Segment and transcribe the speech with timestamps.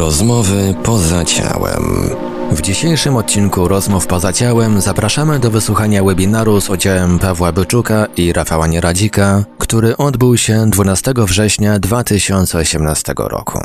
[0.00, 2.10] Rozmowy poza ciałem.
[2.50, 8.32] W dzisiejszym odcinku Rozmów poza ciałem zapraszamy do wysłuchania webinaru z udziałem Pawła Byczuka i
[8.32, 13.58] Rafała Nieradzika, który odbył się 12 września 2018 roku.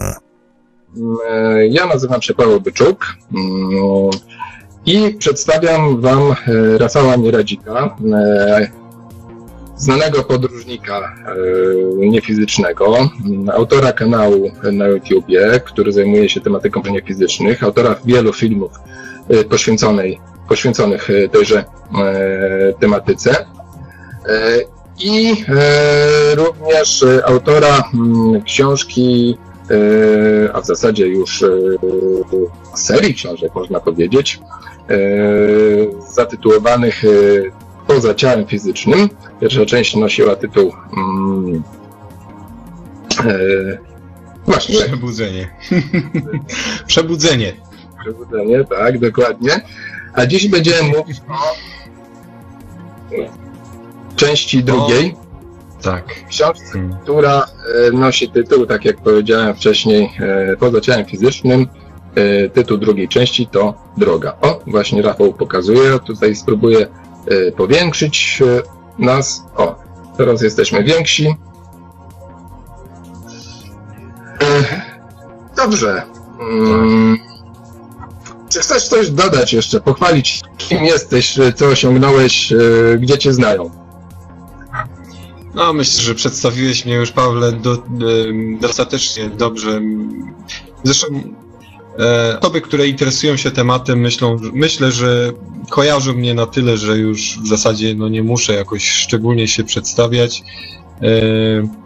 [1.29, 3.05] E, ja nazywam się Paweł Byczuk
[3.35, 4.09] mm,
[4.85, 8.84] i przedstawiam Wam e, Rafała Nieradzika, e,
[9.77, 11.15] znanego podróżnika
[11.97, 13.09] niefizycznego,
[13.53, 18.71] autora kanału na YouTubie, który zajmuje się tematyką niefizycznych, autora wielu filmów
[19.49, 20.19] poświęconej,
[20.49, 21.65] poświęconych tejże
[22.79, 23.45] tematyce.
[24.99, 25.45] I
[26.35, 29.37] również autora mm, książki
[29.71, 31.47] E, a w zasadzie już e,
[32.73, 34.39] serii książek, można powiedzieć,
[34.89, 34.97] e,
[36.11, 37.03] zatytułowanych
[37.87, 39.09] Poza ciałem fizycznym.
[39.41, 41.63] Pierwsza część nosiła tytuł mm,
[44.45, 44.75] Właśnie.
[44.85, 45.49] Przebudzenie.
[46.87, 47.53] Przebudzenie.
[48.01, 49.61] Przebudzenie, tak, dokładnie.
[50.13, 51.55] A dziś będziemy mówić o
[54.15, 55.15] części drugiej.
[55.81, 56.05] Tak.
[56.29, 56.97] Książce, hmm.
[57.03, 57.45] która
[57.87, 61.67] e, nosi tytuł, tak jak powiedziałem wcześniej, e, poza ciałem fizycznym.
[62.15, 64.37] E, tytuł drugiej części to Droga.
[64.41, 65.99] O, właśnie Rafał pokazuje.
[65.99, 66.87] Tutaj spróbuję
[67.57, 68.43] powiększyć
[68.99, 69.43] nas.
[69.57, 69.75] O,
[70.17, 71.35] teraz jesteśmy więksi.
[75.55, 76.03] Dobrze.
[76.37, 77.17] Hmm.
[78.49, 82.53] Czy chcesz coś dodać jeszcze, pochwalić, kim jesteś, co osiągnąłeś,
[82.99, 83.71] gdzie cię znają?
[85.53, 87.83] No, myślę, że przedstawiłeś mnie już, Pawle, do,
[88.59, 89.81] dostatecznie dobrze.
[90.83, 91.07] Zresztą
[92.41, 95.31] osoby, które interesują się tematem, myślą, myślę, że
[95.69, 100.43] kojarzą mnie na tyle, że już w zasadzie no, nie muszę jakoś szczególnie się przedstawiać.
[101.01, 101.85] E,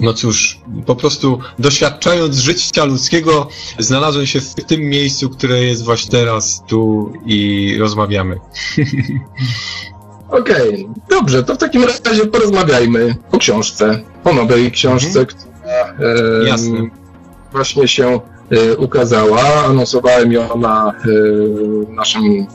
[0.00, 6.10] no cóż, po prostu doświadczając życia ludzkiego, znalazłem się w tym miejscu, które jest właśnie
[6.10, 8.36] teraz, tu i rozmawiamy.
[10.28, 11.02] Okej, okay.
[11.10, 15.26] dobrze, to w takim razie porozmawiajmy o książce, o nowej książce, mhm.
[15.26, 16.90] która e,
[17.52, 18.20] właśnie się e,
[18.78, 19.64] ukazała.
[19.64, 22.46] Anonsowałem ją na e, naszym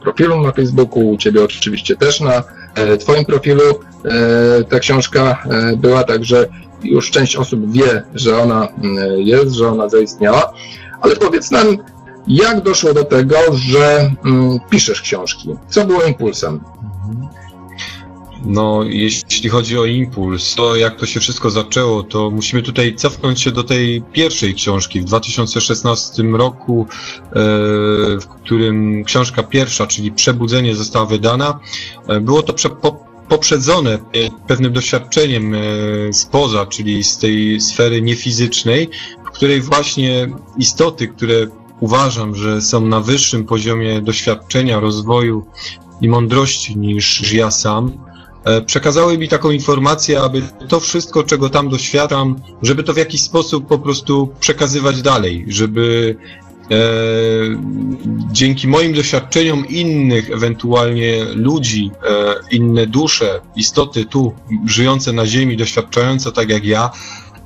[0.00, 2.42] profilu na Facebooku, u Ciebie oczywiście też na
[2.74, 3.62] e, Twoim profilu.
[4.04, 6.46] E, ta książka e, była, także
[6.82, 8.68] już część osób wie, że ona
[9.16, 10.52] jest, że ona zaistniała.
[11.00, 11.78] Ale powiedz nam,
[12.28, 15.56] jak doszło do tego, że mm, piszesz książki?
[15.68, 16.60] Co było impulsem?
[18.44, 23.40] No, jeśli chodzi o impuls, to jak to się wszystko zaczęło, to musimy tutaj cofnąć
[23.40, 27.34] się do tej pierwszej książki w 2016 roku, e,
[28.20, 31.60] w którym książka pierwsza, czyli Przebudzenie została wydana.
[32.08, 32.54] E, było to
[33.28, 33.98] poprzedzone
[34.46, 35.58] pewnym doświadczeniem e,
[36.12, 38.88] spoza, czyli z tej sfery niefizycznej,
[39.26, 41.46] w której właśnie istoty, które
[41.80, 45.46] uważam, że są na wyższym poziomie doświadczenia, rozwoju
[46.00, 48.11] i mądrości niż ja sam,
[48.66, 53.66] przekazały mi taką informację, aby to wszystko, czego tam doświadczam, żeby to w jakiś sposób
[53.66, 56.16] po prostu przekazywać dalej, żeby
[56.70, 56.76] e,
[58.32, 64.32] dzięki moim doświadczeniom innych, ewentualnie ludzi, e, inne dusze, istoty tu
[64.66, 66.90] żyjące na Ziemi, doświadczające tak jak ja,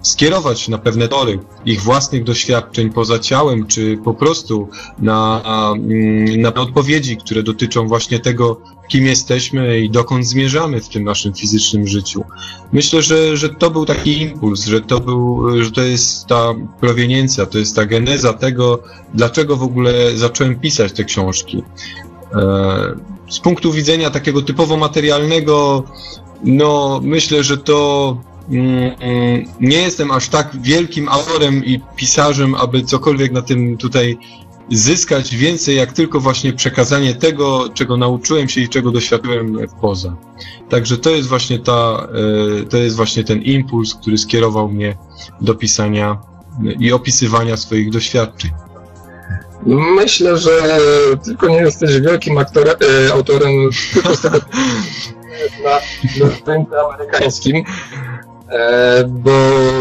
[0.06, 4.68] skierować na pewne tory ich własnych doświadczeń poza ciałem, czy po prostu
[4.98, 5.42] na,
[5.74, 11.34] mm, na odpowiedzi, które dotyczą właśnie tego, kim jesteśmy i dokąd zmierzamy w tym naszym
[11.34, 12.24] fizycznym życiu.
[12.72, 17.46] Myślę, że, że to był taki impuls, że to, był, że to jest ta proweniencja,
[17.46, 18.82] to jest ta geneza tego,
[19.14, 21.62] dlaczego w ogóle zacząłem pisać te książki.
[22.34, 22.94] E,
[23.30, 25.84] z punktu widzenia takiego typowo materialnego,
[26.44, 28.16] no myślę, że to
[29.60, 34.18] nie jestem aż tak wielkim autorem i pisarzem, aby cokolwiek na tym tutaj
[34.70, 40.16] zyskać więcej, jak tylko właśnie przekazanie tego, czego nauczyłem się i czego doświadczyłem poza.
[40.68, 42.08] Także to jest właśnie ta,
[42.62, 44.96] e, to jest właśnie ten impuls, który skierował mnie
[45.40, 46.18] do pisania
[46.80, 48.50] i opisywania swoich doświadczeń.
[49.96, 50.78] Myślę, że
[51.24, 52.76] tylko nie jesteś wielkim aktorem,
[53.12, 53.52] autorem
[53.92, 54.38] tylko z tego
[55.64, 55.70] na,
[56.26, 57.64] na rynku amerykańskim.
[58.50, 59.30] E, bo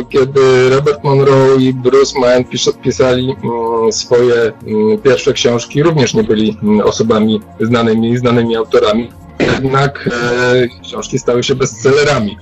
[0.10, 2.44] kiedy Robert Monroe i Bruce Mann
[2.84, 9.10] pisali mm, swoje mm, pierwsze książki, również nie byli mm, osobami znanymi, znanymi autorami,
[9.40, 12.38] jednak e, książki stały się bestsellerami.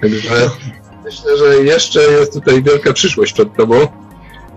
[0.00, 0.50] Także
[1.04, 3.86] myślę, że jeszcze jest tutaj wielka przyszłość przed tobą,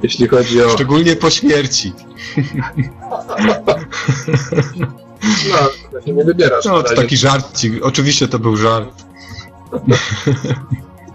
[0.04, 0.70] jeśli chodzi o...
[0.70, 1.94] Szczególnie po śmierci.
[5.50, 5.58] No,
[6.14, 6.66] nie wybierasz.
[6.66, 7.86] No, to taki żarcik.
[7.86, 9.06] Oczywiście to był żart.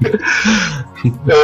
[0.05, 1.35] E,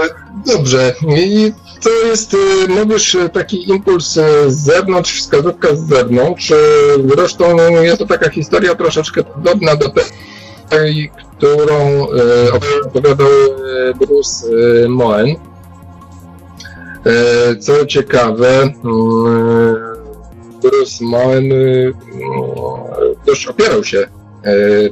[0.46, 0.94] dobrze.
[1.16, 1.52] I
[1.82, 2.36] to jest,
[2.68, 4.12] mówisz, taki impuls
[4.46, 6.52] z zewnątrz, wskazówka z zewnątrz.
[7.14, 9.86] Zresztą jest to taka historia troszeczkę podobna do
[10.68, 12.06] tej, którą
[12.84, 13.28] opowiadał
[13.98, 14.46] Bruce
[14.88, 15.36] Moen.
[17.60, 18.72] Co ciekawe,
[20.62, 21.44] Bruce Moen
[23.26, 24.08] też opierał się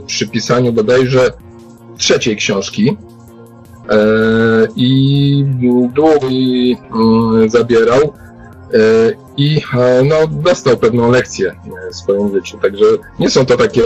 [0.06, 1.32] przy pisaniu bodajże
[1.98, 2.96] trzeciej książki
[4.76, 6.08] i długo
[7.46, 8.12] zabierał
[9.36, 9.62] i
[10.04, 11.54] no, dostał pewną lekcję
[11.92, 12.58] w swoim życiu.
[12.58, 12.84] Także
[13.18, 13.82] nie są to takie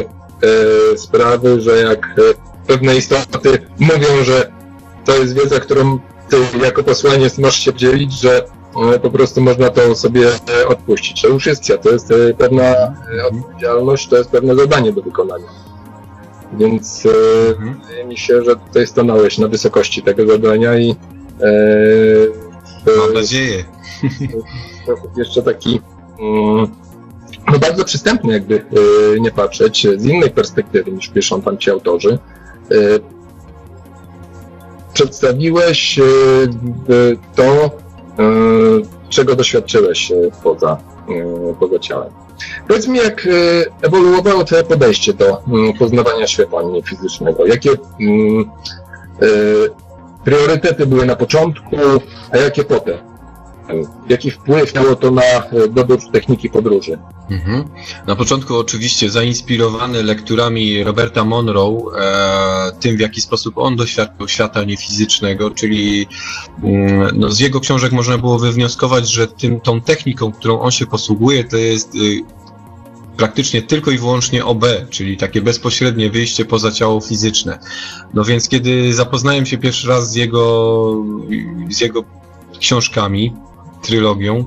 [0.97, 2.21] sprawy, że jak
[2.67, 4.53] pewne istoty mówią, że
[5.05, 5.99] to jest wiedza, którą
[6.29, 8.45] ty jako posłaniec możesz się dzielić, że
[9.03, 10.29] po prostu można to sobie
[10.69, 11.23] odpuścić.
[11.23, 12.75] To już jest to jest pewna
[13.31, 15.63] odpowiedzialność, to jest pewne zadanie do wykonania.
[16.59, 17.09] Więc
[17.51, 17.81] mhm.
[17.81, 20.95] wydaje mi się, że tutaj stanąłeś na wysokości tego zadania i e,
[22.99, 23.65] Mam nadzieję.
[24.83, 25.81] sposób jeszcze taki
[26.21, 26.67] mm,
[27.53, 32.19] no bardzo przystępny, jakby e, nie patrzeć, z innej perspektywy niż piszą tam ci autorzy.
[32.71, 32.75] E,
[34.95, 36.00] przedstawiłeś
[37.35, 37.71] to,
[39.14, 40.12] czego doświadczyłeś
[40.43, 40.76] poza,
[41.61, 42.12] poza ciałem.
[42.69, 43.28] Powiedz mi, jak
[43.82, 45.43] ewoluowało Twoje podejście do
[45.78, 47.46] poznawania świata fizycznego?
[47.46, 47.70] Jakie
[50.25, 51.76] priorytety były na początku,
[52.32, 53.13] a jakie potem?
[54.08, 55.22] Jaki wpływ miało to na
[55.70, 56.99] dobór techniki podróży?
[57.31, 57.64] Mhm.
[58.06, 64.64] Na początku oczywiście zainspirowany lekturami Roberta Monroe, e, tym w jaki sposób on doświadczył świata
[64.64, 66.06] niefizycznego, czyli
[66.62, 70.87] mm, no, z jego książek można było wywnioskować, że tym, tą techniką, którą on się
[70.87, 72.25] posługuje, to jest y,
[73.16, 77.58] praktycznie tylko i wyłącznie OB, czyli takie bezpośrednie wyjście poza ciało fizyczne.
[78.14, 81.05] No więc kiedy zapoznałem się pierwszy raz z jego,
[81.70, 82.05] z jego
[82.58, 83.32] książkami,
[83.85, 84.45] trylogią,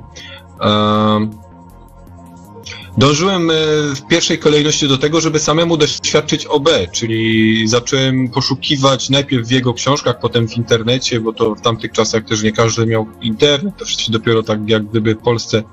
[2.97, 3.53] Dążyłem e,
[3.95, 9.73] w pierwszej kolejności do tego, żeby samemu doświadczyć OB, czyli zacząłem poszukiwać najpierw w jego
[9.73, 13.85] książkach, potem w internecie, bo to w tamtych czasach też nie każdy miał internet, to
[13.85, 15.63] się dopiero tak jak gdyby w Polsce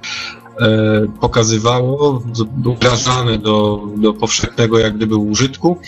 [0.61, 2.23] E, pokazywało,
[2.77, 5.79] wdrażane do, do powszechnego jak gdyby użytku.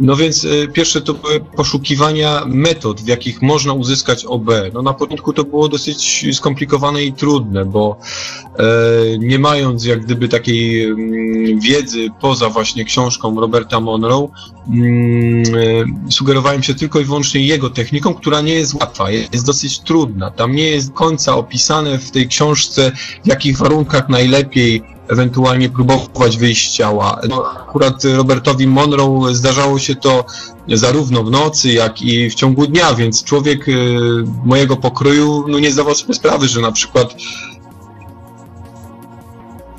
[0.00, 4.50] No więc e, pierwsze to były poszukiwania metod, w jakich można uzyskać OB.
[4.74, 7.98] No na początku to było dosyć skomplikowane i trudne, bo
[8.58, 8.64] e,
[9.18, 14.28] nie mając jak gdyby takiej mm, wiedzy poza właśnie książką Roberta Monroe,
[14.68, 15.42] mm,
[16.08, 20.30] e, sugerowałem się tylko i wyłącznie jego techniką, która nie jest łatwa, jest dosyć trudna.
[20.30, 22.92] Tam nie jest końca opisane w tej książce,
[23.24, 27.20] w jakich warunkach najlepiej ewentualnie próbować wyjść z ciała.
[27.28, 30.24] No, akurat Robertowi Monroe zdarzało się to
[30.68, 33.74] zarówno w nocy, jak i w ciągu dnia, więc człowiek y,
[34.44, 37.14] mojego pokroju no, nie zdawał sobie sprawy, że na przykład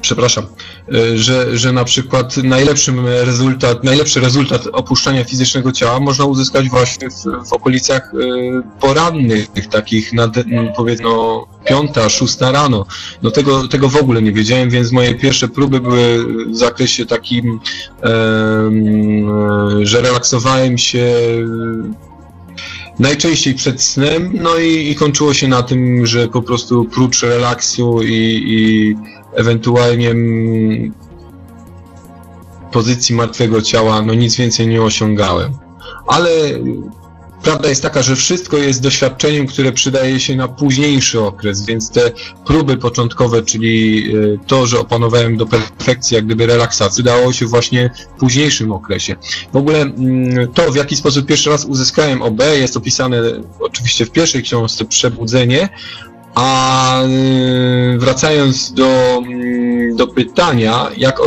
[0.08, 0.46] przepraszam,
[0.94, 7.10] e, że, że na przykład najlepszym rezultat, najlepszy rezultat opuszczania fizycznego ciała można uzyskać właśnie
[7.10, 10.32] w, w okolicach e, porannych, takich nad,
[10.76, 12.86] powiedzmy no, piąta, szósta rano.
[13.24, 17.60] No tego, tego w ogóle nie wiedziałem, więc moje pierwsze próby były w zakresie takim,
[19.82, 21.16] że relaksowałem się
[23.00, 28.02] najczęściej przed snem, no i, i, kończyło się na tym, że po prostu prócz relaksu
[28.04, 28.96] i, i
[29.36, 30.94] ewentualnie mm,
[32.72, 35.52] pozycji martwego ciała, no nic więcej nie osiągałem.
[36.08, 36.30] Ale
[37.44, 42.12] prawda jest taka, że wszystko jest doświadczeniem, które przydaje się na późniejszy okres, więc te
[42.46, 47.90] próby początkowe, czyli y, to, że opanowałem do perfekcji jak gdyby relaksacji, dało się właśnie
[48.16, 49.16] w późniejszym okresie.
[49.54, 53.22] W ogóle mm, to, w jaki sposób pierwszy raz uzyskałem OB, jest opisane
[53.60, 55.70] oczywiście w pierwszej książce Przebudzenie,
[56.38, 61.20] a y, wracając do, mm, do pytania, jak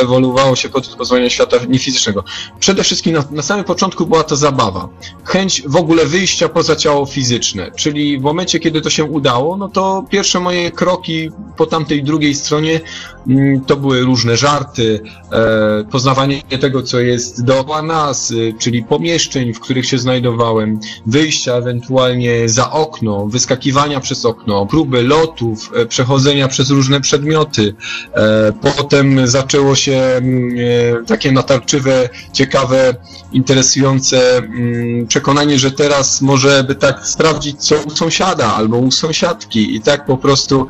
[0.00, 2.24] ewoluowało się podczas poznania świata niefizycznego.
[2.60, 4.88] Przede wszystkim na, na samym początku była to zabawa.
[5.24, 9.68] Chęć w ogóle wyjścia poza ciało fizyczne, czyli w momencie, kiedy to się udało, no
[9.68, 12.80] to pierwsze moje kroki po tamtej drugiej stronie
[13.28, 15.00] mm, to były różne żarty,
[15.32, 21.54] e, poznawanie tego, co jest dookoła nas, y, czyli pomieszczeń, w których się znajdowałem, wyjścia
[21.54, 27.74] ewentualnie za okno, wyskakiwania przez okno, próby lotów, e, przechodzenia przez różne przedmioty,
[28.14, 30.56] E, potem zaczęło się mm,
[31.02, 32.94] e, takie natarczywe, ciekawe,
[33.32, 39.76] interesujące mm, przekonanie, że teraz może by tak sprawdzić, co u sąsiada albo u sąsiadki
[39.76, 40.68] i tak po prostu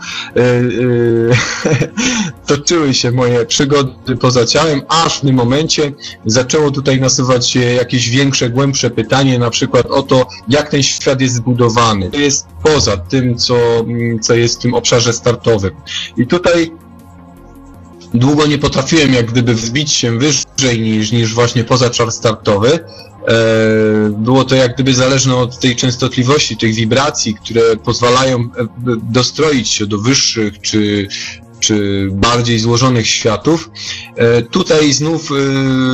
[2.46, 5.92] toczyły się moje przygody poza ciałem, aż w tym momencie
[6.26, 11.20] zaczęło tutaj nasuwać się jakieś większe, głębsze pytanie, na przykład o to, jak ten świat
[11.20, 12.10] jest zbudowany.
[12.10, 15.74] To jest poza tym, co, mm, co jest w tym obszarze startowym.
[16.16, 16.72] I tutaj
[18.14, 22.70] długo nie potrafiłem jak gdyby wzbić się wyżej niż, niż właśnie poza czar startowy.
[22.72, 22.80] E,
[24.18, 28.48] było to jak gdyby zależne od tej częstotliwości, tych wibracji, które pozwalają e,
[29.02, 31.08] dostroić się do wyższych czy,
[31.64, 33.70] czy bardziej złożonych światów.
[34.16, 35.34] E, tutaj znów e,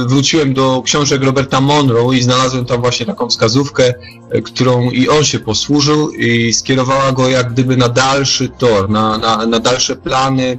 [0.09, 3.95] wróciłem do książek Roberta Monroe i znalazłem tam właśnie taką wskazówkę,
[4.31, 9.19] e, którą i on się posłużył i skierowała go jak gdyby na dalszy tor, na,
[9.19, 10.59] na, na dalsze plany,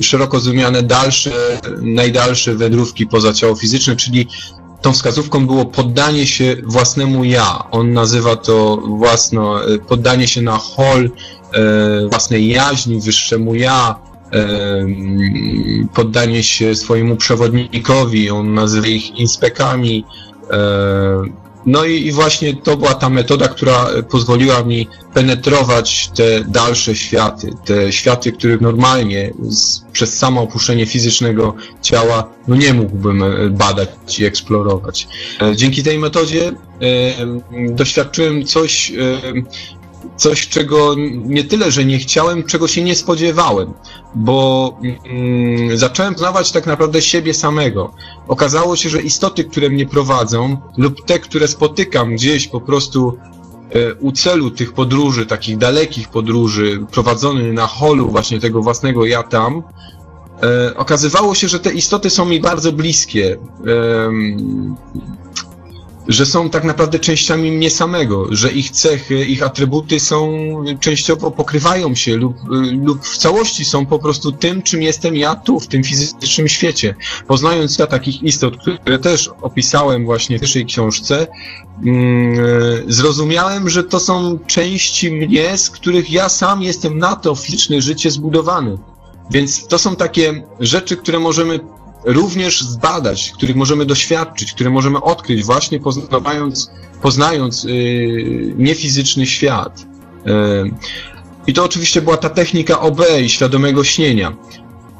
[0.00, 4.28] szeroko zrozumiane dalsze, najdalsze wędrówki poza ciało fizyczne, czyli
[4.84, 7.64] tą wskazówką było poddanie się własnemu ja.
[7.70, 11.10] On nazywa to własno, poddanie się na hol
[11.54, 13.98] E, własnej jaźni, wyższemu ja,
[14.32, 14.86] e,
[15.94, 20.04] poddanie się swojemu przewodnikowi, on nazywa ich inspekami.
[21.66, 26.94] E, no i, i, właśnie to była ta metoda, która pozwoliła mi penetrować te dalsze
[26.94, 34.18] światy, te światy, których normalnie z, przez samo opuszczenie fizycznego ciała no nie mógłbym badać
[34.18, 35.08] i eksplorować.
[35.54, 36.54] Dzięki tej metodzie e,
[37.70, 38.94] doświadczyłem coś, e,
[40.16, 40.94] coś, czego
[41.24, 43.72] nie tyle, że nie chciałem, czego się nie spodziewałem,
[44.14, 44.72] bo
[45.04, 47.92] mm, zacząłem poznawać tak naprawdę siebie samego.
[48.28, 53.18] Okazało się, że istoty, które mnie prowadzą, lub te, które spotykam gdzieś po prostu
[53.70, 59.22] e, u celu tych podróży, takich dalekich podróży, prowadzony na holu właśnie tego własnego ja
[59.22, 59.62] tam,
[60.42, 63.32] e, okazywało się, że te istoty są mi bardzo bliskie.
[63.32, 63.38] E,
[66.08, 70.34] że są tak naprawdę częściami mnie samego, że ich cechy, ich atrybuty są
[70.80, 72.36] częściowo pokrywają się lub,
[72.82, 76.94] lub w całości są po prostu tym, czym jestem ja tu, w tym fizycznym świecie.
[77.26, 81.26] Poznając ja takich istot, które też opisałem właśnie w pierwszej książce,
[81.86, 82.36] mm,
[82.86, 88.10] zrozumiałem, że to są części mnie, z których ja sam jestem na to fizyczne życie
[88.10, 88.78] zbudowany.
[89.30, 91.60] Więc to są takie rzeczy, które możemy
[92.04, 96.70] również zbadać, których możemy doświadczyć, które możemy odkryć właśnie poznając,
[97.02, 99.86] poznając yy, niefizyczny świat.
[100.26, 100.70] Yy.
[101.46, 104.36] I to oczywiście była ta technika OB świadomego śnienia.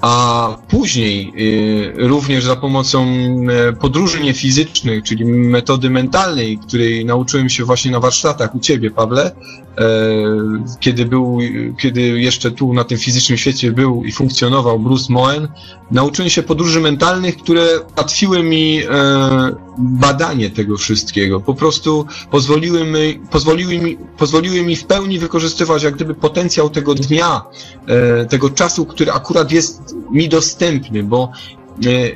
[0.00, 3.06] A później y, również za pomocą
[3.70, 9.32] y, podróży niefizycznych, czyli metody mentalnej, której nauczyłem się właśnie na warsztatach u Ciebie, Pawle,
[9.78, 9.84] e,
[10.80, 11.38] kiedy był,
[11.78, 15.48] kiedy jeszcze tu na tym fizycznym świecie był i funkcjonował Bruce Moen,
[15.90, 21.40] nauczyłem się podróży mentalnych, które ułatwiły mi e, badanie tego wszystkiego.
[21.40, 26.94] Po prostu pozwoliły mi, pozwoliły mi, pozwoliły mi w pełni wykorzystywać jak gdyby potencjał tego
[26.94, 27.42] dnia,
[27.86, 31.32] e, tego czasu, który akurat jest mi dostępny, bo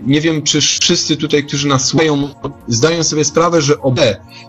[0.07, 2.29] nie wiem, czy wszyscy tutaj, którzy nas słuchają,
[2.69, 4.01] zdają sobie sprawę, że OB,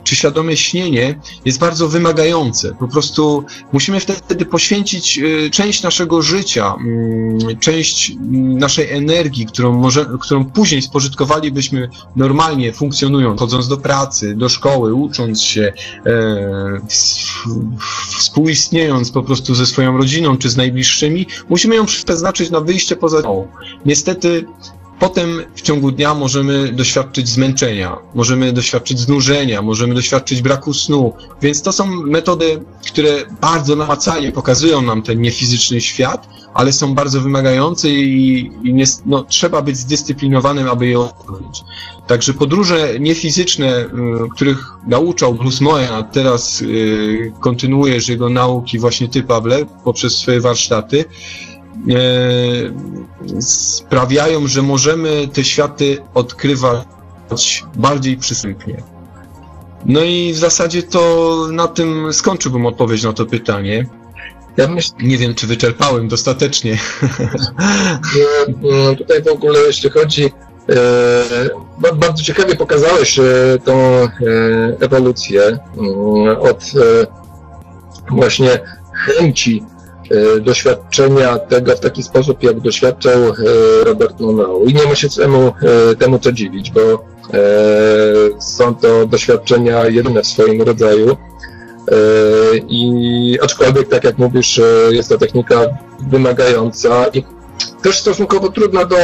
[0.03, 2.75] czy świadome śnienie, jest bardzo wymagające.
[2.75, 8.13] Po prostu musimy wtedy poświęcić e, część naszego życia, mm, część
[8.59, 15.41] naszej energii, którą, może, którą później spożytkowalibyśmy normalnie funkcjonując, chodząc do pracy, do szkoły, ucząc
[15.41, 15.73] się,
[16.05, 16.81] e,
[18.17, 23.19] współistniejąc po prostu ze swoją rodziną czy z najbliższymi, musimy ją przeznaczyć na wyjście poza.
[23.85, 24.45] Niestety
[24.99, 31.61] Potem w ciągu dnia możemy doświadczyć zmęczenia, możemy doświadczyć znużenia, możemy doświadczyć braku snu, więc
[31.61, 37.89] to są metody, które bardzo namacalnie pokazują nam ten niefizyczny świat, ale są bardzo wymagające
[37.89, 41.63] i, i nie, no, trzeba być zdyscyplinowanym, aby je odbyć.
[42.07, 43.89] Także podróże niefizyczne, y,
[44.35, 50.41] których nauczał Bruce Moyen, a teraz y, kontynuujesz jego nauki właśnie ty, Pawle, poprzez swoje
[50.41, 51.05] warsztaty,
[53.39, 56.85] sprawiają, że możemy te światy odkrywać
[57.75, 58.83] bardziej przystępnie.
[59.85, 63.85] No i w zasadzie to na tym skończyłbym odpowiedź na to pytanie.
[64.57, 64.67] Ja.
[65.01, 66.77] Nie wiem, czy wyczerpałem dostatecznie.
[68.97, 70.25] Tutaj w ogóle, jeśli chodzi,
[70.69, 73.23] e, bardzo ciekawie pokazałeś e,
[73.63, 74.07] tą
[74.79, 75.59] ewolucję
[76.41, 76.71] od
[78.09, 78.59] właśnie
[78.93, 79.78] chęci E,
[80.41, 83.33] doświadczenia tego w taki sposób, jak doświadczał e,
[83.83, 84.65] Robert Monroe.
[84.65, 85.53] I nie ma się temu,
[85.91, 87.09] e, temu co dziwić, bo
[88.39, 91.17] są to doświadczenia jedyne w swoim rodzaju.
[92.69, 95.65] I aczkolwiek, tak jak mówisz, jest to technika
[96.11, 97.23] wymagająca i
[97.83, 98.97] też stosunkowo trudna do,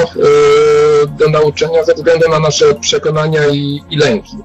[1.20, 4.38] do nauczenia ze względu na nasze przekonania i, i lęki.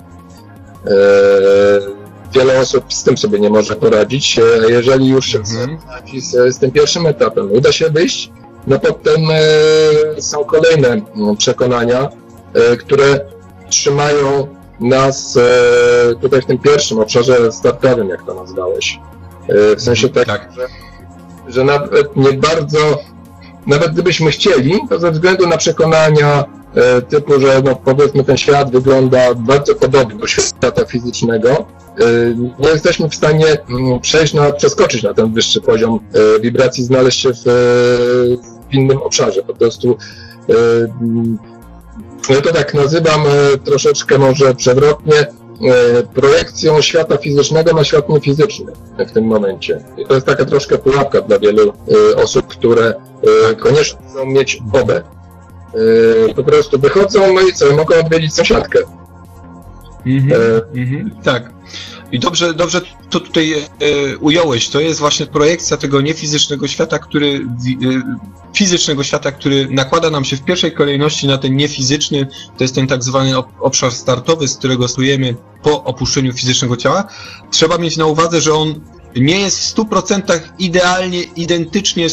[2.32, 4.40] Wiele osób z tym sobie nie może poradzić.
[4.68, 5.78] Jeżeli już mhm.
[6.18, 8.30] z, z tym pierwszym etapem uda się wyjść,
[8.66, 9.20] no potem
[10.18, 11.02] są kolejne
[11.38, 12.08] przekonania,
[12.78, 13.20] które
[13.68, 14.46] trzymają
[14.80, 19.00] nas e, tutaj w tym pierwszym obszarze startowym, jak to nazwałeś.
[19.48, 20.48] E, w sensie tak, tak.
[20.52, 20.66] Że,
[21.48, 22.98] że nawet nie bardzo,
[23.66, 26.59] nawet gdybyśmy chcieli, to ze względu na przekonania e,
[27.08, 31.66] typu, że no powiedzmy ten świat wygląda bardzo podobnie do świata fizycznego,
[32.58, 36.00] nie jesteśmy w stanie mm, przejść na, przeskoczyć na ten wyższy poziom
[36.40, 37.42] wibracji, znaleźć się w,
[38.70, 39.42] w innym obszarze.
[39.42, 39.96] Po prostu
[42.28, 45.26] ja to tak nazywam e, troszeczkę może przewrotnie, e,
[46.14, 49.84] projekcją świata fizycznego na świat niefizyczny w tym momencie.
[49.96, 51.72] I to jest taka troszkę pułapka dla wielu
[52.12, 52.94] e, osób, które
[53.58, 54.62] koniecznie chcą mieć
[55.74, 56.34] obę.
[56.34, 58.78] Po prostu wychodzą, no i co, mogą odwiedzić sąsiadkę.
[60.06, 61.52] -hmm, mm -hmm, tak.
[62.12, 64.68] I dobrze, dobrze to tutaj e, ująłeś.
[64.68, 68.02] To jest właśnie projekcja tego niefizycznego świata, który e,
[68.56, 72.86] fizycznego świata, który nakłada nam się w pierwszej kolejności na ten niefizyczny, to jest ten
[72.86, 77.04] tak zwany obszar startowy, z którego stujemy po opuszczeniu fizycznego ciała.
[77.50, 78.80] Trzeba mieć na uwadze, że on
[79.16, 82.06] nie jest w 100% idealnie, identycznie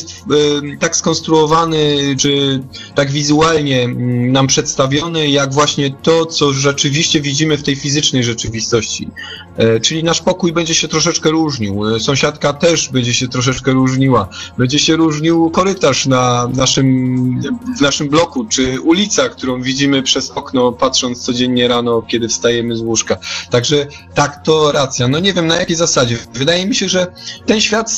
[0.80, 2.64] tak skonstruowany, czy
[2.96, 9.10] tak wizualnie mm, nam przedstawiony, jak właśnie to, co rzeczywiście widzimy w tej fizycznej rzeczywistości.
[9.58, 14.30] E, czyli nasz pokój będzie się troszeczkę różnił, e, sąsiadka też będzie się troszeczkę różniła,
[14.58, 17.42] będzie się różnił korytarz na naszym,
[17.78, 22.82] w naszym bloku, czy ulica, którą widzimy przez okno, patrząc codziennie rano, kiedy wstajemy z
[22.82, 23.18] łóżka.
[23.50, 25.08] Także tak, to racja.
[25.08, 26.18] No nie wiem na jakiej zasadzie.
[26.34, 27.08] Wydaje mi się, że
[27.46, 27.92] ten świat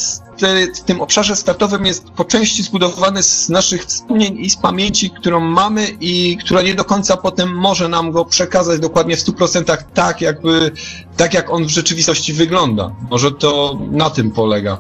[0.76, 5.40] w tym obszarze startowym jest po części zbudowany z naszych wspomnień i z pamięci, którą
[5.40, 10.22] mamy i która nie do końca potem może nam go przekazać dokładnie w 100% tak,
[10.22, 10.72] jakby,
[11.18, 12.92] tak jak on w rzeczywistości wygląda.
[13.10, 14.78] Może to na tym polega.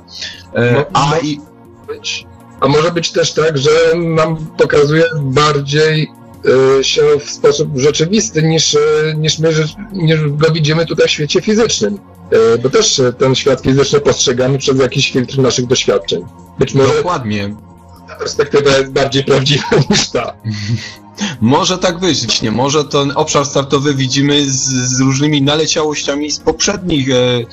[0.56, 1.42] E, a, i...
[1.88, 2.26] być,
[2.60, 6.12] a może być też tak, że nam pokazuje bardziej
[6.46, 8.80] Y, się w sposób rzeczywisty niż, y,
[9.18, 9.50] niż my
[9.94, 12.00] niż go widzimy tutaj w świecie fizycznym.
[12.34, 16.26] Y, bo też ten świat fizyczny postrzegamy przez jakiś filtr naszych doświadczeń.
[16.60, 17.56] Być może Dokładnie.
[18.08, 20.34] ta perspektywa jest bardziej prawdziwa niż ta.
[21.42, 22.52] Może tak być, nie?
[22.52, 27.44] Może ten obszar startowy widzimy z, z różnymi naleciałościami z poprzednich, e, e,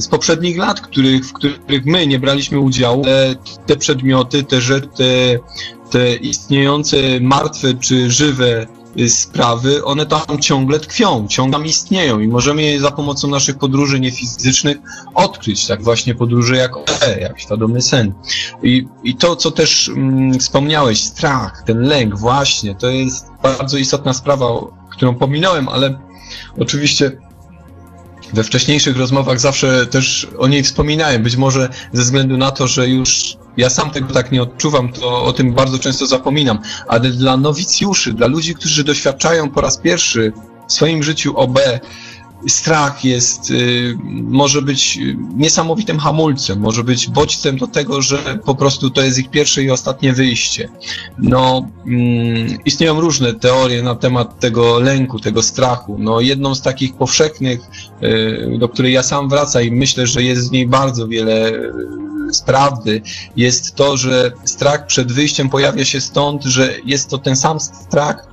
[0.00, 3.04] z poprzednich lat, których, w których my nie braliśmy udziału.
[3.04, 3.34] Te,
[3.66, 4.60] te przedmioty, te,
[4.96, 5.38] te,
[5.90, 8.66] te istniejące martwe czy żywe
[9.08, 14.00] sprawy, one tam ciągle tkwią, ciągle tam istnieją i możemy je za pomocą naszych podróży
[14.00, 14.76] niefizycznych
[15.14, 18.12] odkryć, tak właśnie podróże jak OE, jak świadomy sen.
[18.62, 24.12] I, i to, co też mm, wspomniałeś, strach, ten lęk, właśnie, to jest bardzo istotna
[24.12, 24.46] sprawa,
[24.90, 25.98] którą pominąłem, ale
[26.58, 27.12] oczywiście
[28.32, 32.88] we wcześniejszych rozmowach zawsze też o niej wspominałem, być może ze względu na to, że
[32.88, 37.36] już ja sam tego tak nie odczuwam, to o tym bardzo często zapominam, ale dla
[37.36, 40.32] nowicjuszy, dla ludzi, którzy doświadczają po raz pierwszy
[40.68, 41.58] w swoim życiu OB,
[42.46, 44.98] strach jest, y, może być
[45.36, 49.70] niesamowitym hamulcem, może być bodźcem do tego, że po prostu to jest ich pierwsze i
[49.70, 50.68] ostatnie wyjście.
[51.18, 55.96] No, mm, istnieją różne teorie na temat tego lęku, tego strachu.
[55.98, 57.60] No, jedną z takich powszechnych,
[58.02, 61.52] y, do której ja sam wracam i myślę, że jest w niej bardzo wiele
[62.32, 63.02] z prawdy
[63.36, 68.28] jest to, że strach przed wyjściem pojawia się stąd, że jest to ten sam strach,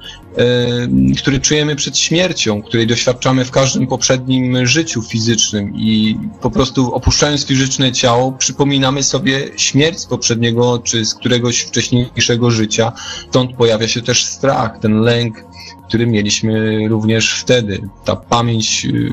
[1.18, 7.46] który czujemy przed śmiercią, której doświadczamy w każdym poprzednim życiu fizycznym i po prostu opuszczając
[7.46, 12.92] fizyczne ciało, przypominamy sobie śmierć z poprzedniego czy z któregoś wcześniejszego życia.
[13.30, 15.46] Stąd pojawia się też strach, ten lęk,
[15.88, 17.90] który mieliśmy również wtedy.
[18.06, 19.12] Ta pamięć y,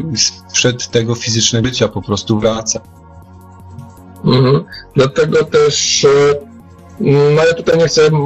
[0.48, 2.80] sprzed tego fizycznego życia po prostu wraca.
[4.24, 4.64] Mhm.
[4.94, 6.49] Dlatego też e,
[7.00, 8.20] no ja tutaj nie chcę mm,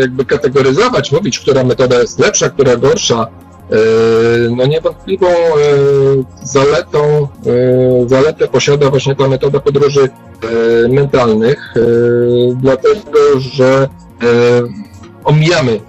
[0.00, 3.26] jakby kategoryzować, mówić, która metoda jest lepsza, która gorsza.
[3.70, 3.76] E,
[4.56, 5.32] no niewątpliwą e,
[6.42, 7.28] zaletą,
[8.06, 10.08] zaletę posiada właśnie ta metoda podróży
[10.88, 11.74] mentalnych,
[12.54, 13.88] dlatego że
[15.24, 15.80] omijamy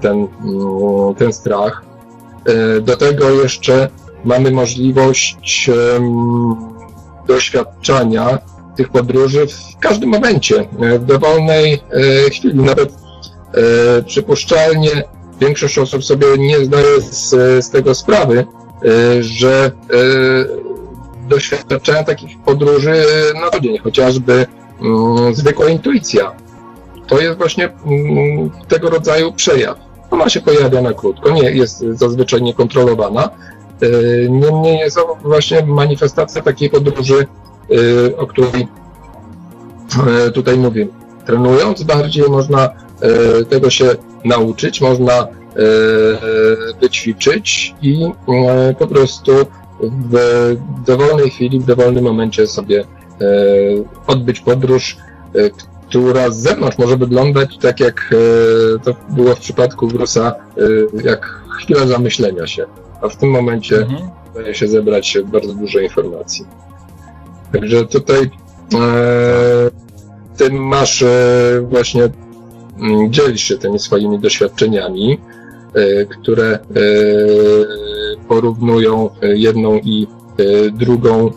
[0.00, 1.84] ten, mm, ten strach.
[2.82, 3.88] Do tego jeszcze
[4.24, 5.70] mamy możliwość
[7.26, 8.38] doświadczania
[8.76, 12.54] tych podróży w każdym momencie, e, w dowolnej e, chwili.
[12.54, 14.90] Nawet e, przypuszczalnie
[15.40, 17.30] większość osób sobie nie zdaje z,
[17.64, 18.46] z tego sprawy,
[19.20, 19.70] że
[21.28, 23.04] doświadczają takich podróży
[23.40, 24.46] na co dzień, chociażby
[24.80, 26.32] mm, zwykła intuicja.
[27.06, 29.78] To jest właśnie mm, tego rodzaju przejaw.
[30.10, 33.30] Ona się pojawia na krótko, nie jest zazwyczaj niekontrolowana.
[34.28, 37.26] Niemniej jest to właśnie manifestacja takiej podróży,
[38.16, 38.68] o której
[40.28, 40.86] y, tutaj mówię.
[41.26, 42.68] Trenując bardziej można
[43.48, 43.84] tego się
[44.24, 45.26] nauczyć, można
[46.80, 48.10] wyćwiczyć i
[48.78, 49.32] po prostu
[50.10, 50.16] w
[50.86, 52.84] dowolnej chwili, w dowolnym momencie sobie
[54.06, 54.96] odbyć podróż,
[55.88, 58.14] która z zewnątrz może wyglądać tak jak
[58.84, 60.34] to było w przypadku Brusa,
[61.04, 62.66] jak chwila zamyślenia się
[63.04, 64.10] a w tym momencie mhm.
[64.34, 66.46] daje się zebrać bardzo dużo informacji.
[67.54, 68.30] Także tutaj
[68.74, 69.70] e,
[70.36, 72.08] ty masz e, właśnie,
[72.78, 75.18] mm, dzielisz się tymi swoimi doświadczeniami,
[75.74, 76.58] e, które
[78.28, 80.06] porównują jedną i
[80.72, 81.30] drugą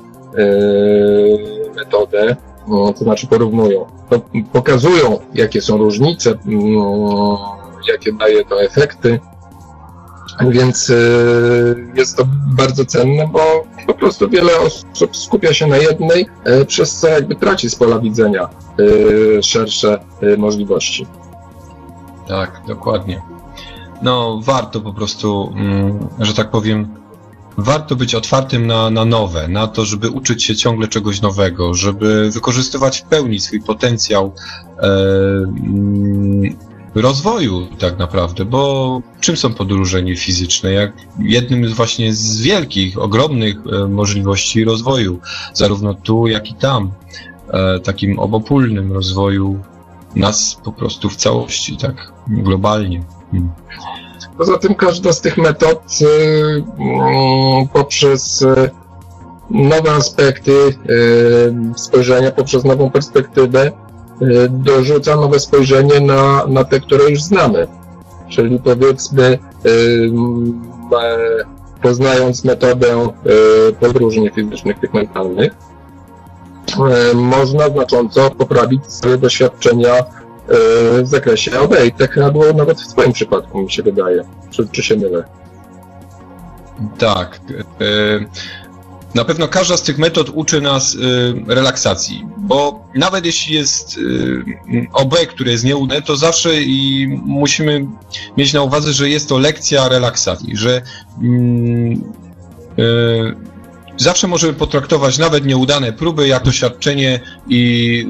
[1.76, 2.36] metodę,
[2.68, 3.86] no, to znaczy porównują,
[4.54, 6.76] pokazują jakie są różnice, mm,
[7.92, 9.20] jakie daje to efekty,
[10.50, 13.40] więc y, jest to bardzo cenne, bo
[13.88, 16.28] po prostu wiele osób skupia się na jednej,
[16.62, 20.00] y, przez co jakby traci z pola widzenia y, szersze
[20.38, 21.08] możliwości.
[22.28, 23.22] Tak, dokładnie.
[24.02, 26.88] No, warto po prostu, mm, że tak powiem,
[27.58, 32.32] warto być otwartym na, na nowe, na to, żeby uczyć się ciągle czegoś nowego, żeby
[32.32, 34.34] wykorzystywać w pełni swój potencjał.
[34.80, 36.56] E, mm,
[37.02, 40.74] rozwoju tak naprawdę, bo czym są podróże fizyczne?
[40.74, 45.20] Jak jednym właśnie z wielkich, ogromnych e, możliwości rozwoju,
[45.54, 46.92] zarówno tu, jak i tam,
[47.50, 49.60] e, takim obopólnym rozwoju
[50.16, 53.04] nas po prostu w całości, tak globalnie.
[53.32, 53.50] Hmm.
[54.38, 56.06] Poza tym każda z tych metod y,
[56.80, 58.46] mm, poprzez
[59.50, 60.78] nowe aspekty
[61.76, 63.72] spojrzenia, poprzez nową perspektywę
[64.50, 67.68] dorzuca nowe spojrzenie na, na te, które już znamy.
[68.30, 70.12] Czyli powiedzmy, y,
[71.82, 73.10] poznając metodę
[73.70, 75.52] y, podróży niefizycznych, tych mentalnych,
[77.14, 79.94] można znacząco poprawić swoje doświadczenia
[81.04, 81.76] w zakresie OB.
[81.86, 84.24] I tak chyba było nawet w Twoim przypadku, mi się wydaje.
[84.50, 85.24] Czy, czy się mylę?
[86.98, 87.40] Tak.
[89.18, 91.00] Na pewno każda z tych metod uczy nas y,
[91.48, 94.44] relaksacji, bo nawet jeśli jest y,
[94.94, 97.88] OB, które jest nieudane, to zawsze i musimy
[98.38, 100.82] mieć na uwadze, że jest to lekcja relaksacji, że
[102.78, 103.36] y,
[103.98, 108.06] zawsze możemy potraktować nawet nieudane próby jak doświadczenie i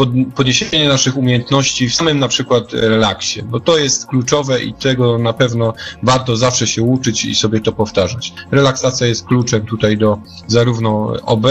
[0.00, 5.18] y, podniesienie naszych umiejętności w samym na przykład relaksie, bo to jest kluczowe i tego
[5.18, 8.32] na pewno warto zawsze się uczyć i sobie to powtarzać.
[8.50, 11.46] Relaksacja jest kluczem tutaj do zarówno OB,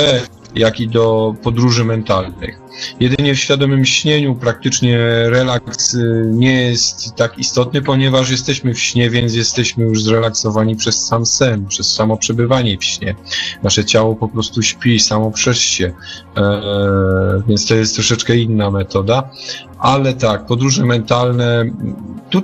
[0.55, 2.59] jak i do podróży mentalnych.
[2.99, 4.97] Jedynie w świadomym śnieniu praktycznie
[5.29, 11.05] relaks y, nie jest tak istotny, ponieważ jesteśmy w śnie, więc jesteśmy już zrelaksowani przez
[11.05, 13.15] sam sen, przez samo przebywanie w śnie.
[13.63, 15.93] Nasze ciało po prostu śpi samo przez się,
[16.35, 16.43] eee,
[17.47, 19.29] więc to jest troszeczkę inna metoda.
[19.79, 21.65] Ale tak, podróże mentalne,
[22.29, 22.41] tu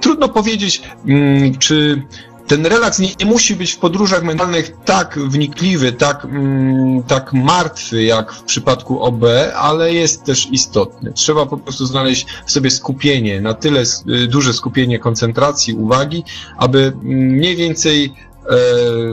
[0.00, 2.02] trudno powiedzieć, mm, czy
[2.46, 8.02] ten relaks nie, nie, musi być w podróżach mentalnych tak wnikliwy, tak, mm, tak martwy
[8.02, 9.24] jak w przypadku OB,
[9.56, 11.12] ale jest też istotny.
[11.12, 16.24] Trzeba po prostu znaleźć w sobie skupienie, na tyle y, duże skupienie koncentracji, uwagi,
[16.56, 18.12] aby mm, mniej więcej e,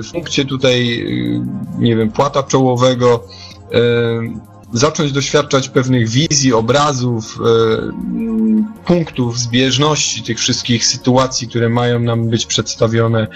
[0.04, 1.42] w punkcie tutaj, y,
[1.78, 3.24] nie wiem, płata czołowego
[3.72, 7.91] e, zacząć doświadczać pewnych wizji, obrazów, e,
[8.86, 13.27] punktów zbieżności tych wszystkich sytuacji, które mają nam być przedstawione.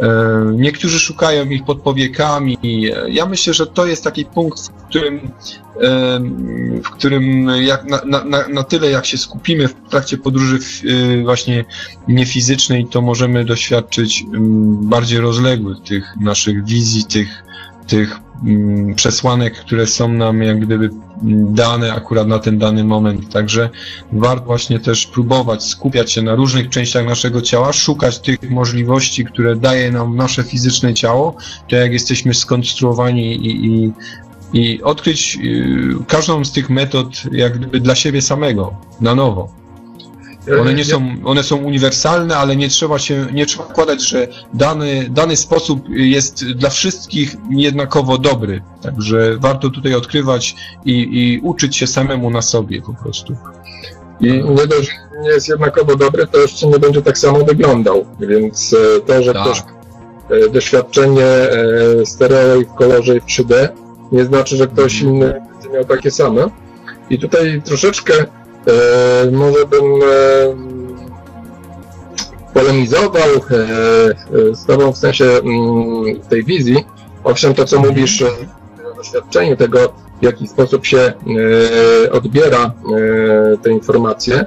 [0.00, 0.06] E,
[0.54, 2.58] niektórzy szukają ich pod powiekami.
[3.08, 6.20] Ja myślę, że to jest taki punkt, w którym, e,
[6.84, 10.58] w którym jak, na, na, na tyle jak się skupimy w trakcie podróży
[11.24, 11.64] właśnie
[12.08, 14.24] niefizycznej, to możemy doświadczyć
[14.82, 17.48] bardziej rozległych tych naszych wizji, tych
[17.88, 20.90] tych mm, przesłanek, które są nam jak gdyby
[21.50, 23.32] dane akurat na ten dany moment.
[23.32, 23.70] Także
[24.12, 29.56] warto właśnie też próbować skupiać się na różnych częściach naszego ciała, szukać tych możliwości, które
[29.56, 31.36] daje nam nasze fizyczne ciało,
[31.68, 33.92] to jak jesteśmy skonstruowani i, i
[34.52, 39.57] i odkryć y, każdą z tych metod jak gdyby dla siebie samego, na nowo.
[40.60, 45.06] One nie są, one są uniwersalne, ale nie trzeba się, nie trzeba wkładać, że dany,
[45.10, 48.62] dany sposób jest dla wszystkich jednakowo dobry.
[48.82, 53.36] Także warto tutaj odkrywać i, i uczyć się samemu na sobie po prostu.
[54.20, 58.06] I nie dość, że nie jest jednakowo dobry, to jeszcze nie będzie tak samo wyglądał.
[58.20, 59.42] Więc e, to, że tak.
[59.42, 59.62] ktoś
[60.30, 63.68] e, doświadczenie e, stereo i w kolorze i w 3D,
[64.12, 66.50] nie znaczy, że ktoś inny będzie miał takie same.
[67.10, 68.12] I tutaj troszeczkę
[69.32, 70.08] może bym e,
[72.54, 73.54] polemizował e,
[74.50, 76.84] e, z Tobą w sensie mm, tej wizji.
[77.24, 78.26] Owszem, to co mówisz e,
[78.92, 84.46] o doświadczeniu tego, w jaki sposób się e, odbiera e, te informacje, e,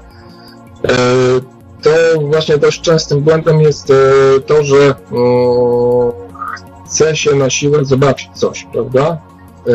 [1.82, 1.90] to
[2.22, 3.94] właśnie dość częstym błędem jest e,
[4.46, 6.12] to, że mm,
[6.86, 9.18] chce się na siłę zobaczyć coś, prawda?
[9.68, 9.72] E,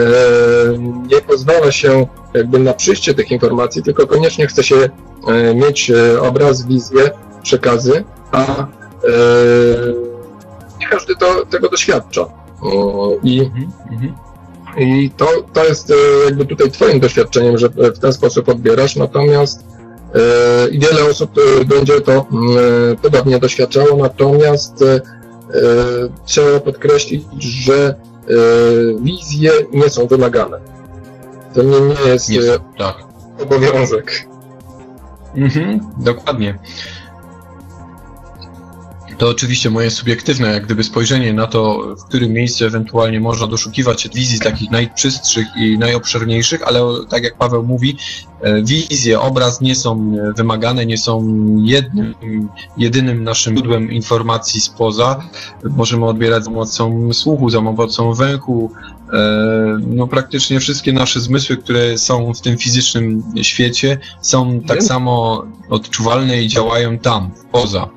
[1.09, 4.77] Nie pozwala się jakby na przyjście tych informacji, tylko koniecznie chce się
[5.29, 7.11] e, mieć e, obraz, wizję,
[7.43, 8.67] przekazy, a e,
[10.81, 12.27] nie każdy to, tego doświadcza.
[13.23, 13.51] I
[14.79, 15.93] i to, to jest
[16.25, 19.65] jakby tutaj Twoim doświadczeniem, że w ten sposób odbierasz, natomiast
[20.71, 21.31] i wiele osób
[21.67, 24.85] będzie to mm, podobnie doświadczało, natomiast
[26.25, 27.95] trzeba podkreślić, że
[29.03, 30.76] wizje nie są wymagane.
[31.57, 32.97] To nie, nie jest Nie, e, tak.
[33.43, 34.29] obowiązek.
[35.35, 36.59] Mhm, dokładnie.
[39.19, 44.03] To oczywiście moje subiektywne, jak gdyby spojrzenie na to, w którym miejscu ewentualnie można doszukiwać
[44.03, 47.97] się wizji takich najczystszych i najobszerniejszych, ale tak jak Paweł mówi,
[48.41, 51.27] e, wizje, obraz nie są e, wymagane, nie są
[51.65, 52.15] jednym,
[52.77, 55.23] jedynym naszym źródłem informacji spoza.
[55.65, 58.71] Możemy odbierać za pomocą słuchu, za pomocą węchu,
[59.87, 66.43] no praktycznie wszystkie nasze zmysły, które są w tym fizycznym świecie, są tak samo odczuwalne
[66.43, 67.89] i działają tam, poza.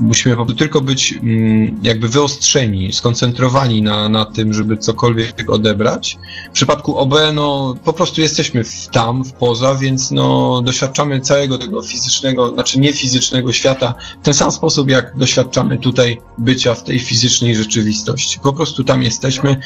[0.00, 6.18] Musimy tylko być mm, jakby wyostrzeni, skoncentrowani na, na tym, żeby cokolwiek odebrać.
[6.50, 11.58] W przypadku OB, no po prostu jesteśmy w tam, w poza, więc no doświadczamy całego
[11.58, 16.98] tego fizycznego, znaczy niefizycznego świata w ten sam sposób, jak doświadczamy tutaj bycia w tej
[16.98, 18.40] fizycznej rzeczywistości.
[18.40, 19.56] Po prostu tam jesteśmy,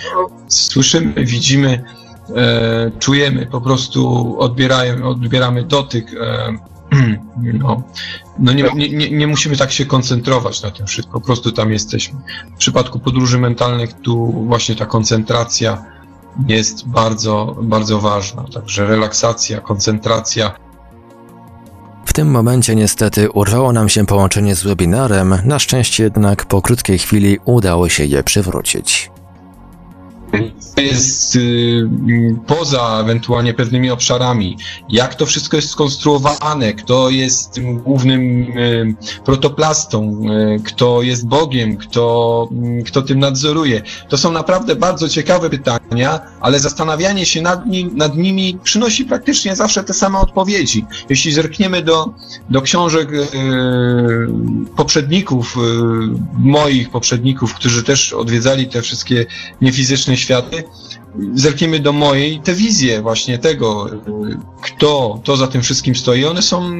[0.48, 1.84] słyszymy, widzimy,
[2.36, 6.14] e, czujemy, po prostu odbierają, odbieramy dotyk.
[6.20, 6.71] E,
[7.58, 7.82] no,
[8.38, 11.72] no nie, nie, nie, nie musimy tak się koncentrować na tym wszystkim, po prostu tam
[11.72, 12.20] jesteśmy.
[12.54, 15.84] W przypadku podróży mentalnych tu właśnie ta koncentracja
[16.48, 18.44] jest bardzo, bardzo ważna.
[18.54, 20.52] Także relaksacja, koncentracja,
[22.12, 26.98] W tym momencie niestety urwało nam się połączenie z webinarem, na szczęście jednak po krótkiej
[26.98, 29.10] chwili udało się je przywrócić.
[30.80, 34.56] Jest y, mm, poza ewentualnie pewnymi obszarami,
[34.88, 40.22] jak to wszystko jest skonstruowane, kto jest tym głównym y, protoplastą,
[40.56, 43.82] y, kto jest Bogiem, kto, mm, kto tym nadzoruje.
[44.08, 49.56] To są naprawdę bardzo ciekawe pytania, ale zastanawianie się nad, nim, nad nimi przynosi praktycznie
[49.56, 50.84] zawsze te same odpowiedzi.
[51.08, 52.14] Jeśli zerkniemy do,
[52.50, 53.08] do książek
[54.76, 55.56] poprzedników,
[56.38, 59.26] moich poprzedników, którzy też odwiedzali te wszystkie
[59.60, 60.61] niefizyczne światy,
[61.34, 63.98] zerkniemy do mojej, te wizje właśnie tego, y,
[64.62, 66.70] kto, to za tym wszystkim stoi, one są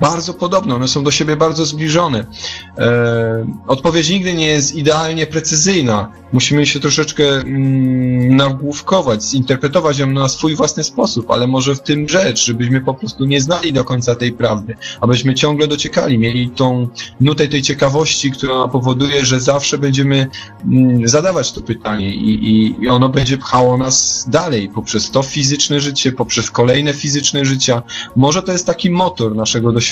[0.00, 2.26] bardzo podobne, one są do siebie bardzo zbliżone.
[2.78, 6.12] E, odpowiedź nigdy nie jest idealnie precyzyjna.
[6.32, 12.08] Musimy się troszeczkę mm, nagłówkować, zinterpretować ją na swój własny sposób, ale może w tym
[12.08, 16.88] rzecz, żebyśmy po prostu nie znali do końca tej prawdy, abyśmy ciągle dociekali, mieli tą
[17.20, 20.26] nutę tej ciekawości, która powoduje, że zawsze będziemy
[20.64, 25.80] mm, zadawać to pytanie i, i, i ono będzie pchało nas dalej poprzez to fizyczne
[25.80, 27.82] życie, poprzez kolejne fizyczne życia.
[28.16, 29.87] Może to jest taki motor naszego doświadczenia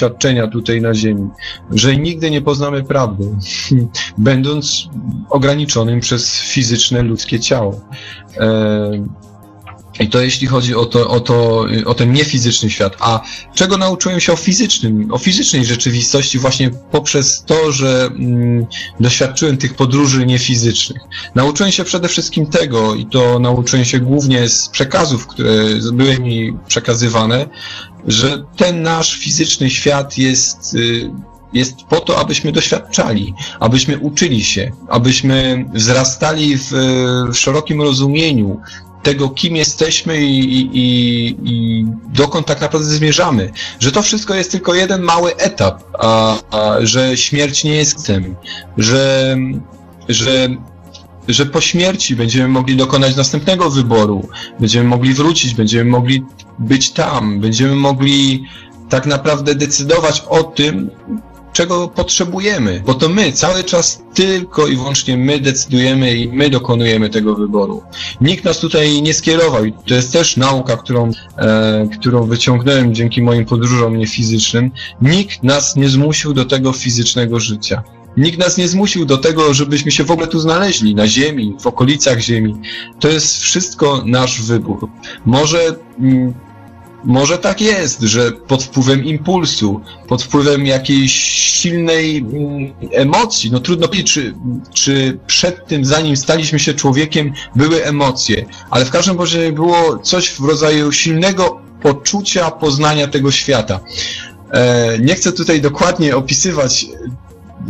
[0.48, 1.28] tutaj na Ziemi,
[1.70, 3.24] że nigdy nie poznamy prawdy,
[4.18, 4.88] będąc
[5.30, 7.80] ograniczonym przez fizyczne ludzkie ciało.
[8.36, 9.06] E,
[10.00, 12.96] i to jeśli chodzi o, to, o, to, o ten niefizyczny świat.
[13.00, 13.20] A
[13.54, 18.66] czego nauczyłem się o fizycznym, o fizycznej rzeczywistości właśnie poprzez to, że mm,
[19.00, 21.02] doświadczyłem tych podróży niefizycznych.
[21.34, 25.52] Nauczyłem się przede wszystkim tego i to nauczyłem się głównie z przekazów, które
[25.92, 27.46] były mi przekazywane,
[28.06, 31.10] że ten nasz fizyczny świat jest y,
[31.52, 36.70] jest po to, abyśmy doświadczali, abyśmy uczyli się, abyśmy wzrastali w,
[37.32, 38.60] w szerokim rozumieniu
[39.06, 40.40] tego, kim jesteśmy i,
[40.78, 43.52] i, i, dokąd tak naprawdę zmierzamy.
[43.80, 48.36] Że to wszystko jest tylko jeden mały etap, a, a że śmierć nie jest tym,
[48.78, 49.36] że,
[50.08, 50.48] że
[51.28, 54.28] że po śmierci będziemy mogli dokonać następnego wyboru,
[54.60, 56.24] będziemy mogli wrócić, będziemy mogli
[56.58, 58.44] być tam, będziemy mogli
[58.88, 60.90] tak naprawdę decydować o tym,
[61.56, 67.10] czego potrzebujemy, bo to my cały czas tylko i wyłącznie my decydujemy i my dokonujemy
[67.10, 67.82] tego wyboru.
[68.20, 73.22] Nikt nas tutaj nie skierował i to jest też nauka, którą, e, którą wyciągnąłem dzięki
[73.22, 74.70] moim podróżom niefizycznym.
[75.02, 77.82] Nikt nas nie zmusił do tego fizycznego życia.
[78.16, 81.66] Nikt nas nie zmusił do tego, żebyśmy się w ogóle tu znaleźli, na Ziemi, w
[81.66, 82.54] okolicach Ziemi.
[83.00, 84.88] To jest wszystko nasz wybór.
[85.26, 85.58] Może
[86.00, 86.34] mm,
[87.06, 93.88] może tak jest, że pod wpływem impulsu, pod wpływem jakiejś silnej mm, emocji, no trudno
[93.88, 94.34] powiedzieć, czy,
[94.74, 100.30] czy przed tym, zanim staliśmy się człowiekiem, były emocje, ale w każdym razie było coś
[100.30, 103.80] w rodzaju silnego poczucia poznania tego świata.
[104.50, 107.66] E, nie chcę tutaj dokładnie opisywać e,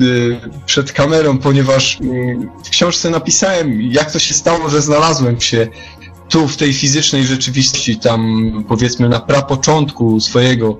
[0.67, 5.69] przed kamerą, ponieważ mm, w książce napisałem, jak to się stało, że znalazłem się
[6.29, 10.79] tu w tej fizycznej rzeczywistości, tam powiedzmy na prapoczątku swojego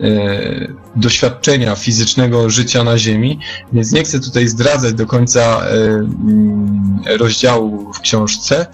[0.00, 3.38] e, doświadczenia fizycznego życia na Ziemi,
[3.72, 8.66] więc nie chcę tutaj zdradzać do końca e, mm, rozdziału w książce,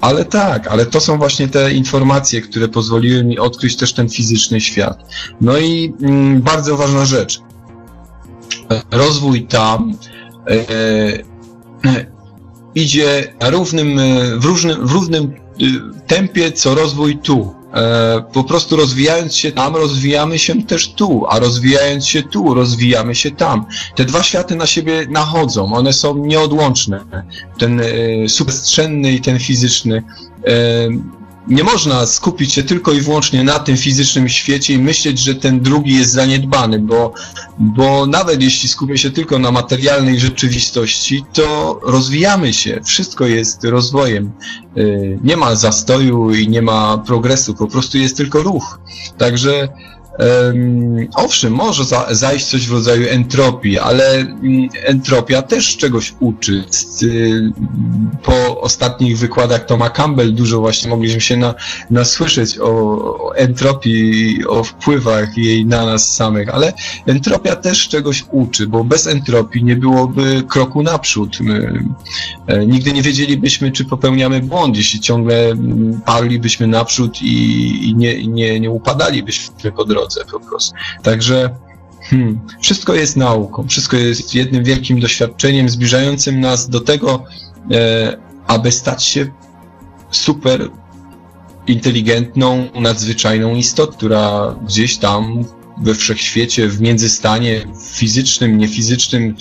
[0.00, 4.60] ale tak, ale to są właśnie te informacje, które pozwoliły mi odkryć też ten fizyczny
[4.60, 4.98] świat.
[5.40, 7.40] No i mm, bardzo ważna rzecz.
[8.90, 9.94] Rozwój tam
[10.48, 12.06] e,
[12.76, 14.00] idzie równym,
[14.40, 17.54] w, różnym, w równym Y, tempie co rozwój tu.
[17.74, 23.14] E, po prostu rozwijając się tam, rozwijamy się też tu, a rozwijając się tu, rozwijamy
[23.14, 23.66] się tam.
[23.94, 27.04] Te dwa światy na siebie nachodzą, one są nieodłączne.
[27.58, 27.84] Ten e,
[28.28, 30.02] subprzestrzenny i ten fizyczny.
[31.48, 35.60] Nie można skupić się tylko i wyłącznie na tym fizycznym świecie i myśleć, że ten
[35.60, 37.12] drugi jest zaniedbany, bo,
[37.58, 42.80] bo nawet jeśli skupię się tylko na materialnej rzeczywistości, to rozwijamy się.
[42.84, 44.32] Wszystko jest rozwojem.
[44.76, 48.78] Y, nie ma zastoju i nie ma progresu, po prostu jest tylko ruch.
[49.18, 49.68] Także
[51.14, 56.64] owszem, może za, zajść coś w rodzaju entropii, ale mm, entropia też czegoś uczy.
[57.02, 57.52] Y,
[58.22, 61.54] po ostatnich wykładach Toma Campbell dużo właśnie mogliśmy się na,
[61.90, 66.72] nasłyszeć o, o entropii, o wpływach jej na nas samych, ale
[67.06, 71.40] entropia też czegoś uczy, bo bez entropii nie byłoby kroku naprzód.
[71.40, 71.84] My,
[72.46, 78.26] e, nigdy nie wiedzielibyśmy, czy popełniamy błąd, jeśli ciągle mm, parlibyśmy naprzód i, i nie,
[78.26, 80.74] nie, nie upadalibyśmy po drodze drodze po prostu.
[81.02, 81.56] Także
[82.02, 87.24] hmm, wszystko jest nauką, wszystko jest jednym wielkim doświadczeniem zbliżającym nas do tego,
[87.70, 88.16] e,
[88.46, 89.26] aby stać się
[90.10, 90.70] super
[91.66, 95.44] inteligentną, nadzwyczajną istotą, która gdzieś tam
[95.82, 99.36] we wszechświecie, w międzystanie fizycznym, niefizycznym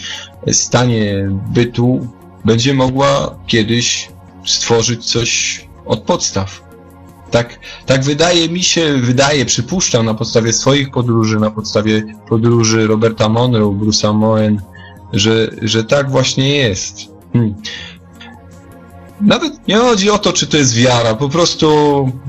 [0.51, 2.07] stanie bytu
[2.45, 4.09] będzie mogła kiedyś
[4.45, 6.64] stworzyć coś od podstaw.
[7.35, 13.29] Tak, tak wydaje mi się, wydaje, przypuszczam na podstawie swoich podróży, na podstawie podróży Roberta
[13.29, 14.61] Monroe, Bruce'a Moen,
[15.13, 16.97] że, że tak właśnie jest.
[17.33, 17.55] Hmm.
[19.21, 21.67] Nawet nie chodzi o to, czy to jest wiara, po prostu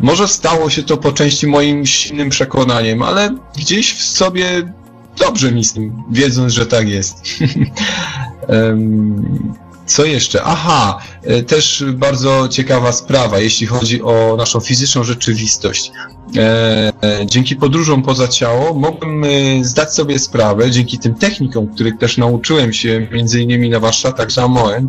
[0.03, 4.73] może stało się to po części moim silnym przekonaniem, ale gdzieś w sobie
[5.19, 7.23] dobrze mi z tym, wiedząc, że tak jest.
[8.49, 9.55] um,
[9.87, 10.42] Co jeszcze?
[10.44, 15.92] Aha, e, też bardzo ciekawa sprawa, jeśli chodzi o naszą fizyczną rzeczywistość.
[16.37, 19.25] E, e, dzięki podróżom poza ciało mogłem
[19.64, 24.88] zdać sobie sprawę, dzięki tym technikom, których też nauczyłem się między innymi na warsztatach Zamoen,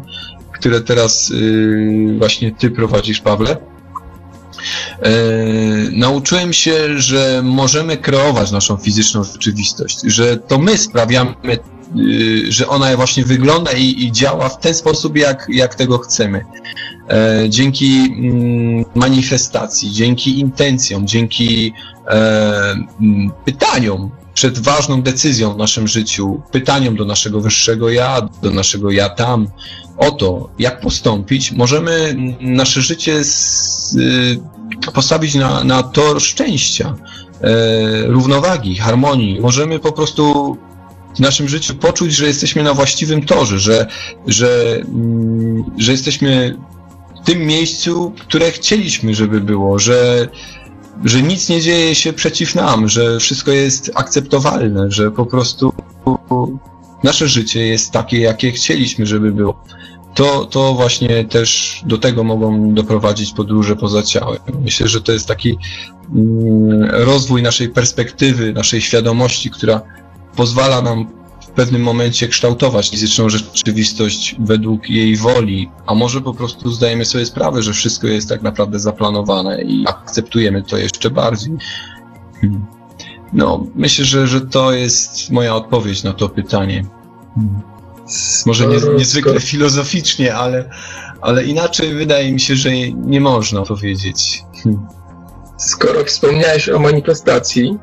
[0.51, 1.33] które teraz
[2.17, 3.57] właśnie ty prowadzisz, Pawle,
[5.91, 11.77] nauczyłem się, że możemy kreować naszą fizyczną rzeczywistość, że to my sprawiamy Y,
[12.50, 16.45] że ona właśnie wygląda i, i, działa w ten sposób, jak, jak tego chcemy.
[17.10, 21.73] E, dzięki mm, manifestacji, dzięki intencjom, dzięki
[22.08, 28.52] e, mm, pytaniom przed ważną decyzją w naszym życiu, pytaniom do naszego wyższego ja, do
[28.52, 29.47] naszego ja tam,
[29.97, 33.95] o to, jak postąpić, możemy nasze życie z,
[34.86, 36.95] y, postawić na, na tor szczęścia,
[37.41, 39.39] e, równowagi, harmonii.
[39.39, 40.58] Możemy po prostu
[41.15, 43.88] w naszym życiu poczuć, że jesteśmy na właściwym torze, że,
[44.28, 46.58] że, mm, że jesteśmy
[47.22, 50.28] w tym miejscu, które chcieliśmy, żeby było, że,
[51.06, 55.74] że nic nie dzieje się przeciw nam, że wszystko jest akceptowalne, że po prostu
[57.04, 59.63] nasze życie jest takie, jakie chcieliśmy, żeby było.
[60.15, 64.39] To, to właśnie też do tego mogą doprowadzić podróże poza ciałem.
[64.63, 65.58] Myślę, że to jest taki
[66.15, 69.82] mm, rozwój naszej perspektywy, naszej świadomości, która
[70.38, 71.08] pozwala nam
[71.41, 77.26] w pewnym momencie kształtować fizyczną rzeczywistość według jej woli, a może po prostu zdajemy sobie
[77.26, 81.54] sprawę, że wszystko jest tak naprawdę zaplanowane i akceptujemy to jeszcze bardziej.
[82.41, 82.65] Hmm.
[83.34, 86.85] No, myślę, że, że to jest moja odpowiedź na to pytanie.
[87.35, 87.62] Hmm.
[88.46, 90.69] Może nie, niezwykle filozoficznie, ale,
[91.21, 94.44] ale inaczej wydaje mi się, że nie można powiedzieć.
[94.63, 94.88] Hmm.
[95.58, 97.77] Skoro wspomniałeś o manifestacji,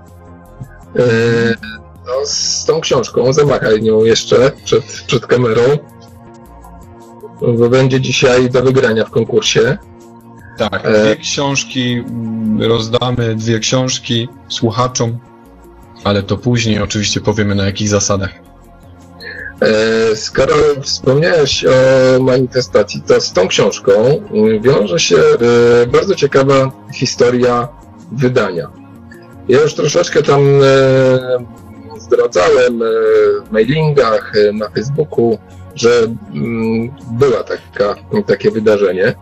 [0.94, 1.56] yy,
[2.06, 5.62] no, z tą książką, zamachaj nią jeszcze przed, przed kamerą,
[7.58, 9.78] bo będzie dzisiaj do wygrania w konkursie.
[10.58, 15.18] Tak, e, dwie książki mm, rozdamy, dwie książki słuchaczom,
[16.04, 18.30] ale to później oczywiście powiemy na jakich zasadach.
[19.60, 26.72] E, skoro wspomniałeś o manifestacji, to z tą książką mm, wiąże się e, bardzo ciekawa
[26.94, 27.68] historia
[28.12, 28.70] wydania.
[29.48, 30.40] Ja już troszeczkę tam
[32.14, 32.80] zdradzałem
[33.48, 35.38] w mailingach, na Facebooku,
[35.74, 35.90] że
[36.34, 37.94] mm, była taka,
[38.26, 39.14] takie wydarzenie.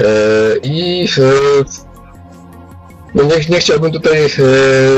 [0.00, 1.32] E, I e,
[3.14, 4.28] no nie, nie chciałbym tutaj e,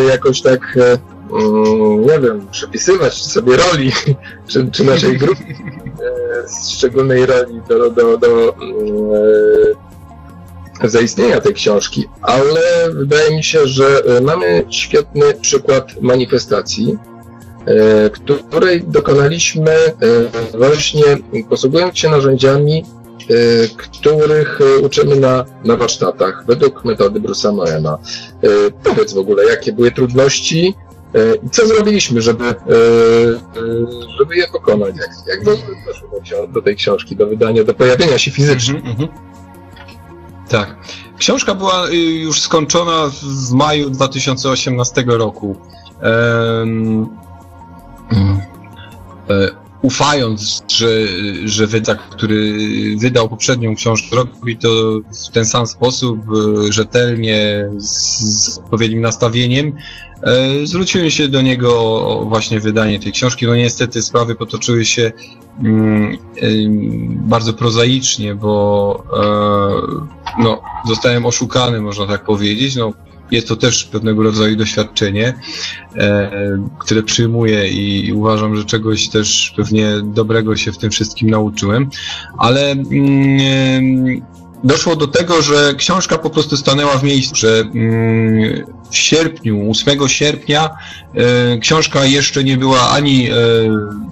[0.05, 3.93] jakoś tak, mm, nie wiem, przypisywać sobie roli,
[4.49, 5.45] czy, czy naszej grupy,
[6.71, 8.55] szczególnej roli do, do, do
[10.85, 16.99] zaistnienia tej książki, ale wydaje mi się, że mamy świetny przykład manifestacji,
[18.51, 19.77] której dokonaliśmy
[20.55, 21.03] właśnie
[21.49, 22.85] posługując się narzędziami
[23.77, 27.99] których uczymy na, na warsztatach według metody Bruce'a Moena.
[28.45, 28.49] Y,
[28.85, 30.75] powiedz w ogóle, jakie były trudności
[31.47, 32.55] i co zrobiliśmy, żeby,
[34.19, 34.95] żeby je pokonać?
[34.97, 35.57] Jak, jak do,
[36.49, 38.83] do tej książki, do wydania, do pojawienia się fizycznie?
[38.85, 39.09] Mm -hmm.
[40.49, 40.77] Tak.
[41.19, 45.57] Książka była już skończona w maju 2018 roku.
[46.03, 47.09] Um,
[49.83, 50.89] ufając, że,
[51.45, 52.57] że wydawca, który
[53.01, 54.69] wydał poprzednią książkę, robi to
[55.29, 56.19] w ten sam sposób,
[56.69, 59.73] e, rzetelnie, z odpowiednim nastawieniem,
[60.23, 63.47] e, zwróciłem się do niego o właśnie wydanie tej książki.
[63.47, 65.13] No niestety sprawy potoczyły się
[65.65, 66.19] mm,
[67.29, 69.05] bardzo prozaicznie, bo
[70.39, 72.77] e, no, zostałem oszukany, można tak powiedzieć.
[72.77, 72.93] No,
[73.31, 75.35] jest to też pewnego rodzaju doświadczenie,
[75.97, 76.31] e,
[76.79, 81.91] które przyjmuję i uważam, że czegoś też pewnie dobrego się w tym wszystkim nauczyłem,
[82.39, 84.23] ale mm,
[84.65, 90.09] doszło do tego, że książka po prostu stanęła w miejscu, że mm, w sierpniu, 8
[90.09, 90.71] sierpnia
[91.15, 93.33] e, książka jeszcze nie była ani e,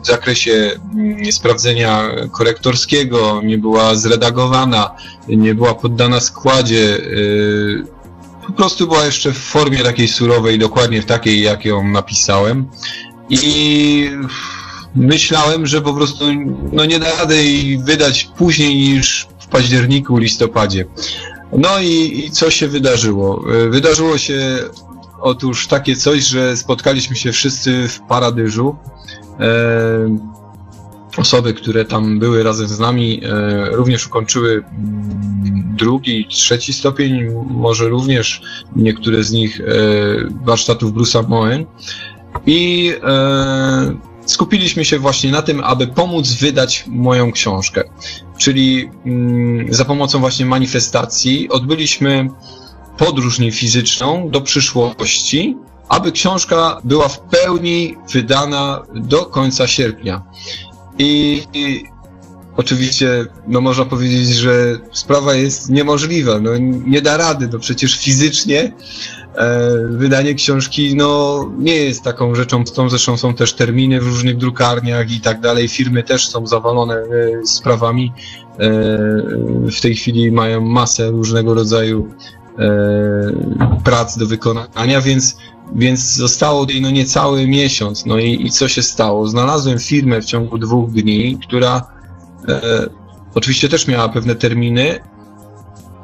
[0.02, 4.90] w zakresie mm, sprawdzenia korektorskiego, nie była zredagowana,
[5.28, 6.98] nie była poddana składzie
[8.46, 12.68] po prostu była jeszcze w formie takiej surowej, dokładnie w takiej, jak ją napisałem.
[13.30, 14.10] I
[14.94, 16.24] myślałem, że po prostu
[16.72, 20.84] no nie da rady jej wydać później niż w październiku, listopadzie.
[21.52, 23.44] No i, i co się wydarzyło?
[23.70, 24.58] Wydarzyło się
[25.20, 28.76] otóż takie coś, że spotkaliśmy się wszyscy w Paradyżu.
[29.40, 29.46] E,
[31.18, 37.88] osoby, które tam były razem z nami, e, również ukończyły mm, drugi, trzeci stopień, może
[37.88, 38.42] również
[38.76, 39.64] niektóre z nich e,
[40.44, 41.66] warsztatów Bruce'a Moen.
[42.46, 43.96] I e,
[44.26, 47.84] skupiliśmy się właśnie na tym, aby pomóc wydać moją książkę.
[48.38, 52.28] Czyli mm, za pomocą właśnie manifestacji odbyliśmy
[52.98, 55.56] podróż fizyczną do przyszłości,
[55.88, 60.22] aby książka była w pełni wydana do końca sierpnia.
[60.98, 61.84] I, I,
[62.56, 66.50] oczywiście, no można powiedzieć, że sprawa jest niemożliwa, no
[66.86, 68.72] nie da rady, no przecież fizycznie
[69.34, 72.64] e, wydanie książki, no nie jest taką rzeczą.
[72.64, 76.94] Tą zresztą są też terminy w różnych drukarniach i tak dalej, firmy też są zawalone
[76.94, 78.12] e, sprawami,
[78.58, 78.68] e,
[79.76, 82.08] w tej chwili mają masę różnego rodzaju
[82.58, 82.70] e,
[83.84, 85.36] prac do wykonania, więc
[85.74, 88.06] więc zostało no niecały miesiąc.
[88.06, 89.28] No i, i co się stało?
[89.28, 91.82] Znalazłem firmę w ciągu dwóch dni, która
[92.48, 92.60] e,
[93.34, 95.00] oczywiście też miała pewne terminy,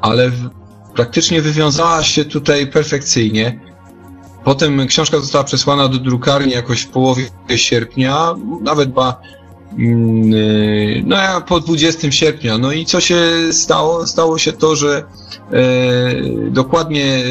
[0.01, 0.49] ale w,
[0.95, 3.59] praktycznie wywiązała się tutaj perfekcyjnie.
[4.43, 9.21] Potem książka została przesłana do drukarni jakoś w połowie sierpnia, nawet ba,
[11.05, 12.57] no ja po 20 sierpnia.
[12.57, 13.17] No i co się
[13.51, 14.07] stało?
[14.07, 15.03] Stało się to, że
[15.51, 17.23] E, dokładnie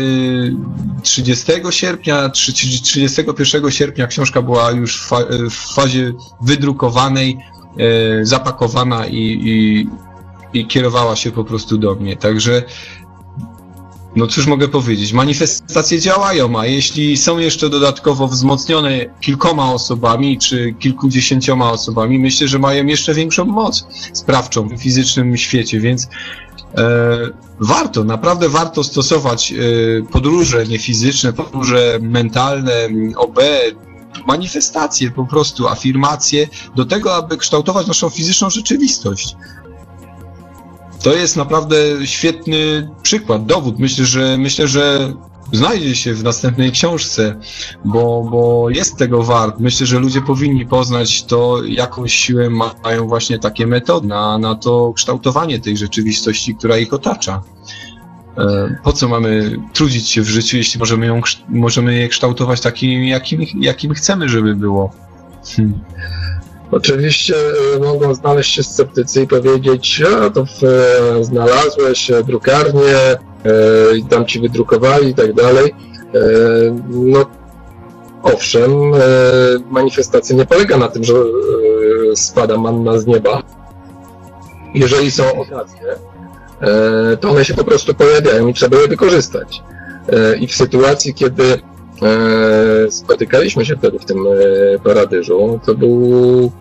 [1.03, 5.09] 30 e, sierpnia, 31 sierpnia książka była już
[5.51, 6.13] w fazie
[6.43, 7.39] wydrukowanej,
[7.79, 9.87] e, zapakowana i, i,
[10.59, 12.17] i kierowała się po prostu do mnie.
[12.17, 12.63] Także
[14.17, 20.75] no cóż mogę powiedzieć, manifestacje działają, a jeśli są jeszcze dodatkowo wzmocnione kilkoma osobami czy
[20.79, 26.09] kilkudziesięcioma osobami, myślę, że mają jeszcze większą moc sprawczą w fizycznym świecie, więc
[26.79, 27.19] E,
[27.61, 29.57] warto, naprawdę warto stosować e,
[30.03, 33.41] podróże niefizyczne, podróże mentalne, OB,
[34.27, 39.37] manifestacje po prostu, afirmacje do tego, aby kształtować naszą fizyczną rzeczywistość.
[41.03, 43.79] To jest naprawdę świetny przykład, dowód.
[43.79, 45.13] Myślę, że myślę, że
[45.53, 47.37] znajdzie się w następnej książce,
[47.85, 49.61] bo, bo jest tego wart.
[49.61, 52.51] Myślę, że ludzie powinni poznać to, jaką siłę
[52.85, 57.43] mają właśnie takie metody na, na to kształtowanie tej rzeczywistości, która ich otacza.
[58.39, 63.05] E, po co mamy trudzić się w życiu, jeśli możemy, ją, możemy je kształtować takim,
[63.05, 64.93] jakim, jakim chcemy, żeby było?
[65.57, 65.81] Hmm.
[66.73, 67.35] Oczywiście
[67.77, 74.05] e, mogą znaleźć się sceptycy i powiedzieć, a to w, e, znalazłeś drukarnię, e, i
[74.05, 75.75] tam ci wydrukowali i tak dalej.
[76.89, 77.27] No
[78.23, 78.71] owszem,
[79.71, 81.15] manifestacja nie polega na tym, że
[82.15, 83.43] spada manna z nieba.
[84.75, 85.97] Jeżeli są okazje,
[87.21, 89.63] to one się po prostu pojawiają i trzeba je wykorzystać.
[90.41, 91.59] I w sytuacji, kiedy
[92.91, 94.27] spotykaliśmy się wtedy w tym
[94.85, 96.53] Paradyżu, to był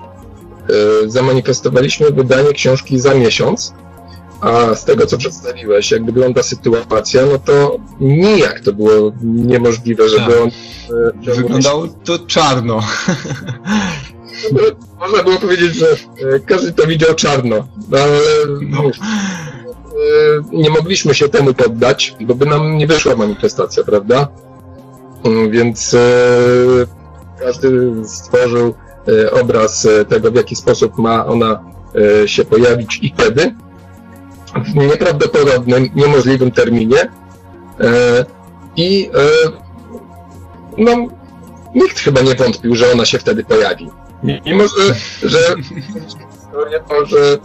[0.69, 3.73] E, zamanifestowaliśmy wydanie książki za miesiąc,
[4.41, 10.31] a z tego, co przedstawiłeś, jak wygląda sytuacja, no to nijak to było niemożliwe, żeby
[10.31, 10.41] tak.
[10.41, 10.49] on...
[11.27, 12.79] E, Wyglądało to czarno.
[14.99, 18.19] Można było powiedzieć, że e, każdy to widział czarno, no, ale
[18.61, 18.83] no.
[20.51, 24.27] nie mogliśmy się temu poddać, bo by nam nie wyszła manifestacja, prawda?
[25.23, 25.95] Mm, więc
[27.39, 28.73] każdy stworzył
[29.07, 31.63] E, obraz e, tego, w jaki sposób ma ona
[32.23, 33.55] e, się pojawić i kiedy,
[34.65, 37.11] w nieprawdopodobnym, niemożliwym terminie.
[38.75, 39.09] I
[40.77, 40.91] no,
[41.75, 43.89] nikt chyba nie wątpił, że ona się wtedy pojawi.
[44.23, 44.95] Mimo, że,
[45.29, 45.39] że
[47.05, 47.37] że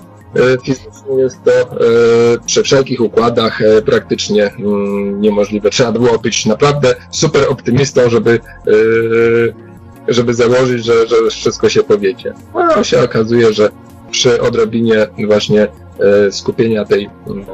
[0.64, 1.50] fizycznie jest to
[2.46, 5.70] przy wszelkich układach praktycznie mm, niemożliwe.
[5.70, 8.40] Trzeba było być naprawdę super optymistą, żeby
[10.08, 12.34] żeby założyć, że, że wszystko się powiedzie.
[12.76, 13.68] A się okazuje, że
[14.10, 15.68] przy odrobinie właśnie
[15.98, 17.10] e, skupienia tej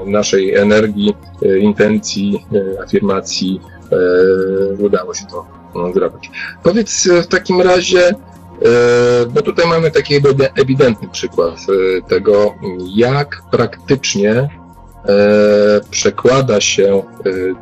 [0.07, 3.61] naszej energii, e, intencji, e, afirmacji
[4.79, 5.47] udało się to
[5.95, 6.31] zrobić.
[6.63, 8.15] Powiedz w takim razie,
[9.31, 10.15] bo tutaj mamy taki
[10.57, 11.55] ewidentny przykład
[12.09, 12.55] tego,
[12.95, 14.49] jak praktycznie
[15.91, 17.03] przekłada się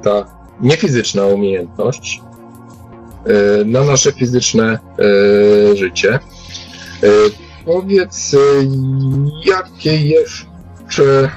[0.02, 0.26] ta
[0.60, 2.22] niefizyczna umiejętność
[3.26, 6.14] E, na nasze fizyczne e, życie.
[6.14, 7.08] E,
[7.64, 8.36] powiedz,
[9.44, 11.30] jakie jeszcze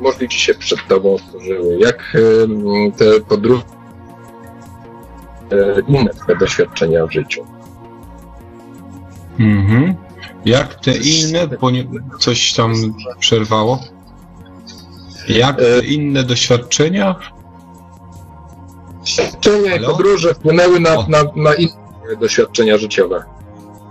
[0.00, 1.78] możliwości się przed Tobą otworzyły?
[1.78, 2.16] Jak
[2.96, 3.62] te podróże,
[5.88, 7.46] inne Twoje doświadczenia w życiu?
[9.38, 9.94] Mhm.
[10.44, 11.84] Jak te inne, bo nie,
[12.18, 12.74] coś tam
[13.18, 13.84] przerwało?
[15.28, 17.16] Jak te inne doświadczenia?
[19.00, 23.24] Doświadczenia i podróże wpłynęły na, na, na inne doświadczenia życiowe.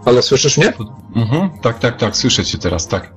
[0.06, 0.74] Ale słyszysz mnie?
[1.16, 3.14] Mhm, tak, tak, tak, słyszę cię teraz, tak.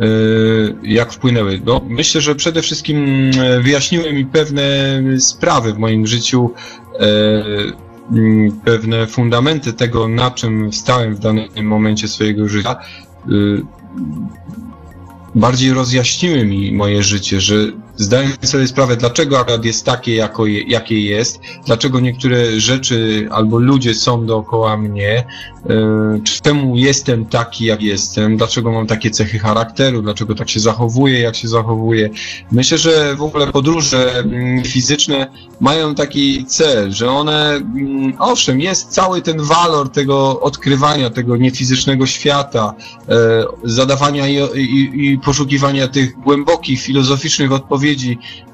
[0.00, 1.60] Yy, jak wpłynęły?
[1.64, 4.62] No, myślę, że przede wszystkim e, wyjaśniły mi pewne
[5.18, 6.50] sprawy w moim życiu,
[7.00, 7.72] yy,
[8.64, 12.76] pewne fundamenty tego, na czym stałem w danym momencie swojego życia.
[13.28, 13.62] Yy,
[15.34, 17.54] bardziej rozjaśniły mi moje życie, że
[18.00, 23.58] zdaję sobie sprawę, dlaczego akurat jest takie, jako je, jakie jest, dlaczego niektóre rzeczy albo
[23.58, 25.24] ludzie są dookoła mnie,
[25.68, 31.20] yy, czemu jestem taki, jak jestem, dlaczego mam takie cechy charakteru, dlaczego tak się zachowuję,
[31.20, 32.10] jak się zachowuję.
[32.52, 35.30] Myślę, że w ogóle podróże mm, fizyczne
[35.60, 42.06] mają taki cel, że one, mm, owszem, jest cały ten walor tego odkrywania tego niefizycznego
[42.06, 42.74] świata,
[43.08, 43.14] yy,
[43.64, 47.89] zadawania i, i, i poszukiwania tych głębokich, filozoficznych odpowiedzi,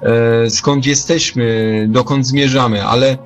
[0.02, 3.18] e, skąd jesteśmy, dokąd zmierzamy, ale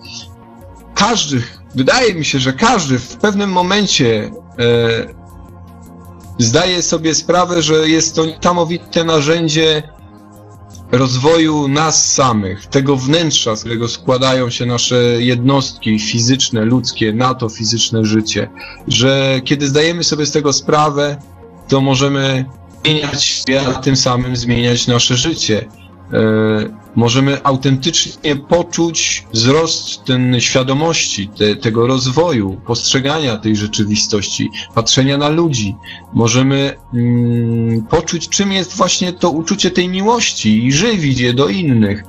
[0.94, 1.42] każdy,
[1.74, 5.20] wydaje mi się, że każdy w pewnym momencie e,
[6.38, 9.82] zdaje sobie sprawę, że jest to niesamowite narzędzie
[10.92, 17.48] rozwoju nas samych, tego wnętrza, z którego składają się nasze jednostki fizyczne, ludzkie, na to
[17.48, 18.50] fizyczne życie,
[18.88, 21.16] że kiedy zdajemy sobie z tego sprawę,
[21.68, 22.44] to możemy
[22.84, 25.68] zmieniać się, a tym samym zmieniać nasze życie.
[26.12, 35.28] E, możemy autentycznie poczuć wzrost ten świadomości, te, tego rozwoju, postrzegania tej rzeczywistości, patrzenia na
[35.28, 35.76] ludzi.
[36.12, 42.04] Możemy mm, poczuć, czym jest właśnie to uczucie tej miłości i żywić je do innych.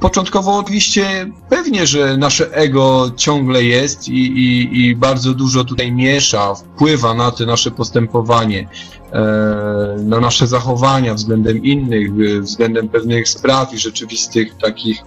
[0.00, 6.54] Początkowo oczywiście pewnie, że nasze ego ciągle jest i, i, i bardzo dużo tutaj miesza,
[6.54, 8.68] wpływa na to nasze postępowanie.
[9.12, 15.02] E, na nasze zachowania względem innych, względem pewnych spraw i rzeczywistych takich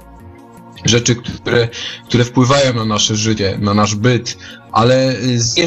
[0.86, 1.68] rzeczy, które,
[2.08, 4.38] które wpływają na nasze życie, na nasz byt,
[4.72, 5.60] ale z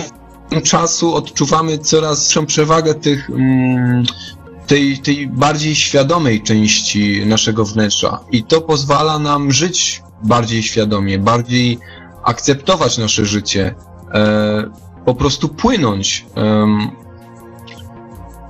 [0.64, 4.04] czasu odczuwamy coraz większą przewagę tych, mm,
[4.66, 11.78] tej, tej bardziej świadomej części naszego wnętrza i to pozwala nam żyć bardziej świadomie, bardziej
[12.22, 13.74] akceptować nasze życie,
[14.14, 14.70] e,
[15.04, 16.26] po prostu płynąć.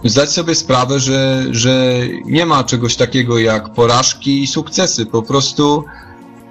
[0.05, 5.07] Zdać sobie sprawę, że, że nie ma czegoś takiego jak porażki i sukcesy.
[5.07, 5.85] Po prostu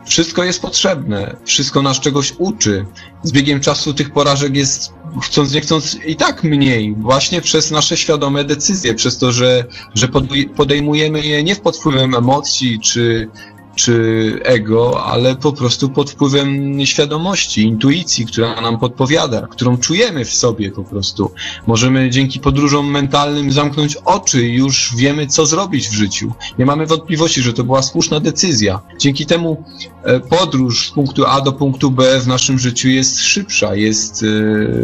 [0.06, 2.86] wszystko jest potrzebne, wszystko nas czegoś uczy.
[3.24, 4.94] Z biegiem czasu tych porażek jest,
[5.24, 10.08] chcąc nie chcąc, i tak mniej, właśnie przez nasze świadome decyzje, przez to, że, że
[10.56, 13.30] podejmujemy je nie pod wpływem emocji czy,
[13.76, 20.34] czy ego, ale po prostu pod wpływem świadomości, intuicji, która nam podpowiada, którą czujemy w
[20.34, 21.32] sobie po prostu.
[21.68, 26.34] Możemy dzięki podróżom mentalnym zamknąć oczy i już wiemy, co zrobić w życiu.
[26.60, 28.82] Nie mamy wątpliwości, że to była słuszna decyzja.
[29.00, 29.64] Dzięki temu
[30.04, 34.24] e, podróż z punktu A do punktu B w naszym życiu jest szybsza, jest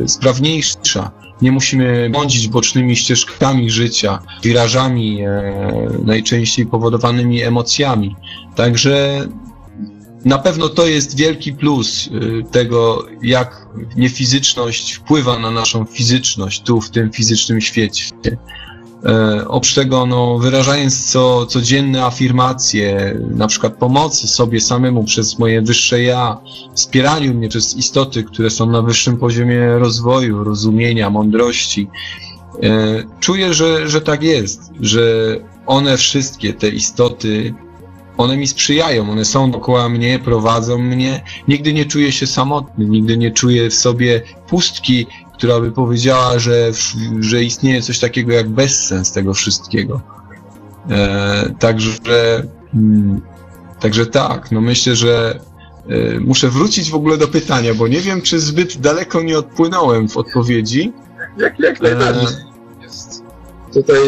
[0.03, 1.28] e, sprawniejsza.
[1.41, 8.15] Nie musimy błądzić bocznymi ścieżkami życia, wirażami e, najczęściej powodowanymi emocjami.
[8.55, 9.27] Także
[10.25, 16.81] na pewno to jest wielki plus e, tego, jak niefizyczność wpływa na naszą fizyczność tu,
[16.81, 18.05] w tym fizycznym świecie.
[19.05, 25.61] E, oprócz tego, no, wyrażając co, codzienne afirmacje, na przykład pomocy sobie samemu przez moje
[25.61, 26.37] wyższe ja,
[26.75, 31.89] wspieraniu mnie przez istoty, które są na wyższym poziomie rozwoju, rozumienia, mądrości,
[32.63, 35.35] e, czuję, że, że tak jest, że
[35.65, 37.53] one wszystkie, te istoty,
[38.17, 41.23] one mi sprzyjają, one są dookoła mnie, prowadzą mnie.
[41.47, 45.07] Nigdy nie czuję się samotny, nigdy nie czuję w sobie pustki,
[45.39, 46.71] która by powiedziała, że,
[47.19, 50.01] że istnieje coś takiego jak bezsens tego wszystkiego.
[50.89, 51.91] E, także,
[52.73, 53.21] mm,
[53.79, 55.39] także tak, no myślę, że
[55.89, 60.09] e, muszę wrócić w ogóle do pytania, bo nie wiem, czy zbyt daleko nie odpłynąłem
[60.09, 60.93] w odpowiedzi.
[61.37, 62.27] Jak, jak najbardziej.
[62.27, 63.18] E,
[63.73, 63.99] tutaj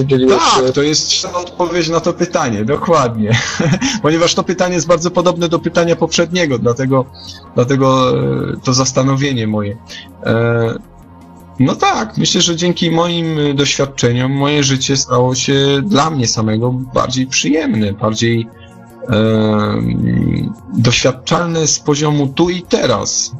[0.00, 3.30] udzieliłeś Tak, to jest odpowiedź na to pytanie, dokładnie.
[4.02, 7.04] Ponieważ to pytanie jest bardzo podobne do pytania poprzedniego, dlatego,
[7.54, 9.76] dlatego e, to zastanowienie moje.
[10.26, 10.74] E,
[11.60, 17.26] no tak, myślę, że dzięki moim doświadczeniom moje życie stało się dla mnie samego bardziej
[17.26, 18.48] przyjemne, bardziej
[20.74, 23.32] doświadczalne z poziomu tu i teraz.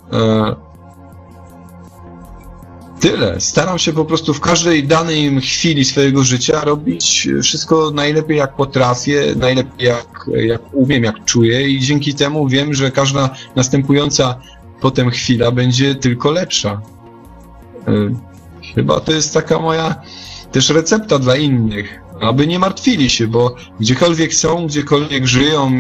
[3.05, 3.41] Tyle.
[3.41, 9.23] Staram się po prostu w każdej danej chwili swojego życia robić wszystko najlepiej jak potrafię,
[9.37, 14.41] najlepiej jak, jak umiem, jak czuję i dzięki temu wiem, że każda następująca
[14.81, 16.81] potem chwila będzie tylko lepsza.
[17.89, 17.93] E,
[18.75, 20.03] chyba to jest taka moja
[20.53, 25.73] też recepta dla innych, aby nie martwili się, bo gdziekolwiek są, gdziekolwiek żyją,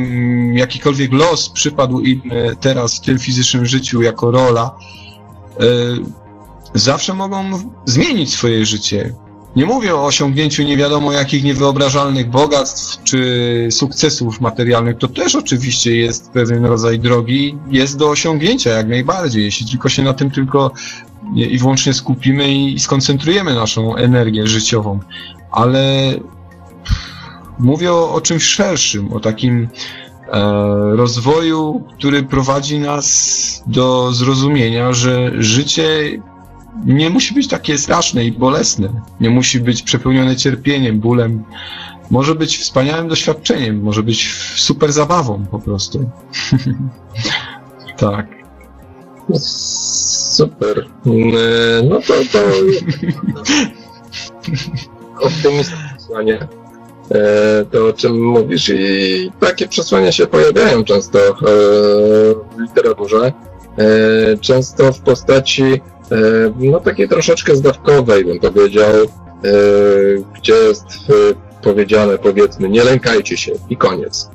[0.54, 2.22] jakikolwiek los przypadł im
[2.60, 4.76] teraz w tym fizycznym życiu jako rola,
[5.60, 6.23] e,
[6.74, 7.44] zawsze mogą
[7.84, 9.14] zmienić swoje życie.
[9.56, 14.98] Nie mówię o osiągnięciu nie wiadomo jakich niewyobrażalnych bogactw czy sukcesów materialnych.
[14.98, 20.02] To też oczywiście jest pewien rodzaj drogi, jest do osiągnięcia jak najbardziej, jeśli tylko się
[20.02, 20.70] na tym tylko
[21.34, 25.00] i wyłącznie skupimy i skoncentrujemy naszą energię życiową.
[25.50, 26.14] Ale
[27.58, 29.68] mówię o, o czymś szerszym, o takim
[30.32, 36.10] e, rozwoju, który prowadzi nas do zrozumienia, że życie
[36.86, 38.88] nie musi być takie straszne i bolesne.
[39.20, 41.44] Nie musi być przepełnione cierpieniem, bólem.
[42.10, 46.10] Może być wspaniałym doświadczeniem, może być super zabawą po prostu.
[47.96, 48.26] tak.
[49.38, 50.86] Super.
[51.88, 52.38] No to, to
[55.26, 56.48] optymistyczne przesłanie.
[57.10, 61.32] E, to o czym mówisz i takie przesłania się pojawiają często e,
[62.56, 63.32] w literaturze.
[63.78, 65.93] E, często w postaci E,
[66.56, 69.06] no takiej troszeczkę zdawkowej, bym powiedział, e,
[70.38, 71.12] gdzie jest e,
[71.62, 74.30] powiedziane, powiedzmy, nie lękajcie się i koniec.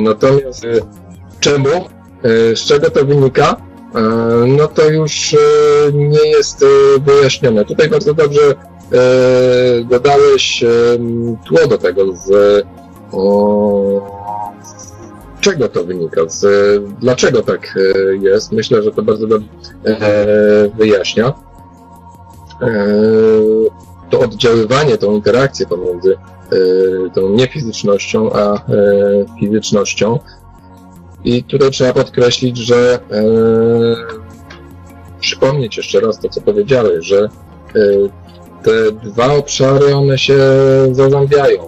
[0.00, 0.66] Natomiast
[1.40, 1.68] czemu,
[2.54, 3.56] z czego to wynika,
[4.46, 5.36] no to już
[5.92, 6.64] nie jest
[7.00, 7.64] wyjaśnione.
[7.64, 8.40] Tutaj bardzo dobrze
[9.84, 10.64] dodałeś
[11.46, 12.62] tło do tego z
[15.40, 16.46] czego to wynika, z,
[17.00, 18.52] dlaczego tak e, jest.
[18.52, 19.48] Myślę, że to bardzo dobrze
[19.84, 21.32] e, wyjaśnia.
[22.62, 22.86] E,
[24.10, 26.16] to oddziaływanie, tą interakcję pomiędzy
[27.14, 28.60] tą niefizycznością a
[29.40, 30.18] fizycznością.
[31.24, 32.98] I tutaj trzeba podkreślić, że
[35.20, 37.28] przypomnieć jeszcze raz to, co powiedziałeś, że
[38.62, 40.38] te dwa obszary, one się
[40.92, 41.62] zazębiają.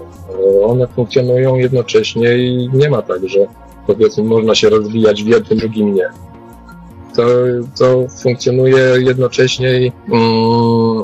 [0.64, 3.46] One funkcjonują jednocześnie i nie ma tak, że
[3.86, 6.08] powiedzmy można się rozwijać w jednym, drugim nie.
[7.16, 7.26] To,
[7.78, 11.02] to funkcjonuje jednocześnie i mm,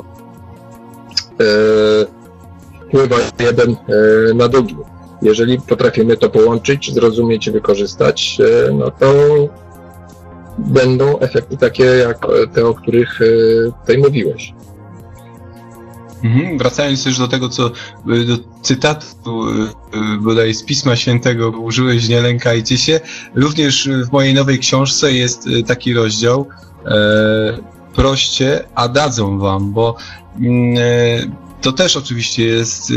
[1.39, 2.19] e,
[2.87, 4.75] wpływa jeden e, na drugi.
[5.21, 9.13] jeżeli potrafimy to połączyć, zrozumieć i wykorzystać, e, no to
[10.57, 13.25] będą efekty takie jak te, o których e,
[13.81, 14.53] tutaj mówiłeś.
[16.23, 16.57] Mhm.
[16.57, 17.71] Wracając też do tego, co
[18.05, 19.45] do cytatu
[20.21, 22.99] bodaj z Pisma Świętego użyłeś, nie lękajcie się.
[23.35, 26.47] Również w mojej nowej książce jest taki rozdział
[26.85, 29.95] e, proście, a dadzą wam, bo
[30.39, 30.77] mm,
[31.61, 32.93] to też oczywiście jest y,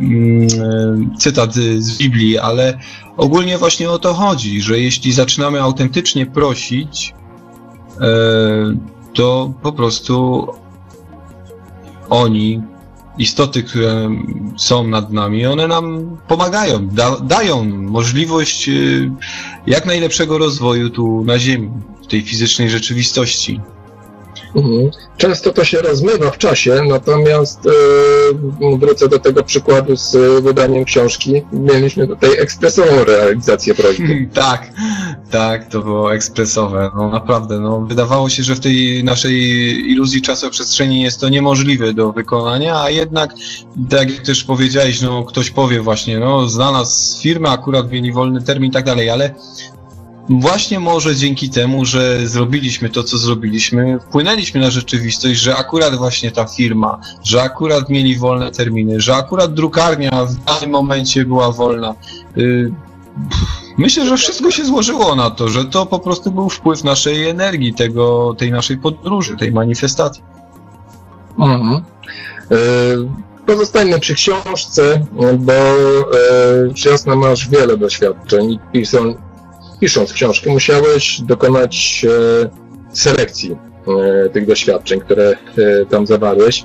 [0.00, 2.78] mm, cytat z Biblii, ale
[3.16, 7.14] ogólnie właśnie o to chodzi, że jeśli zaczynamy autentycznie prosić,
[8.00, 8.06] e,
[9.14, 10.46] to po prostu
[12.10, 12.62] oni,
[13.18, 14.10] istoty, które
[14.56, 19.10] są nad nami, one nam pomagają, da, dają możliwość y,
[19.66, 21.70] jak najlepszego rozwoju tu na Ziemi,
[22.02, 23.60] w tej fizycznej rzeczywistości.
[24.54, 24.90] Mhm.
[25.16, 27.70] Często to się rozmywa w czasie, natomiast e,
[28.78, 31.42] wrócę do tego przykładu z wydaniem książki.
[31.52, 34.28] Mieliśmy tutaj ekspresową realizację prośby.
[34.34, 34.70] tak,
[35.30, 36.90] tak, to było ekspresowe.
[36.96, 39.34] No naprawdę, no, wydawało się, że w tej naszej
[39.90, 43.34] iluzji czasoprzestrzeni jest to niemożliwe do wykonania, a jednak,
[43.90, 48.42] tak jak też powiedziałeś, no, ktoś powie właśnie, no, zna nas firma, akurat mieli wolny
[48.42, 49.34] termin i tak dalej, ale
[50.30, 56.30] właśnie może dzięki temu, że zrobiliśmy to, co zrobiliśmy, wpłynęliśmy na rzeczywistość, że akurat właśnie
[56.30, 61.94] ta firma, że akurat mieli wolne terminy, że akurat drukarnia w danym momencie była wolna.
[62.36, 62.72] Y,
[63.78, 67.74] myślę, że wszystko się złożyło na to, że to po prostu był wpływ naszej energii,
[67.74, 70.22] tego, tej naszej podróży, tej manifestacji.
[71.38, 71.82] Mhm.
[72.52, 75.06] Y, pozostańmy przy książce,
[75.38, 78.86] bo e, jasno masz wiele doświadczeń i
[79.80, 82.50] pisząc książkę, musiałeś dokonać e,
[82.92, 83.56] selekcji
[84.24, 85.36] e, tych doświadczeń, które e,
[85.86, 86.64] tam zawarłeś.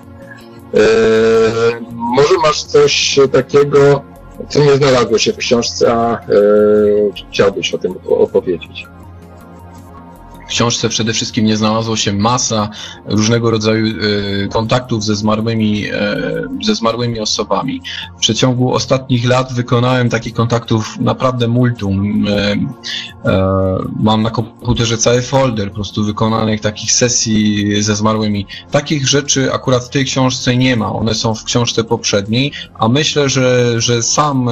[1.91, 4.01] Może masz coś takiego,
[4.49, 6.21] co nie znalazło się w książce, a
[7.31, 8.85] chciałbyś o tym opowiedzieć
[10.45, 12.69] w książce przede wszystkim nie znalazło się masa
[13.05, 17.81] różnego rodzaju e, kontaktów ze zmarłymi, e, ze zmarłymi osobami.
[18.17, 22.25] W przeciągu ostatnich lat wykonałem takich kontaktów naprawdę multum.
[22.27, 22.55] E,
[23.99, 28.45] mam na komputerze cały folder po prostu wykonanych takich sesji ze zmarłymi.
[28.71, 30.93] Takich rzeczy akurat w tej książce nie ma.
[30.93, 34.49] One są w książce poprzedniej, a myślę, że, że sam,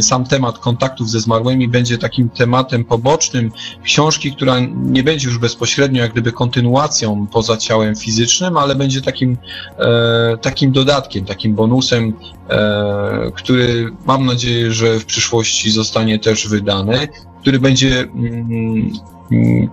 [0.00, 3.52] sam temat kontaktów ze zmarłymi będzie takim tematem pobocznym
[3.84, 9.36] książki, która nie będzie już bezpośrednio jak gdyby kontynuacją poza ciałem fizycznym, ale będzie takim,
[9.78, 12.12] e, takim dodatkiem, takim bonusem,
[12.50, 17.08] e, który mam nadzieję, że w przyszłości zostanie też wydany,
[17.40, 18.08] który będzie
[18.44, 18.92] Mm,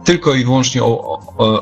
[0.04, 0.84] tylko i wyłącznie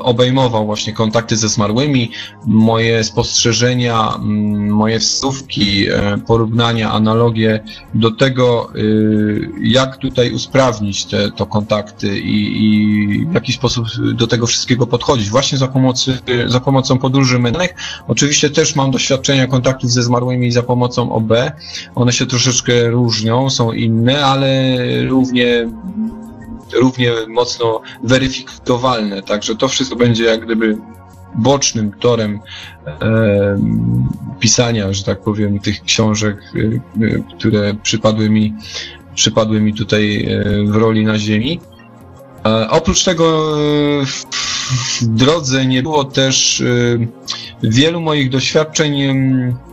[0.00, 2.10] obejmował właśnie kontakty ze zmarłymi,
[2.46, 7.60] moje spostrzeżenia, mm, moje wsówki, e, porównania, analogie
[7.94, 14.26] do tego, y, jak tutaj usprawnić te to kontakty i, i w jaki sposób do
[14.26, 15.30] tego wszystkiego podchodzić.
[15.30, 17.74] Właśnie za, pomocy, za pomocą podróży mentalnych.
[18.08, 21.32] Oczywiście też mam doświadczenia kontaktów ze zmarłymi za pomocą OB.
[21.94, 24.76] One się troszeczkę różnią, są inne, ale
[25.08, 25.68] równie
[26.72, 30.78] równie mocno weryfikowalne, także to wszystko będzie jak gdyby
[31.34, 32.40] bocznym torem
[32.86, 33.58] e,
[34.40, 38.54] pisania, że tak powiem, tych książek, e, e które przypadły mi,
[39.14, 41.60] przypadły mi tutaj e, w roli na ziemi.
[42.46, 43.56] E, oprócz tego
[44.02, 44.24] e, w,
[45.00, 46.62] w drodze nie było też
[47.62, 49.69] wielu moich doświadczeń E,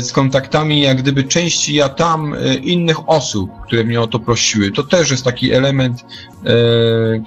[0.00, 4.70] z kontaktami jak gdyby części ja tam e, innych osób, które mnie o to prosiły.
[4.70, 6.04] To też jest taki element,
[6.44, 6.54] e,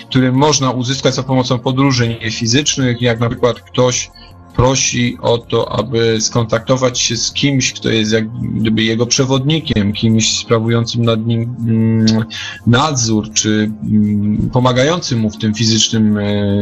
[0.08, 4.12] który można uzyskać za pomocą podróży niefizycznych, jak na przykład ktoś
[4.56, 10.38] prosi o to, aby skontaktować się z kimś, kto jest jak gdyby jego przewodnikiem, kimś
[10.40, 12.26] sprawującym nad nim mm,
[12.68, 16.20] nadzór, czy mm, pomagającym mu w tym fizycznym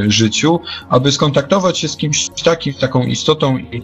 [0.08, 3.84] życiu, aby skontaktować się z kimś takim, taką istotą i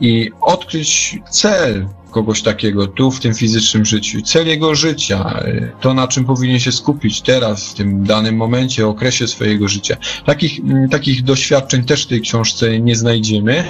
[0.00, 5.40] i odkryć cel kogoś takiego tu w tym fizycznym życiu, cel jego życia,
[5.80, 9.96] to na czym powinien się skupić teraz, w tym danym momencie, okresie swojego życia.
[10.26, 13.64] Takich, mm, takich doświadczeń też w tej książce nie znajdziemy.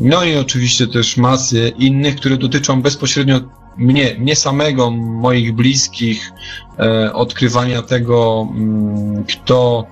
[0.00, 3.40] No i oczywiście też masy innych, które dotyczą bezpośrednio
[3.76, 6.32] mnie, mnie samego, moich bliskich,
[6.78, 9.86] e, odkrywania tego, mm, kto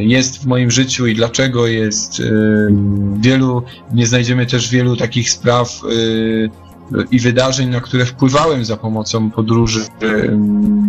[0.00, 2.20] jest w moim życiu i dlaczego jest.
[2.20, 2.68] Y,
[3.20, 3.62] wielu,
[3.92, 6.50] nie znajdziemy też wielu takich spraw y,
[7.10, 9.80] i wydarzeń, na które wpływałem za pomocą podróży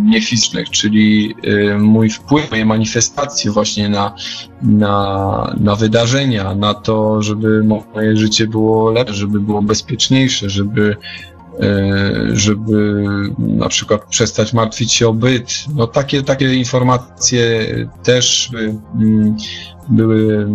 [0.06, 1.36] niefizycznych, czyli
[1.80, 4.16] mój wpływ, moje manifestacje właśnie na,
[4.62, 10.98] na, na wydarzenia, na to, żeby moje życie było lepsze, żeby było bezpieczniejsze, żeby
[12.34, 13.06] żeby
[13.38, 15.66] na przykład przestać martwić się o byt.
[15.76, 17.66] No takie, takie informacje
[18.04, 18.52] też
[18.96, 19.38] mm,
[19.90, 20.48] były,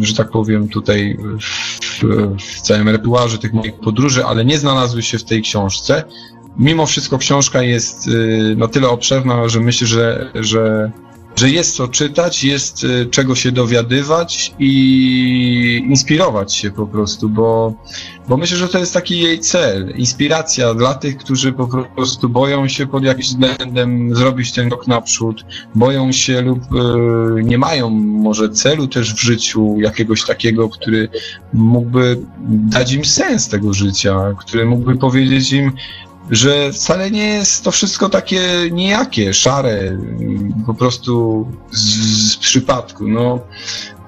[0.00, 2.04] że tak powiem, tutaj w,
[2.38, 6.04] w całym repertuarze tych moich podróży, ale nie znalazły się w tej książce.
[6.58, 8.10] Mimo wszystko książka jest
[8.56, 10.92] na tyle obszerna, że myślę, że, że
[11.36, 17.74] że jest co czytać, jest y, czego się dowiadywać i inspirować się po prostu, bo,
[18.28, 19.92] bo myślę, że to jest taki jej cel.
[19.96, 21.66] Inspiracja dla tych, którzy po
[21.96, 27.58] prostu boją się pod jakimś względem zrobić ten krok naprzód, boją się lub y, nie
[27.58, 31.08] mają może celu też w życiu jakiegoś takiego, który
[31.52, 32.18] mógłby
[32.48, 35.72] dać im sens tego życia, który mógłby powiedzieć im,
[36.30, 39.98] że wcale nie jest to wszystko takie nijakie, szare,
[40.66, 43.08] po prostu z, z przypadku.
[43.08, 43.40] No,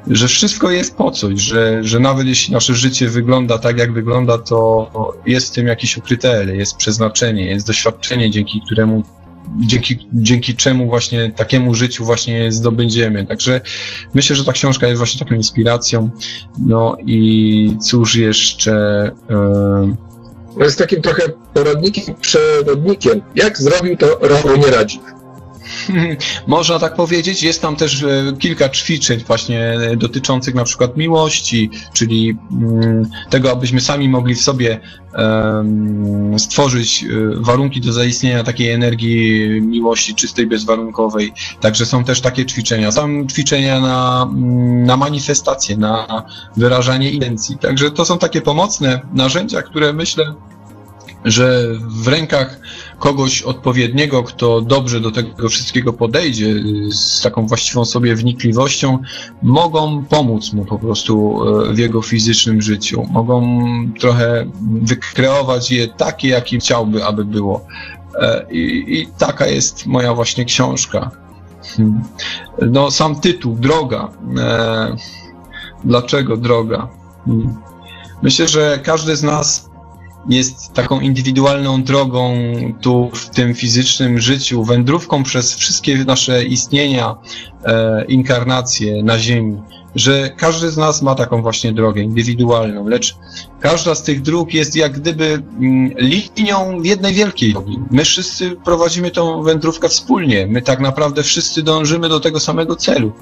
[0.07, 4.39] że wszystko jest po coś, że, że nawet jeśli nasze życie wygląda tak, jak wygląda,
[4.39, 4.91] to
[5.27, 9.03] jest w tym jakiś ukryte, jest przeznaczenie, jest doświadczenie, dzięki któremu
[9.59, 13.27] dzięki, dzięki czemu właśnie takiemu życiu właśnie zdobędziemy.
[13.27, 13.61] Także
[14.15, 16.11] myślę, że ta książka jest właśnie taką inspiracją.
[16.59, 19.11] No i cóż jeszcze.
[19.31, 20.14] Yy,
[20.63, 21.23] jest takim trochę
[21.55, 25.03] poradnikiem, przewodnikiem, jak zrobił to Rafał Nieradzik.
[26.47, 27.43] Można tak powiedzieć.
[27.43, 33.81] Jest tam też e, kilka ćwiczeń właśnie dotyczących na przykład miłości, czyli mm, tego, abyśmy
[33.81, 34.81] sami mogli w sobie
[36.39, 37.07] stworzyć e,
[37.37, 41.33] warunki do zaistnienia takiej energii miłości czystej, bezwarunkowej.
[41.61, 42.93] Także są też takie ćwiczenia.
[42.93, 46.23] Są ćwiczenia na, mm, na manifestację, na
[46.57, 47.59] wyrażanie intencji.
[47.59, 50.35] Także to są takie pomocne narzędzia, które myślę,
[51.25, 52.61] że w rękach
[52.99, 56.55] kogoś odpowiedniego, kto dobrze do tego wszystkiego podejdzie,
[56.91, 58.99] z taką właściwą sobie wnikliwością,
[59.43, 61.41] mogą pomóc mu po prostu
[61.71, 63.07] e, w jego fizycznym życiu.
[63.11, 63.67] Mogą
[64.01, 64.47] trochę
[64.83, 67.67] wykreować je takie, jakim chciałby, aby było.
[68.21, 71.11] E, I, i taka jest moja właśnie książka.
[71.77, 72.03] Hmm.
[72.63, 74.09] No, sam tytuł, Droga.
[74.39, 74.97] E,
[75.85, 76.89] dlaczego droga?
[77.25, 77.55] Hmm.
[78.23, 79.71] Myślę, że każdy z nas
[80.29, 82.35] jest taką indywidualną drogą
[82.81, 87.17] tu w tym fizycznym życiu, wędrówką przez wszystkie nasze istnienia,
[87.65, 89.63] e, inkarnacje na Ziemi,
[89.95, 93.17] że każdy z nas ma taką właśnie drogę indywidualną, lecz
[93.61, 97.79] każda z tych dróg jest jak gdyby mm, linią jednej wielkiej drogi.
[97.91, 103.13] My wszyscy prowadzimy tą wędrówkę wspólnie, my tak naprawdę wszyscy dążymy do tego samego celu.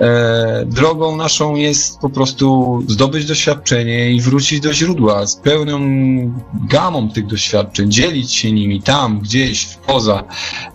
[0.00, 5.78] E, drogą naszą jest po prostu zdobyć doświadczenie i wrócić do źródła z pełną
[6.70, 10.24] gamą tych doświadczeń, dzielić się nimi tam, gdzieś, poza,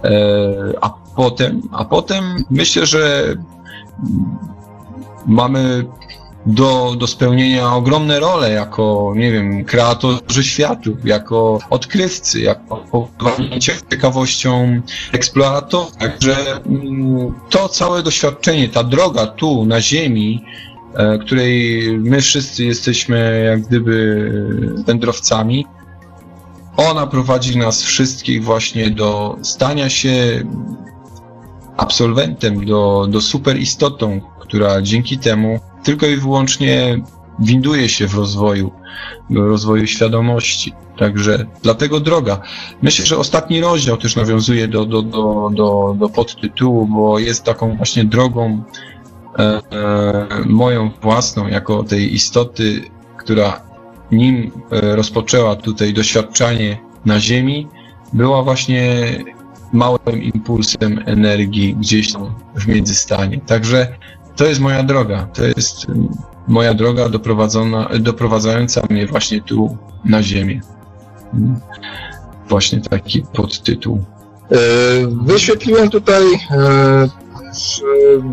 [0.04, 3.36] e, a potem, a potem myślę, że
[5.26, 5.86] mamy
[6.46, 13.10] do, do spełnienia ogromne role jako, nie wiem, kreatorzy światu, jako odkrywcy, jako
[13.60, 14.82] ciekawością
[15.12, 15.96] eksploratorów.
[15.98, 16.36] Także
[16.66, 20.46] mm, to całe doświadczenie, ta droga tu na Ziemi,
[20.96, 24.32] e, której my wszyscy jesteśmy jak gdyby
[24.86, 25.66] wędrowcami,
[26.78, 30.44] ona prowadzi nas wszystkich właśnie do stania się
[31.78, 37.02] absolwentem, do, do superistotą, która dzięki temu tylko i wyłącznie
[37.40, 38.72] winduje się w rozwoju,
[39.30, 40.74] w rozwoju świadomości.
[40.98, 42.42] Także dlatego droga.
[42.82, 47.78] Myślę, że ostatni rozdział też nawiązuje do, do, do, do, do podtytułu, bo jest taką
[47.78, 48.64] właśnie drogą
[49.40, 49.62] e, e,
[50.46, 52.82] moją własną, jako tej istoty,
[53.18, 53.62] która
[54.12, 57.68] nim e, rozpoczęła tutaj doświadczanie na Ziemi,
[58.14, 59.06] była właśnie
[59.74, 63.42] małym impulsem energii gdzieś tam w międzystanie.
[63.46, 63.96] Także
[64.36, 65.28] to jest moja droga.
[65.34, 65.88] To jest
[66.48, 70.62] moja droga doprowadzona, doprowadzająca mnie właśnie tu na ziemię.
[72.50, 74.04] Właśnie taki podtytuł.
[74.52, 74.58] E,
[75.26, 77.10] wyświetliłem tutaj e,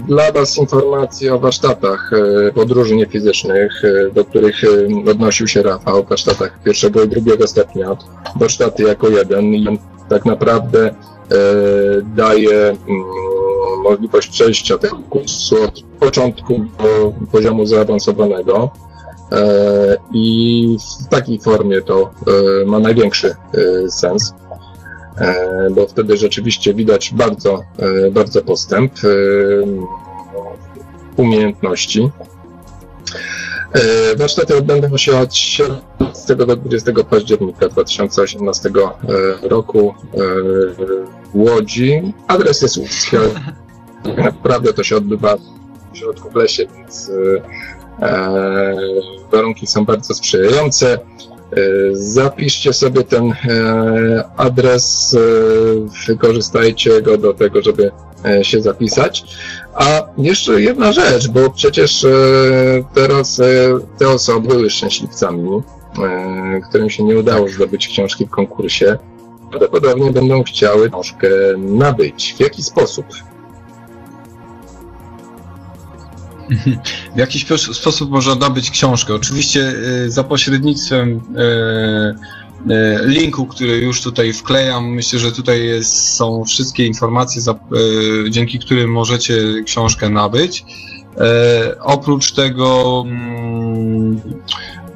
[0.08, 2.10] dla Was informacje o warsztatach
[2.48, 3.82] e, podróży niefizycznych,
[4.14, 4.62] do których
[5.10, 7.96] odnosił się Rafał, warsztatach pierwszego i drugiego stopnia.
[8.36, 9.78] Warsztaty jako jeden i
[10.08, 10.94] tak naprawdę
[12.16, 12.78] daje mm,
[13.82, 18.70] możliwość przejścia tego kursu od początku do poziomu zaawansowanego.
[19.32, 22.10] E, I w takiej formie to
[22.62, 24.34] e, ma największy e, sens,
[25.70, 27.62] bo wtedy rzeczywiście widać bardzo,
[28.12, 28.92] bardzo postęp
[31.16, 32.10] umiejętności.
[34.16, 38.70] Warsztaty odbędą się od 17 do 20 października 2018
[39.42, 39.94] roku
[41.32, 42.14] w Łodzi.
[42.28, 43.16] Adres jest łódzki,
[44.16, 45.36] naprawdę to się odbywa
[45.92, 47.10] w środku w lesie, więc
[48.00, 48.76] e,
[49.32, 50.98] warunki są bardzo sprzyjające.
[51.92, 53.32] Zapiszcie sobie ten
[54.36, 55.16] adres,
[56.06, 57.90] wykorzystajcie go do tego, żeby
[58.42, 59.24] się zapisać.
[59.74, 62.06] A jeszcze jedna rzecz, bo przecież
[62.94, 63.40] teraz
[63.98, 65.62] te osoby były szczęśliwcami,
[66.68, 68.98] którym się nie udało zdobyć książki w konkursie,
[69.50, 71.28] prawdopodobnie będą chciały książkę
[71.58, 72.34] nabyć.
[72.38, 73.06] W jaki sposób?
[77.14, 79.14] W jaki sposób można nabyć książkę?
[79.14, 79.74] Oczywiście
[80.04, 84.88] y, za pośrednictwem y, y, linku, który już tutaj wklejam.
[84.88, 87.42] Myślę, że tutaj jest, są wszystkie informacje,
[88.30, 90.64] dzięki którym możecie książkę nabyć.
[91.80, 94.20] Oprócz tego mm,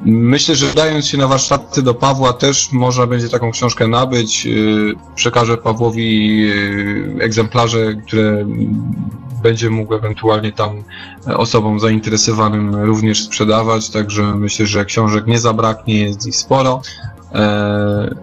[0.05, 4.47] Myślę, że dając się na warsztaty do Pawła też można będzie taką książkę nabyć.
[5.15, 6.47] Przekażę Pawłowi
[7.19, 8.45] egzemplarze, które
[9.43, 10.83] będzie mógł ewentualnie tam
[11.25, 16.81] osobom zainteresowanym również sprzedawać, także myślę, że książek nie zabraknie, jest ich sporo.
[17.33, 18.15] E,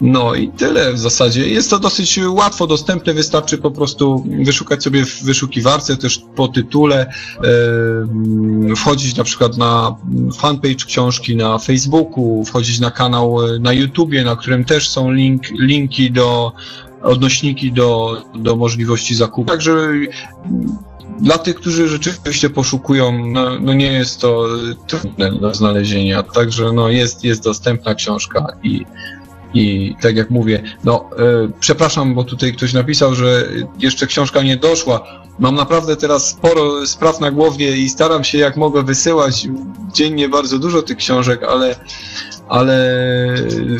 [0.00, 1.48] no i tyle w zasadzie.
[1.48, 7.06] Jest to dosyć łatwo dostępne, wystarczy po prostu wyszukać sobie w wyszukiwarce też po tytule,
[8.70, 9.96] e, wchodzić na przykład na
[10.36, 16.10] fanpage książki na Facebooku, wchodzić na kanał na YouTubie, na którym też są link, linki
[16.10, 16.52] do
[17.02, 19.50] odnośniki do, do możliwości zakupu.
[19.50, 19.88] Także
[21.20, 24.46] dla tych, którzy rzeczywiście poszukują, no, no nie jest to
[24.86, 26.22] trudne do znalezienia.
[26.22, 28.86] Także no jest, jest dostępna książka i,
[29.54, 33.48] i tak jak mówię, no e, przepraszam, bo tutaj ktoś napisał, że
[33.78, 35.21] jeszcze książka nie doszła.
[35.38, 39.48] Mam naprawdę teraz sporo spraw na głowie i staram się jak mogę wysyłać
[39.92, 41.76] dziennie bardzo dużo tych książek, ale
[42.48, 42.74] ale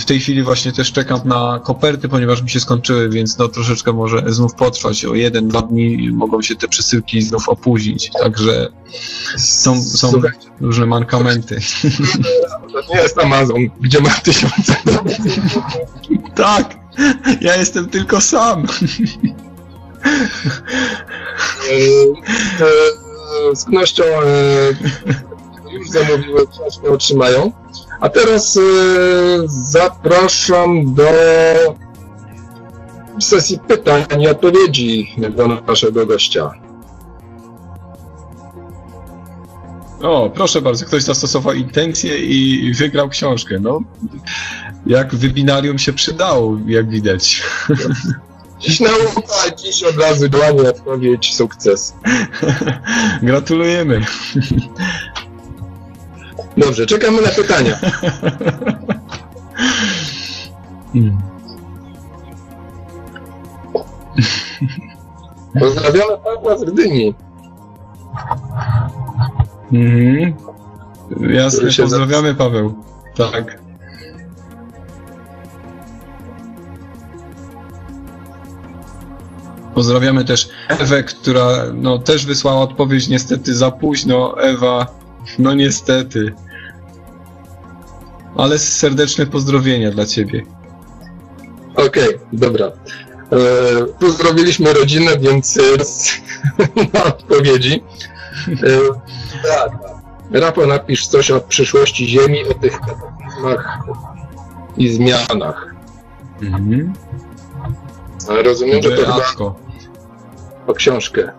[0.00, 3.92] w tej chwili właśnie też czekam na koperty, ponieważ mi się skończyły, więc no troszeczkę
[3.92, 5.04] może znów potrwać.
[5.04, 8.68] O jeden, dwa dni mogą się te przesyłki znów opóźnić, także
[9.36, 10.12] są, są
[10.60, 11.60] różne mankamenty.
[12.72, 14.76] To nie jest Amazon, gdzie ma tysiące.
[16.34, 16.78] tak,
[17.40, 18.66] ja jestem tylko sam.
[23.54, 24.02] Z pewnością
[25.70, 27.52] już zamówiły, książkę otrzymają.
[28.00, 28.58] A teraz
[29.46, 31.10] zapraszam do
[33.20, 36.50] sesji pytań i odpowiedzi do naszego gościa.
[40.02, 43.58] O, proszę bardzo, ktoś zastosował intencję i wygrał książkę.
[43.60, 43.80] No,
[44.86, 47.42] jak webinarium się przydało, jak widać.
[48.62, 51.94] Dziś nauka, dziś od razu dłonie, odpowiedź, sukces.
[53.22, 54.00] Gratulujemy.
[56.56, 57.78] Dobrze, czekamy na pytania.
[60.92, 61.18] Hmm.
[65.60, 67.14] Pozdrawiamy Pawła z Gdyni.
[69.72, 70.34] Mhm.
[71.20, 72.74] Jasne, pozdrawiamy Paweł.
[73.14, 73.61] Tak.
[79.74, 84.42] Pozdrawiamy też Ewę, która no, też wysłała odpowiedź niestety za późno.
[84.42, 84.86] Ewa,
[85.38, 86.32] no niestety.
[88.36, 90.42] Ale serdeczne pozdrowienia dla ciebie.
[91.76, 92.66] Okej, okay, dobra.
[92.66, 95.58] E, pozdrowiliśmy rodzinę, więc
[96.94, 97.82] na odpowiedzi.
[98.48, 98.78] E,
[99.48, 99.72] tak.
[100.32, 103.78] Rafał, napisz coś o przyszłości Ziemi, o tych kataklizmach
[104.76, 105.74] i zmianach.
[106.42, 106.92] Mhm.
[108.28, 109.52] Rozumiem, że to chyba
[110.66, 111.32] o książkę.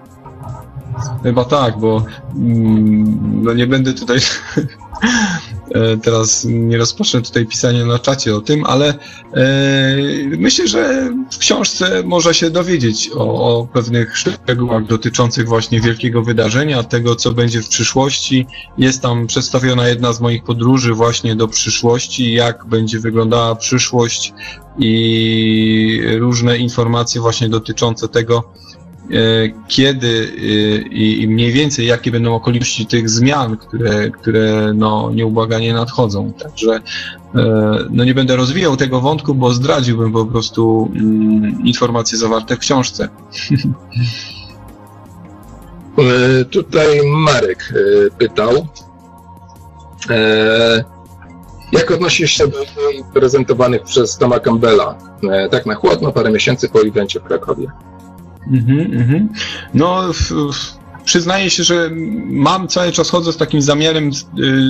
[1.23, 2.05] Chyba tak, bo
[2.35, 4.17] mm, no nie będę tutaj
[5.75, 8.93] e, teraz nie rozpocznę tutaj pisania na czacie o tym, ale
[9.33, 9.45] e,
[10.37, 16.83] myślę, że w książce można się dowiedzieć o, o, pewnych szczegółach dotyczących właśnie wielkiego wydarzenia,
[16.83, 18.47] tego co będzie w przyszłości.
[18.77, 24.33] Jest tam przedstawiona jedna z moich podróży właśnie do przyszłości, jak będzie wyglądała przyszłość
[24.79, 28.53] i różne informacje właśnie dotyczące tego,
[29.67, 30.41] kiedy e,
[30.87, 36.33] i mniej więcej jakie będą okoliczności tych zmian, które, które no, nieubłaganie nadchodzą.
[36.33, 36.79] Także
[37.35, 42.59] e, no, nie będę rozwijał tego wątku, bo zdradziłbym po prostu mm, informacje zawarte w
[42.59, 43.09] książce.
[46.49, 47.73] Tutaj Marek
[48.17, 48.67] pytał,
[51.71, 52.57] jak odnosisz się do
[53.13, 54.97] prezentowanych przez Toma Campbella,
[55.51, 57.67] tak na chłodno, parę miesięcy po evencie w Krakowie?
[58.51, 59.29] Mhm, mhm.
[59.73, 60.03] No,
[61.05, 61.89] przyznaję się, że
[62.25, 64.11] mam cały czas chodzę z takim zamiarem y,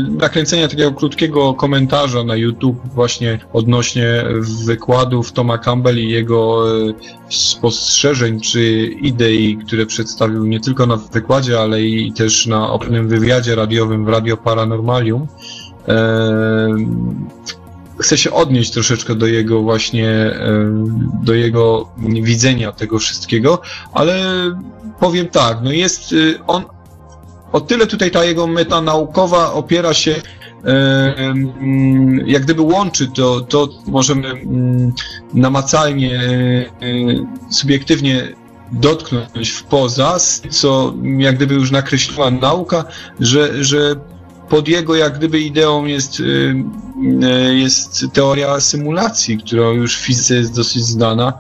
[0.09, 4.24] nakręcenia takiego krótkiego komentarza na YouTube właśnie odnośnie
[4.65, 6.93] wykładów Toma Campbell i jego y,
[7.30, 13.55] spostrzeżeń czy idei, które przedstawił nie tylko na wykładzie, ale i też na pewnym wywiadzie
[13.55, 15.28] radiowym w Radio Paranormalium.
[18.03, 20.31] Chcę się odnieść troszeczkę do jego właśnie,
[21.23, 21.89] do jego
[22.21, 23.61] widzenia tego wszystkiego,
[23.93, 24.15] ale
[24.99, 26.63] powiem tak, no jest y, on,
[27.51, 30.15] o tyle tutaj ta jego meta naukowa opiera się
[32.25, 34.93] jak gdyby łączy to, to możemy mm,
[35.33, 36.21] namacalnie,
[36.83, 38.27] y, subiektywnie
[38.71, 40.17] dotknąć w poza,
[40.49, 42.85] co jak gdyby już nakreśliła nauka,
[43.19, 43.95] że, że
[44.49, 46.55] pod jego jak gdyby ideą jest, y,
[47.53, 51.33] jest teoria symulacji, która już w fizyce jest dosyć znana.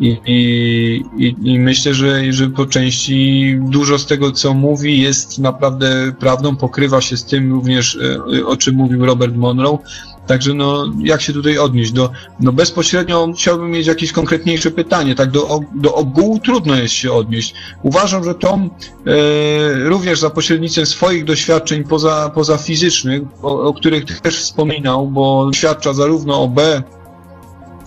[0.00, 6.12] I, i, i myślę, że, że po części dużo z tego, co mówi, jest naprawdę
[6.18, 9.78] prawdą, pokrywa się z tym również, y, o czym mówił Robert Monroe,
[10.26, 11.92] Także no, jak się tutaj odnieść?
[11.92, 12.10] Do,
[12.40, 17.54] no bezpośrednio chciałbym mieć jakieś konkretniejsze pytanie, tak do, do ogółu trudno jest się odnieść.
[17.82, 18.70] Uważam, że Tom
[19.06, 25.46] e, również za pośrednictwem swoich doświadczeń poza, poza fizycznych, o, o których też wspominał, bo
[25.46, 26.82] doświadcza zarówno o B,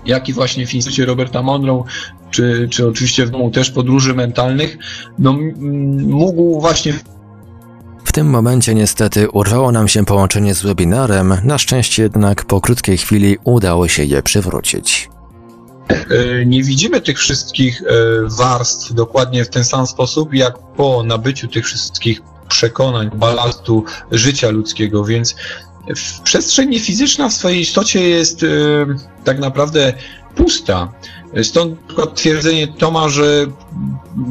[0.06, 1.84] jak i właśnie w Instytucie Roberta Monroe,
[2.32, 4.78] czy, czy oczywiście w domu też podróży mentalnych,
[5.20, 5.38] no,
[6.08, 6.94] mógł właśnie
[8.14, 13.38] tym momencie niestety urwało nam się połączenie z webinarem, na szczęście jednak po krótkiej chwili
[13.44, 15.10] udało się je przywrócić.
[15.90, 17.86] E, nie widzimy tych wszystkich e,
[18.38, 25.06] warstw dokładnie w ten sam sposób, jak po nabyciu tych wszystkich przekonań, balastu życia ludzkiego,
[25.06, 25.36] więc
[26.24, 28.48] przestrzeń fizyczna w swojej istocie jest e,
[29.24, 29.94] tak naprawdę
[30.36, 30.92] pusta.
[31.44, 31.80] Stąd
[32.16, 33.46] twierdzenie Toma, że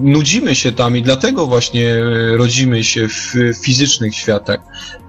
[0.03, 1.95] nudzimy się tam i dlatego właśnie
[2.37, 4.61] rodzimy się w fizycznych światach.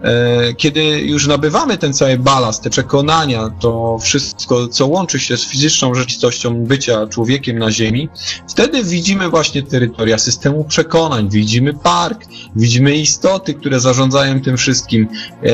[0.04, 5.46] E, kiedy już nabywamy ten cały balast, te przekonania, to wszystko, co łączy się z
[5.46, 8.10] fizyczną rzeczywistością bycia człowiekiem na Ziemi,
[8.50, 12.26] wtedy widzimy właśnie terytoria systemu przekonań, widzimy park,
[12.56, 15.08] widzimy istoty, które zarządzają tym wszystkim.
[15.44, 15.48] E,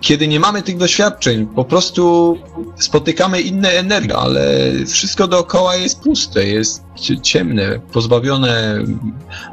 [0.00, 2.36] kiedy nie mamy tych doświadczeń, po prostu
[2.78, 6.82] spotykamy inne energie, ale wszystko dookoła jest puste, jest
[7.22, 8.84] ciemne, pozbawione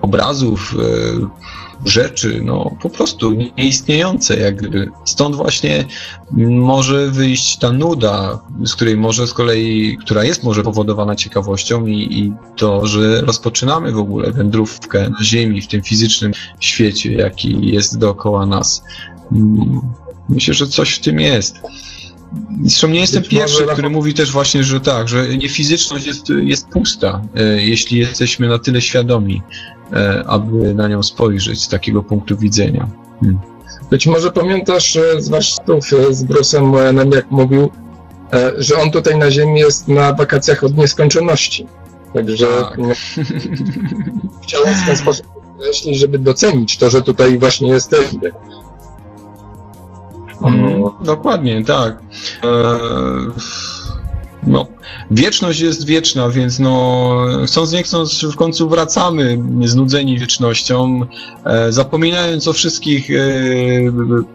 [0.01, 1.51] obrazów, e,
[1.85, 4.89] rzeczy, no po prostu nieistniejące, jak gdyby.
[5.05, 5.85] Stąd właśnie
[6.47, 12.19] może wyjść ta nuda, z której może z kolei, która jest może powodowana ciekawością i,
[12.19, 17.97] i to, że rozpoczynamy w ogóle wędrówkę na Ziemi, w tym fizycznym świecie, jaki jest
[17.97, 18.83] dookoła nas.
[19.31, 19.81] Mm,
[20.29, 21.55] myślę, że coś w tym jest.
[22.61, 27.21] Zresztą nie jestem pierwszy, który mówi też właśnie, że tak, że niefizyczność jest, jest pusta,
[27.35, 29.41] e, jeśli jesteśmy na tyle świadomi,
[29.93, 32.87] e, aby na nią spojrzeć z takiego punktu widzenia.
[33.19, 33.39] Hmm.
[33.89, 37.69] Być może pamiętasz z warsztatów z Bruce'em Moenem, jak mówił,
[38.33, 41.67] e, że on tutaj na Ziemi jest na wakacjach od nieskończoności.
[42.13, 42.77] Także tak.
[44.43, 48.31] chciałem w ten sposób podkreślić, żeby docenić to, że tutaj właśnie jesteśmy.
[50.41, 50.83] Mhm.
[51.01, 51.97] Dokładnie, tak.
[52.43, 52.49] Eee,
[54.47, 54.67] no,
[55.11, 61.01] wieczność jest wieczna, więc no, chcąc nie chcąc, w końcu wracamy znudzeni wiecznością,
[61.45, 63.15] e, zapominając o wszystkich e,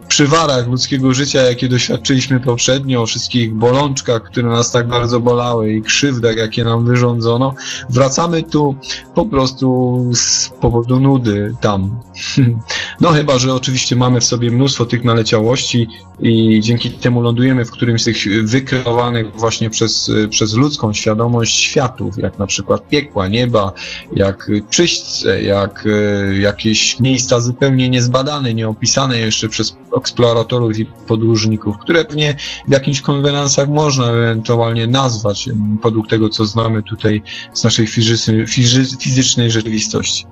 [0.07, 5.81] przywarach ludzkiego życia, jakie doświadczyliśmy poprzednio, o wszystkich bolączkach, które nas tak bardzo bolały i
[5.81, 7.53] krzywdach, jakie nam wyrządzono,
[7.89, 8.75] wracamy tu
[9.15, 11.99] po prostu z powodu nudy tam.
[13.01, 15.87] No chyba, że oczywiście mamy w sobie mnóstwo tych naleciałości
[16.19, 19.96] i dzięki temu lądujemy w którymś z tych wykreowanych właśnie przez,
[20.29, 23.71] przez ludzką świadomość światów, jak na przykład piekła, nieba,
[24.15, 32.05] jak czyśćce, jak e, jakieś miejsca zupełnie niezbadane, nieopisane jeszcze przez eksploratorów i podróżników, które
[32.05, 32.35] pewnie
[32.67, 35.49] w jakimś konwenansach można ewentualnie nazwać,
[35.81, 37.21] podług tego, co znamy tutaj
[37.53, 37.87] z naszej
[38.99, 40.25] fizycznej rzeczywistości.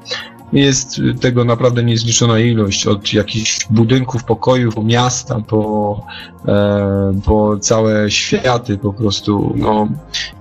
[0.54, 6.02] Jest tego naprawdę niezliczona ilość, od jakichś budynków, pokojów, miasta, po,
[6.48, 9.54] e, po całe światy po prostu.
[9.56, 9.88] No,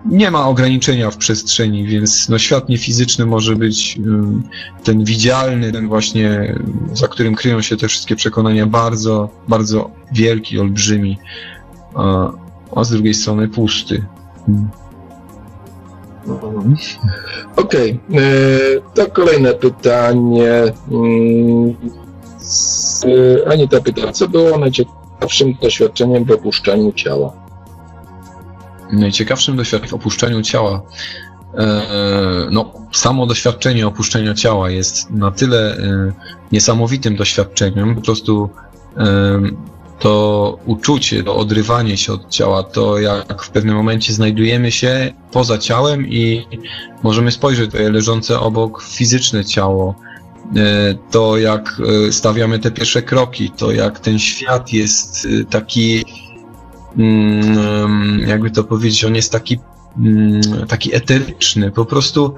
[0.06, 4.42] nie ma ograniczenia w przestrzeni, więc no, świat niefizyczny może być um,
[4.84, 6.54] ten widzialny, ten właśnie,
[6.92, 11.18] za którym kryją się te wszystkie przekonania, bardzo, bardzo wielki, olbrzymi,
[11.94, 12.32] a,
[12.76, 14.04] a z drugiej strony pusty.
[17.56, 18.20] Okej, okay.
[18.22, 20.72] E, to kolejne pytanie.
[20.90, 21.74] Mm,
[23.50, 27.32] Anita pyta, co było najciekawszym doświadczeniem w opuszczaniu ciała?
[28.92, 30.82] Najciekawszym doświadczeniem w opuszczaniu ciała.
[31.54, 31.82] E,
[32.50, 36.12] no, samo doświadczenie opuszczenia ciała jest na tyle e,
[36.52, 38.50] niesamowitym doświadczeniem, po prostu
[39.98, 45.58] to uczucie, to odrywanie się od ciała, to jak w pewnym momencie znajdujemy się poza
[45.58, 46.46] ciałem i
[47.02, 49.94] możemy spojrzeć na leżące obok fizyczne ciało.
[51.10, 56.04] To jak stawiamy te pierwsze kroki, to jak ten świat jest taki,
[56.98, 59.58] mm, jakby to powiedzieć, on jest taki,
[59.98, 62.34] mm, taki eteryczny, po prostu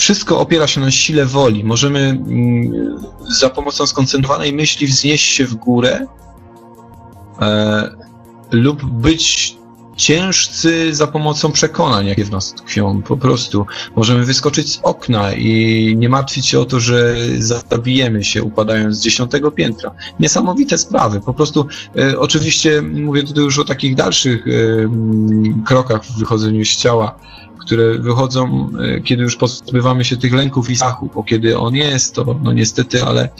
[0.00, 1.64] wszystko opiera się na sile woli.
[1.64, 2.98] Możemy mm,
[3.40, 6.06] za pomocą skoncentrowanej myśli wznieść się w górę
[7.40, 7.90] e,
[8.50, 9.56] lub być
[9.96, 13.02] ciężcy za pomocą przekonań, jakie w nas tkwią.
[13.02, 13.66] Po prostu
[13.96, 19.00] możemy wyskoczyć z okna i nie martwić się o to, że zabijemy się upadając z
[19.00, 19.94] dziesiątego piętra.
[20.20, 21.20] Niesamowite sprawy.
[21.20, 21.66] Po prostu
[21.98, 24.50] e, oczywiście mówię tutaj już o takich dalszych e,
[25.64, 27.18] krokach w wychodzeniu z ciała
[27.70, 32.14] które wychodzą, e, kiedy już pozbywamy się tych lęków i strachu, bo kiedy on jest,
[32.14, 33.30] to no niestety, ale e,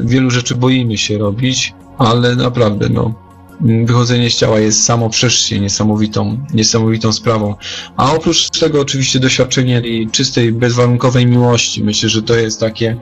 [0.00, 3.14] wielu rzeczy boimy się robić, ale naprawdę, no,
[3.60, 7.54] wychodzenie z ciała jest samo przeszcie niesamowitą, niesamowitą sprawą.
[7.96, 11.84] A oprócz tego oczywiście doświadczenie czystej, bezwarunkowej miłości.
[11.84, 12.96] Myślę, że to jest takie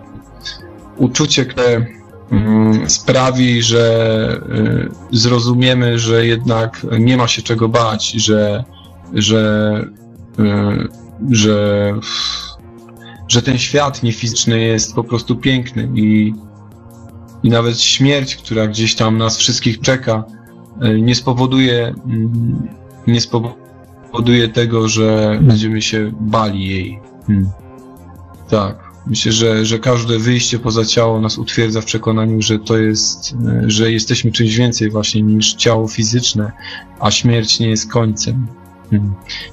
[0.97, 1.87] uczucie, które
[2.31, 4.41] mm, sprawi, że
[5.13, 8.65] y, zrozumiemy, że jednak nie ma się czego bać, że
[9.15, 9.85] że,
[10.39, 10.89] e,
[11.31, 11.93] że,
[13.29, 16.35] że ten świat niefizyczny jest po prostu piękny i,
[17.43, 20.25] i nawet śmierć, która gdzieś tam nas wszystkich czeka,
[20.81, 22.69] e, nie spowoduje, mm,
[23.07, 27.01] nie spowoduje tego, że będziemy się bali jej.
[27.27, 27.49] Hmm.
[28.49, 28.93] Tak.
[29.07, 33.63] Myślę, że, że każde wyjście poza ciało nas utwierdza w przekonaniu, że to jest, e,
[33.67, 36.53] że jesteśmy czymś więcej właśnie niż ciało fizyczne,
[37.01, 38.47] a śmierć nie jest końcem.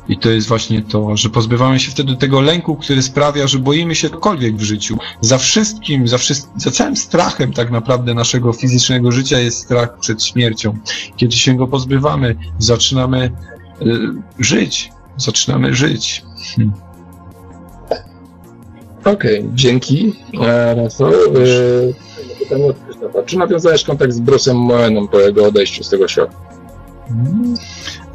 [0.10, 3.96] I to jest właśnie to, że pozbywamy się wtedy tego lęku, który sprawia, że boimy
[3.96, 4.98] się cokolwiek w życiu.
[5.22, 6.18] Za wszystkim, za,
[6.56, 10.78] za całym strachem tak naprawdę naszego fizycznego życia jest strach przed śmiercią.
[11.18, 13.32] Kiedy się go pozbywamy, zaczynamy
[13.82, 14.00] y,
[14.40, 14.92] żyć.
[15.18, 16.24] Zaczynamy żyć.
[16.56, 16.74] Hmm.
[19.06, 20.14] Okej, okay, dzięki.
[20.42, 21.08] E, Rafał.
[21.08, 21.14] E,
[22.40, 23.24] pytanie od Krzysztofa.
[23.24, 26.34] Czy nawiązałeś kontakt z Bruce'em Moenem po jego odejściu z tego świata?
[27.08, 27.56] Hmm.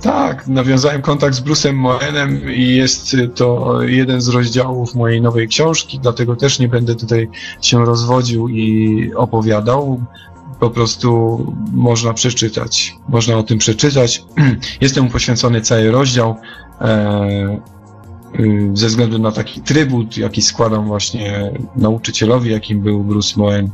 [0.05, 5.99] Tak, nawiązałem kontakt z Bruce'em Moenem i jest to jeden z rozdziałów mojej nowej książki,
[6.03, 7.29] dlatego też nie będę tutaj
[7.63, 10.01] się rozwodził i opowiadał.
[10.61, 11.39] Po prostu
[11.73, 12.97] można przeczytać.
[13.09, 14.25] Można o tym przeczytać.
[14.81, 16.37] Jest temu poświęcony cały rozdział.
[16.81, 17.61] E,
[18.41, 23.71] y, ze względu na taki trybut, jaki składam właśnie nauczycielowi, jakim był Bruce Moen.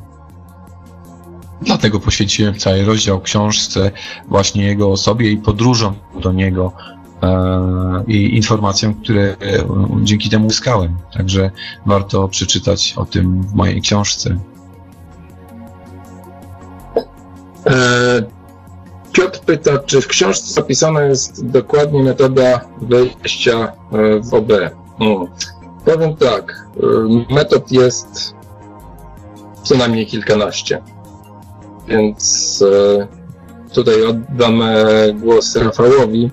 [1.62, 3.90] Dlatego poświęciłem cały rozdział książce
[4.28, 6.72] właśnie jego osobie i podróżom do niego
[7.22, 9.36] e, i informacjom, które e,
[10.02, 10.96] dzięki temu uzyskałem.
[11.16, 11.50] Także
[11.86, 14.38] warto przeczytać o tym w mojej książce.
[17.66, 18.40] E,
[19.12, 23.72] Piotr pyta, czy w książce zapisana jest dokładnie metoda wejścia
[24.22, 24.52] w OB?
[25.84, 26.66] Powiem tak,
[27.30, 28.34] metod jest
[29.62, 30.82] co najmniej kilkanaście.
[31.90, 33.06] Więc e,
[33.74, 34.62] tutaj oddam
[35.14, 36.30] głos Rafałowi.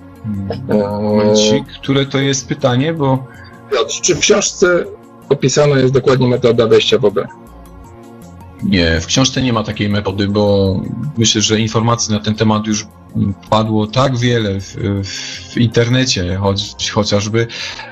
[1.01, 3.25] Momencik, które to jest pytanie, bo...
[3.71, 4.85] Piotr, czy w książce
[5.29, 7.19] opisana jest dokładnie metoda wejścia w OB?
[8.63, 10.75] Nie, w książce nie ma takiej metody, bo
[11.17, 12.87] myślę, że informacji na ten temat już
[13.49, 14.75] padło tak wiele w,
[15.53, 17.47] w internecie, choć, chociażby,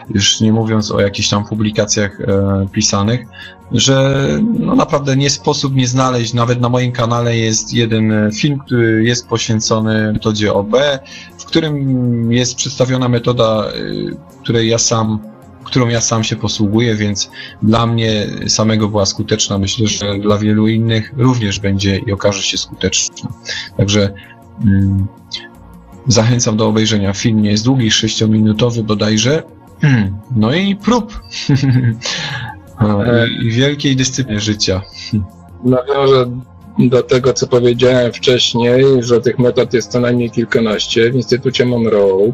[0.09, 3.25] już nie mówiąc o jakichś tam publikacjach e, pisanych,
[3.71, 4.27] że
[4.59, 6.33] no naprawdę nie sposób nie znaleźć.
[6.33, 10.75] Nawet na moim kanale jest jeden film, który jest poświęcony metodzie OB,
[11.37, 15.19] w którym jest przedstawiona metoda, y, której ja sam
[15.65, 17.29] którą ja sam się posługuję, więc
[17.61, 19.57] dla mnie samego była skuteczna.
[19.57, 23.29] Myślę, że dla wielu innych również będzie i okaże się skuteczna.
[23.77, 24.13] Także
[26.07, 27.13] zachęcam do obejrzenia.
[27.13, 29.43] Film nie jest długi, 6-minutowy bodajże.
[30.35, 31.19] No i prób.
[33.43, 34.81] I wielkiej dyscypliny życia.
[35.63, 36.31] Nawiążę
[36.79, 41.11] do tego, co powiedziałem wcześniej, że tych metod jest co najmniej kilkanaście.
[41.11, 42.33] W Instytucie Monroe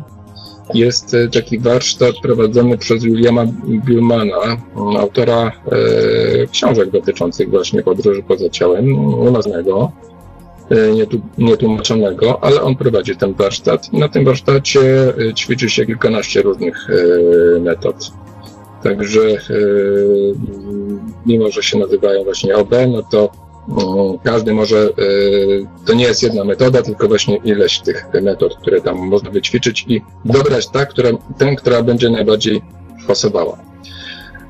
[0.73, 3.45] jest e, taki warsztat prowadzony przez Williama
[3.85, 4.57] Billmana,
[4.99, 10.20] autora e, książek dotyczących właśnie podróży poza ciałem, uznanego, e,
[11.37, 17.59] nietłumaczonego, ale on prowadzi ten warsztat na tym warsztacie e, ćwiczy się kilkanaście różnych e,
[17.59, 18.11] metod.
[18.83, 19.37] Także e,
[21.25, 23.31] mimo, że się nazywają właśnie OB, no to
[24.23, 24.91] każdy może, e,
[25.85, 30.01] to nie jest jedna metoda, tylko właśnie ileś tych metod, które tam można wyćwiczyć i
[30.25, 32.61] dobrać tak, która, tę, która będzie najbardziej
[33.07, 33.57] pasowała.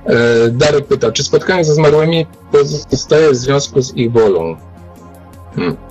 [0.05, 4.55] E, Darek pyta, czy spotkanie ze zmarłymi pozostaje w związku z ich wolą?
[5.55, 5.90] Hmm.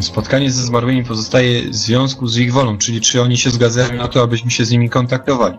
[0.00, 4.08] Spotkanie ze zmarłymi pozostaje w związku z ich wolą, czyli czy oni się zgadzają na
[4.08, 5.58] to, abyśmy się z nimi kontaktowali.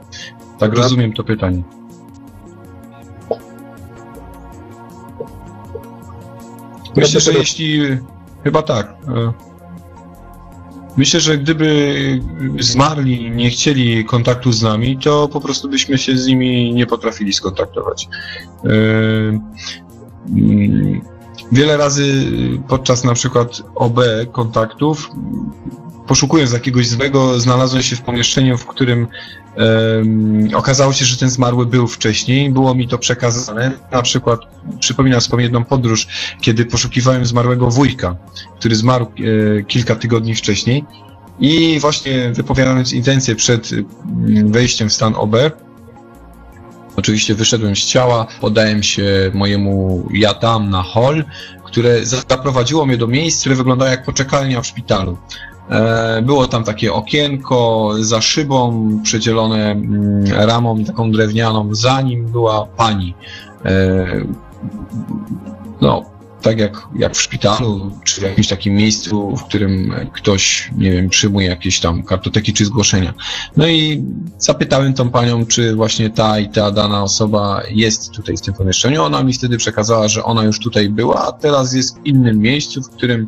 [0.60, 1.64] Tak rozumiem to pytanie.
[6.96, 7.82] Myślę, że jeśli.
[8.44, 8.88] Chyba tak.
[9.08, 9.34] E,
[10.98, 11.96] myślę, że gdyby
[12.60, 17.34] zmarli nie chcieli kontaktu z nami, to po prostu byśmy się z nimi nie potrafili
[17.34, 18.08] skontaktować.
[18.64, 19.42] Mm,
[21.52, 22.28] wiele razy
[22.68, 24.00] podczas na przykład OB
[24.32, 25.10] kontaktów
[26.08, 29.08] poszukując jakiegoś złego, znalazłem się w pomieszczeniu, w którym
[29.58, 32.50] um, okazało się, że ten zmarły był wcześniej.
[32.50, 33.72] Było mi to przekazane.
[33.92, 34.40] Na przykład
[34.80, 36.08] przypominam sobie jedną podróż,
[36.42, 38.16] kiedy poszukiwałem zmarłego wujka,
[38.60, 40.86] który zmarł e, kilka tygodni wcześniej.
[41.40, 43.70] I właśnie wypowiadając intencje przed
[44.46, 45.36] wejściem w stan OB,
[46.96, 51.24] Oczywiście wyszedłem z ciała, podałem się mojemu ja tam na hall,
[51.64, 55.18] które zaprowadziło mnie do miejsc, które wyglądały jak poczekalnia w szpitalu.
[55.70, 61.76] E, było tam takie okienko za szybą, przedzielone mm, ramą taką drewnianą.
[61.76, 63.16] Za nim była pani.
[63.66, 64.06] E,
[65.82, 66.15] no,
[66.46, 71.10] tak jak, jak w szpitalu, czy w jakimś takim miejscu, w którym ktoś, nie wiem,
[71.10, 73.14] przyjmuje jakieś tam kartoteki czy zgłoszenia.
[73.58, 74.04] No i
[74.38, 79.04] zapytałem tą panią, czy właśnie ta i ta dana osoba jest tutaj w tym pomieszczeniu.
[79.04, 82.84] Ona mi wtedy przekazała, że ona już tutaj była, a teraz jest w innym miejscu,
[82.84, 83.28] w którym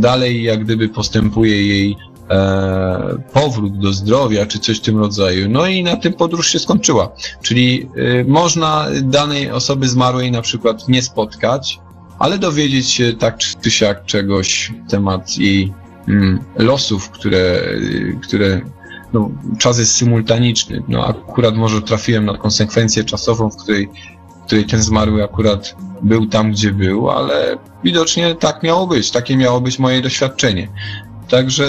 [0.00, 1.96] dalej jak gdyby postępuje jej
[2.30, 5.48] e, powrót do zdrowia, czy coś w tym rodzaju.
[5.48, 7.12] No i na tym podróż się skończyła.
[7.42, 11.83] Czyli y, można danej osoby zmarłej na przykład nie spotkać,
[12.18, 15.72] ale dowiedzieć się tak czy siak czegoś temat jej
[16.08, 17.60] mm, losów, które,
[18.22, 18.60] które
[19.12, 20.82] no, czas jest symultaniczny.
[20.88, 23.88] No, akurat może trafiłem na konsekwencję czasową, w której,
[24.42, 29.10] w której ten zmarły akurat był tam, gdzie był, ale widocznie tak miało być.
[29.10, 30.68] Takie miało być moje doświadczenie.
[31.28, 31.66] Także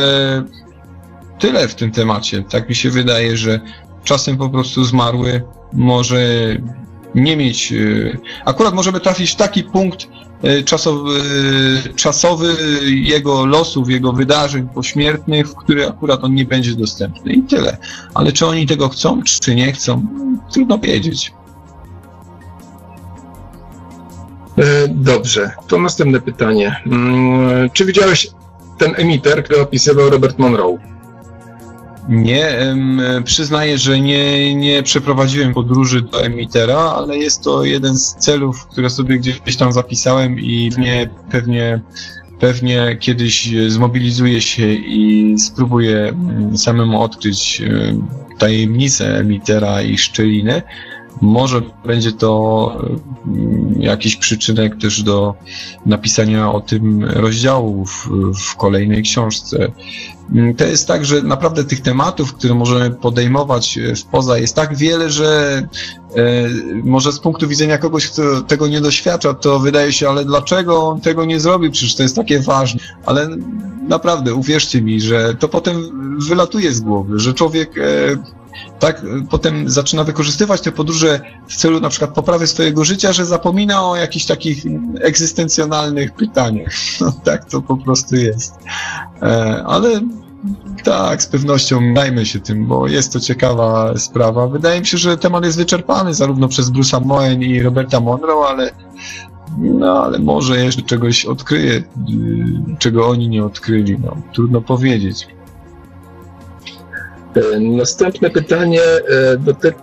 [1.40, 2.44] tyle w tym temacie.
[2.44, 3.60] Tak mi się wydaje, że
[4.04, 5.42] czasem po prostu zmarły
[5.74, 6.20] może
[7.16, 7.74] nie mieć.
[7.74, 7.76] E,
[8.46, 10.08] akurat możemy trafić w taki punkt,
[10.66, 11.20] czasowy,
[11.96, 12.56] czasowy
[12.86, 17.78] jego losów, jego wydarzeń pośmiertnych, w których akurat on nie będzie dostępny i tyle.
[18.14, 20.08] Ale czy oni tego chcą, czy nie chcą,
[20.52, 21.34] trudno wiedzieć.
[24.58, 26.76] E, dobrze, to następne pytanie.
[26.86, 28.28] Mm, czy widziałeś
[28.78, 30.95] ten emiter, który opisywał Robert Monroe?
[32.10, 32.76] Nie,
[33.24, 38.90] przyznaję, że nie, nie przeprowadziłem podróży do emitera, ale jest to jeden z celów, które
[38.90, 41.82] sobie gdzieś tam zapisałem i mnie pewnie,
[42.40, 47.62] pewnie kiedyś zmobilizuję się i spróbuję mm, samemu odkryć
[48.38, 50.62] tajemnicę emitera i szczeliny.
[51.22, 52.72] Może będzie to
[53.28, 55.34] mm, jakiś przyczynek też do
[55.86, 58.10] napisania o tym rozdziału w,
[58.50, 59.72] w kolejnej książce.
[60.34, 64.56] Mm, to jest tak, że naprawdę tych tematów, które możemy podejmować e, w poza jest
[64.56, 65.58] tak wiele, że
[66.16, 66.50] e,
[66.84, 71.02] może z punktu widzenia kogoś, kto tego nie doświadcza, to wydaje się, ale dlaczego on
[71.02, 71.72] tego nie zrobił?
[71.72, 72.80] Przecież to jest takie ważne.
[73.06, 73.30] Ale
[73.88, 77.82] naprawdę, uwierzcie mi, że to potem wylatuje z głowy, że człowiek e,
[78.80, 83.90] tak potem zaczyna wykorzystywać te podróże w celu na przykład poprawy swojego życia, że zapomina
[83.90, 84.64] o jakichś takich
[85.02, 86.74] egzystencjonalnych pytaniach.
[87.02, 88.56] No tak to po prostu jest.
[89.22, 90.02] E, ale
[90.84, 94.48] tak, z pewnością dajmy się tym, bo jest to ciekawa sprawa.
[94.48, 98.72] Wydaje mi się, że temat jest wyczerpany zarówno przez Bruce'a Moen i Roberta Monroe, ale
[99.58, 101.84] no, ale może jeszcze czegoś odkryje, y,
[102.80, 103.98] czego oni nie odkryli.
[104.00, 105.28] No, trudno powiedzieć.
[107.36, 109.78] E, następne pytanie e, dotyczy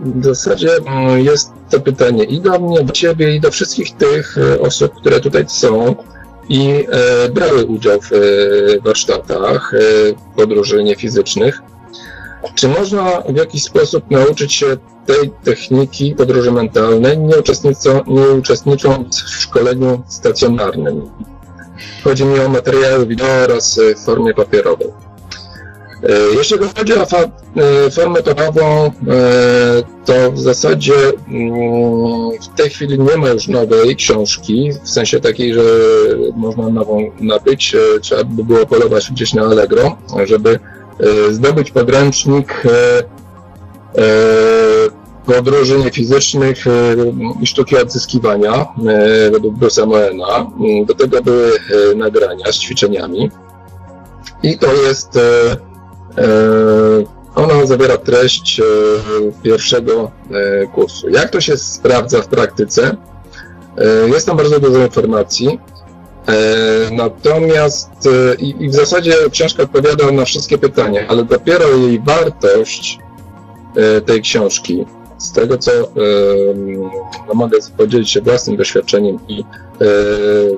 [0.00, 4.38] w zasadzie mm, jest to pytanie i do mnie, do Ciebie, i do wszystkich tych
[4.38, 5.96] e, osób, które tutaj są
[6.48, 6.86] i
[7.34, 8.10] brały udział w
[8.84, 9.72] warsztatach
[10.36, 11.62] podróży niefizycznych.
[12.54, 14.66] Czy można w jakiś sposób nauczyć się
[15.06, 17.36] tej techniki podróży mentalnej, nie,
[18.06, 21.10] nie uczestnicząc w szkoleniu stacjonarnym?
[22.04, 25.05] Chodzi mi o materiały wideo oraz w formie papierowej.
[26.08, 28.90] E, jeśli chodzi o e, formę topową, e,
[30.04, 30.94] to w zasadzie
[31.28, 35.62] mm, w tej chwili nie ma już nowej książki, w sensie takiej, że
[36.36, 37.76] można nową nabyć.
[38.00, 40.58] Trzeba by było polować gdzieś na Allegro, żeby
[41.30, 42.62] zdobyć podręcznik
[45.26, 46.64] podróży niefizycznych
[47.40, 48.66] i sztuki odzyskiwania
[49.32, 50.50] według Bruce'a Moena.
[50.86, 51.52] Do tego były
[51.96, 53.30] nagrania z ćwiczeniami.
[54.42, 55.18] I to jest
[56.18, 56.22] E,
[57.34, 58.64] ona zawiera treść e,
[59.42, 61.08] pierwszego e, kursu.
[61.08, 62.96] Jak to się sprawdza w praktyce?
[64.06, 65.60] Jest tam bardzo dużo informacji.
[66.92, 67.90] Natomiast
[68.38, 72.98] i, w zasadzie książka odpowiada na wszystkie pytania, ale dopiero jej wartość
[74.06, 74.86] tej książki.
[75.18, 75.70] Z tego, co
[77.28, 79.44] no, mogę podzielić się własnym doświadczeniem i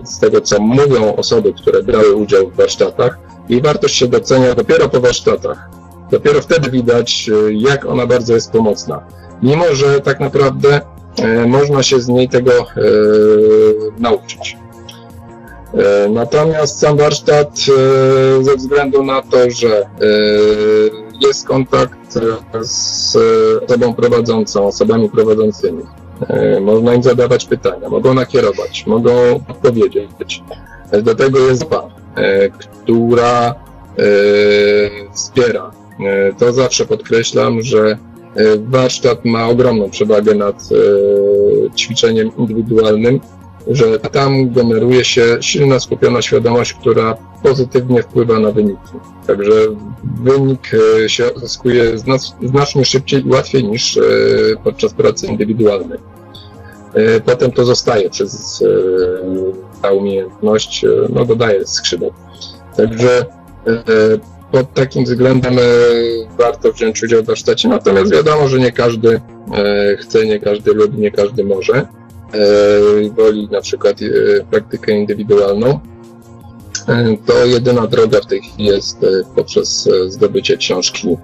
[0.05, 3.19] z tego, co mówią osoby, które brały udział w warsztatach,
[3.49, 5.69] jej wartość się docenia dopiero po warsztatach.
[6.11, 9.01] Dopiero wtedy widać, jak ona bardzo jest pomocna.
[9.43, 10.81] Mimo, że tak naprawdę
[11.47, 12.51] można się z niej tego
[13.99, 14.57] nauczyć.
[15.75, 17.59] E, natomiast sam warsztat
[18.41, 19.87] ze względu na to, że
[21.21, 22.19] jest kontakt
[22.61, 23.17] z
[23.65, 25.83] osobą prowadzącą, osobami prowadzącymi,
[26.61, 29.11] można im zadawać pytania, mogą nakierować, mogą
[29.49, 30.43] odpowiedzieć.
[31.03, 31.98] Do tego jest pan,
[32.53, 33.55] która
[35.15, 35.71] wspiera.
[36.39, 37.99] To zawsze podkreślam, że
[38.59, 40.69] warsztat ma ogromną przewagę nad
[41.77, 43.21] ćwiczeniem indywidualnym,
[43.67, 48.93] że tam generuje się silna, skupiona świadomość, która pozytywnie wpływa na wyniki.
[49.27, 49.53] Także
[50.23, 50.71] wynik
[51.05, 51.99] e, się uzyskuje
[52.43, 54.03] znacznie szybciej i łatwiej niż e,
[54.65, 55.99] podczas pracy indywidualnej.
[56.95, 58.65] E, potem to zostaje przez
[59.83, 62.13] ta umiejętność, no dodaje skrzydeł.
[62.77, 63.27] Także
[64.53, 65.57] pod takim względem
[66.39, 69.21] warto wziąć udział w warsztacie, natomiast wiadomo, że nie każdy
[69.99, 71.87] chce, nie każdy lubi, nie każdy może.
[72.35, 75.81] E, woli na przykład e, praktykę indywidualną,
[76.89, 79.07] e, to jedyna droga w tej chwili jest
[79.37, 81.17] poprzez zdobycie książki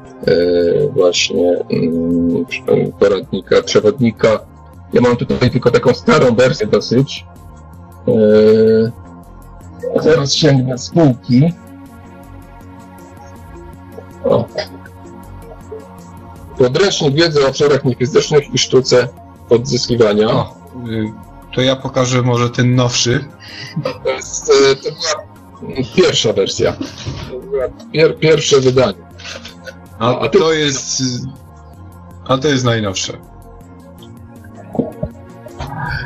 [0.90, 4.40] właśnie mm, poradnika, przewodnika.
[4.92, 7.24] Ja mam tutaj tylko taką starą wersję dosyć.
[10.02, 11.52] Zaraz sięgnę z półki.
[14.24, 14.44] O.
[16.58, 19.08] Podręcznik wiedzy o obszarach niefizycznych i sztuce
[19.50, 20.28] odzyskiwania.
[20.28, 20.56] O.
[20.88, 21.12] Y,
[21.54, 23.24] to ja pokażę może ten nowszy.
[24.04, 26.72] To, jest, y, to była pierwsza wersja.
[27.30, 28.98] To była pier, pierwsze wydanie.
[29.98, 31.02] A, a to jest.
[32.24, 33.33] A to jest najnowsze.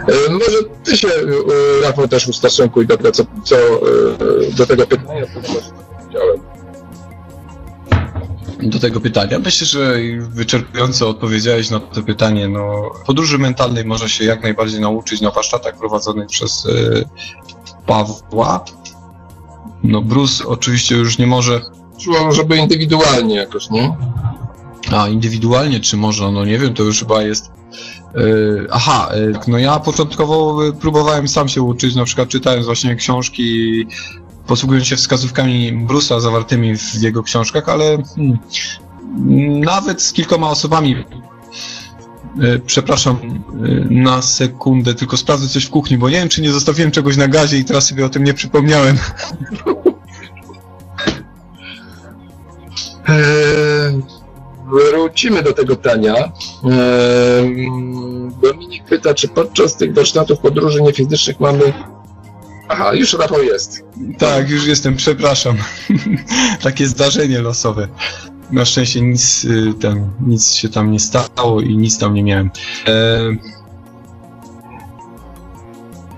[0.08, 1.08] Y, może ty się,
[1.82, 3.56] Rafał, też ustosunkuj do tego, co, co
[4.56, 6.40] do tego pytania, co powiedziałem
[8.62, 9.38] do tego pytania.
[9.38, 12.48] Myślę, że wyczerpująco odpowiedziałeś na to pytanie.
[12.48, 17.04] No, podróży mentalnej można się jak najbardziej nauczyć na warsztatach prowadzonych przez y,
[17.86, 18.64] Pawła.
[19.82, 21.60] No, Bruce oczywiście już nie może.
[22.00, 23.96] Czułem, żeby indywidualnie jakoś, nie?
[24.92, 26.32] A, indywidualnie czy może?
[26.32, 27.50] No nie wiem, to już chyba jest.
[28.14, 33.86] Yy, aha, yy, no ja początkowo próbowałem sam się uczyć, na przykład czytając właśnie książki
[34.48, 38.38] posługując się wskazówkami Brusa zawartymi w jego książkach, ale hmm,
[39.60, 41.04] nawet z kilkoma osobami
[42.42, 43.58] e, Przepraszam e,
[43.90, 47.28] na sekundę, tylko sprawdzę coś w kuchni, bo nie wiem, czy nie zostawiłem czegoś na
[47.28, 48.98] gazie i teraz sobie o tym nie przypomniałem.
[53.08, 54.02] Eee,
[54.70, 56.14] wrócimy do tego pytania.
[58.42, 61.72] Dominik pyta, czy podczas tych warsztatów podróży niefizycznych mamy
[62.68, 63.84] Aha, już Rafał jest.
[64.18, 65.56] Tak, już jestem, przepraszam.
[66.62, 67.88] Takie zdarzenie losowe.
[68.50, 72.50] Na szczęście nic, y, tam, nic się tam nie stało i nic tam nie miałem.
[72.86, 73.57] E...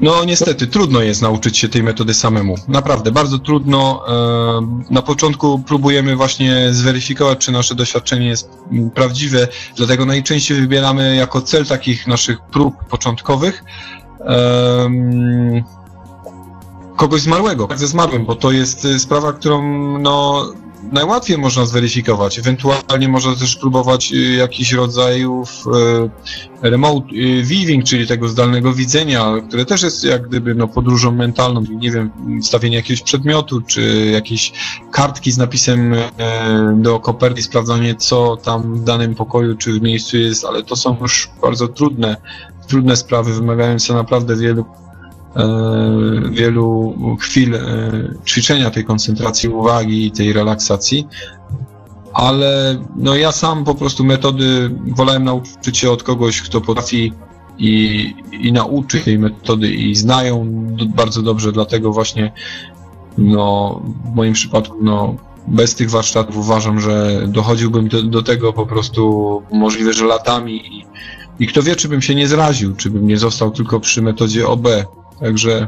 [0.01, 2.55] No niestety, trudno jest nauczyć się tej metody samemu.
[2.69, 4.05] Naprawdę, bardzo trudno.
[4.09, 8.51] E, na początku próbujemy właśnie zweryfikować, czy nasze doświadczenie jest
[8.95, 13.65] prawdziwe, dlatego najczęściej wybieramy jako cel takich naszych prób początkowych
[16.97, 19.63] kogoś zmarłego, ze zmarłym, bo to jest sprawa, którą
[19.99, 20.47] no,
[20.93, 22.39] najłatwiej można zweryfikować.
[22.39, 25.65] Ewentualnie można też próbować y, jakiś rodzajów
[26.63, 27.07] y, remote
[27.43, 32.11] viewing, czyli tego zdalnego widzenia, które też jest jak gdyby no, podróżą mentalną, nie wiem,
[32.43, 34.53] stawienie jakiegoś przedmiotu, czy jakieś
[34.91, 35.95] kartki z napisem
[36.75, 40.97] do koperty, sprawdzanie co tam w danym pokoju, czy w miejscu jest, ale to są
[41.01, 42.17] już bardzo trudne,
[42.67, 44.65] trudne sprawy, wymagające naprawdę wielu
[46.31, 47.61] wielu chwil e,
[48.27, 51.07] ćwiczenia tej koncentracji uwagi i tej relaksacji,
[52.13, 57.13] ale no ja sam po prostu metody wolałem nauczyć się od kogoś, kto potrafi
[57.59, 60.47] i, i nauczy tej metody i znają
[60.97, 62.33] bardzo dobrze, dlatego właśnie
[63.19, 65.15] no, w moim przypadku no,
[65.49, 70.87] bez tych warsztatów uważam, że dochodziłbym do, do tego po prostu możliwe, że latami i,
[71.41, 74.49] i kto wie, czy bym się nie zraził, czy bym nie został tylko przy metodzie
[74.49, 74.69] OB,
[75.21, 75.67] Także.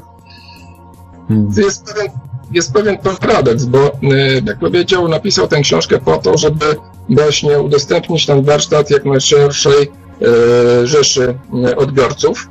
[1.29, 1.51] Hmm.
[1.57, 2.13] Jest pewien,
[2.53, 6.77] jest pewien paradoks, bo y, jak powiedział, napisał tę książkę po to, żeby
[7.09, 11.39] właśnie udostępnić ten warsztat jak najszerszej y, rzeszy
[11.69, 12.49] y, odbiorców.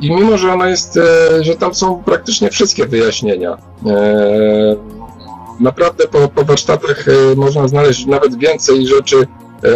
[0.00, 0.98] I mimo, że ona jest,
[1.40, 3.56] że tam są praktycznie wszystkie wyjaśnienia,
[5.60, 7.04] naprawdę po, po warsztatach
[7.36, 9.26] można znaleźć nawet więcej rzeczy,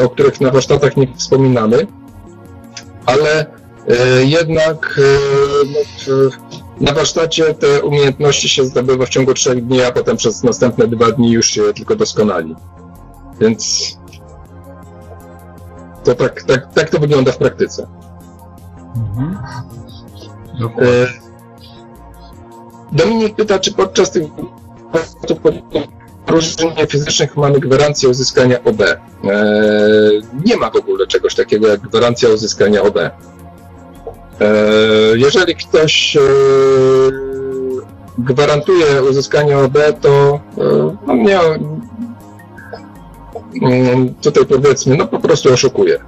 [0.05, 1.87] o których na warsztatach nie wspominamy,
[3.07, 3.47] ale
[4.25, 5.01] jednak
[5.75, 6.31] no,
[6.81, 11.13] na warsztacie te umiejętności się zdobywa w ciągu trzech dni, a potem przez następne dwa
[11.13, 12.57] dni już się tylko doskonali.
[13.41, 13.93] Więc
[16.05, 17.87] to tak, tak, tak to wygląda w praktyce.
[18.97, 19.39] Mhm.
[22.93, 24.25] Dominik pyta, czy podczas tych
[26.27, 28.81] różnic fizycznych mamy gwarancję uzyskania OB.
[28.81, 28.99] E,
[30.45, 32.99] nie ma w ogóle czegoś takiego jak gwarancja uzyskania OB.
[34.41, 34.55] E,
[35.17, 36.21] jeżeli ktoś e,
[38.19, 40.41] gwarantuje uzyskanie OB, to
[41.07, 41.39] no nie,
[43.63, 45.99] mm, tutaj powiedzmy, no po prostu oszukuje.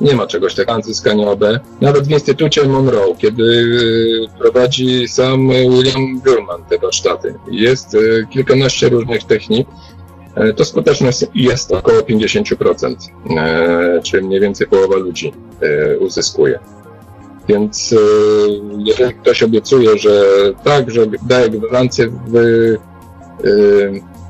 [0.00, 1.44] Nie ma czegoś takiego uzyskania OB.
[1.80, 3.70] Nawet w Instytucie Monroe, kiedy
[4.38, 7.96] prowadzi sam William Gurman te warsztaty, jest
[8.30, 9.68] kilkanaście różnych technik,
[10.34, 12.94] e, to skuteczność jest około 50%,
[13.36, 16.58] e, czyli mniej więcej połowa ludzi e, uzyskuje.
[17.50, 17.94] Więc
[18.78, 20.22] jeżeli ktoś obiecuje, że
[20.64, 22.76] tak, że daje gwarancję w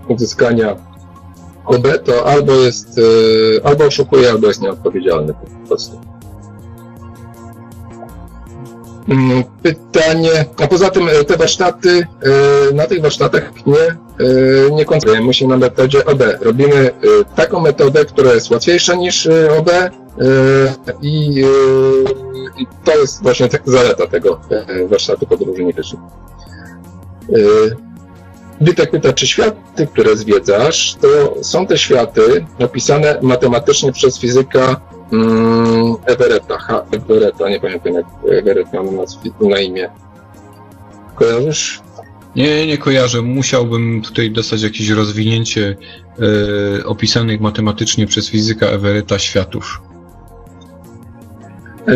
[0.08, 0.76] uzyskania
[1.64, 6.00] OB, to albo jest, e, albo oszukuje, albo jest nieodpowiedzialny po prostu.
[9.62, 12.06] Pytanie, a poza tym e, te warsztaty,
[12.70, 13.96] e, na tych warsztatach nie,
[14.72, 16.22] nie koncentrujemy się na metodzie OB.
[16.40, 16.90] Robimy
[17.36, 19.28] taką metodę, która jest łatwiejsza niż
[19.58, 19.70] OB
[21.02, 21.44] i,
[22.84, 24.40] to jest właśnie zaleta tego
[24.88, 26.02] warsztatu podróży niefizycznej.
[28.60, 34.80] Witek pyta, czy światy, które zwiedzasz, to są te światy opisane matematycznie przez fizyka
[35.12, 36.86] mm, Everetta, H.
[36.92, 39.06] Everetta, nie pamiętam jak Everett miał
[39.40, 39.90] na imię.
[41.14, 41.80] Kojarzysz?
[42.36, 43.22] Nie, nie kojarzę.
[43.22, 45.76] Musiałbym tutaj dostać jakieś rozwinięcie
[46.78, 49.82] e, opisanych matematycznie przez fizyka Everetta światów.
[51.88, 51.94] E,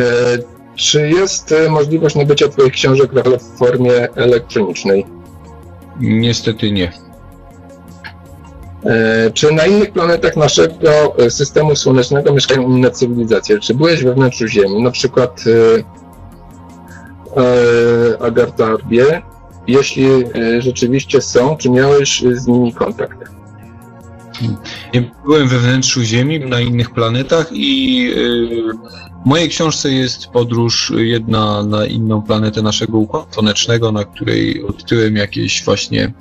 [0.77, 5.07] czy jest e, możliwość nabycia Twoich książek w formie elektronicznej?
[6.01, 6.93] Niestety nie.
[8.85, 13.59] E, czy na innych planetach naszego e, systemu słonecznego mieszkają inne cywilizacje?
[13.59, 15.45] Czy byłeś we wnętrzu Ziemi, na przykład
[17.37, 19.23] e, Agartarbie?
[19.67, 20.07] Jeśli
[20.59, 23.19] rzeczywiście są, czy miałeś z nimi kontakt?
[25.25, 28.11] Byłem we wnętrzu Ziemi, na innych planetach i
[29.25, 35.17] w mojej książce jest podróż jedna na inną planetę naszego układu słonecznego, na której odkryłem
[35.17, 36.13] jakieś właśnie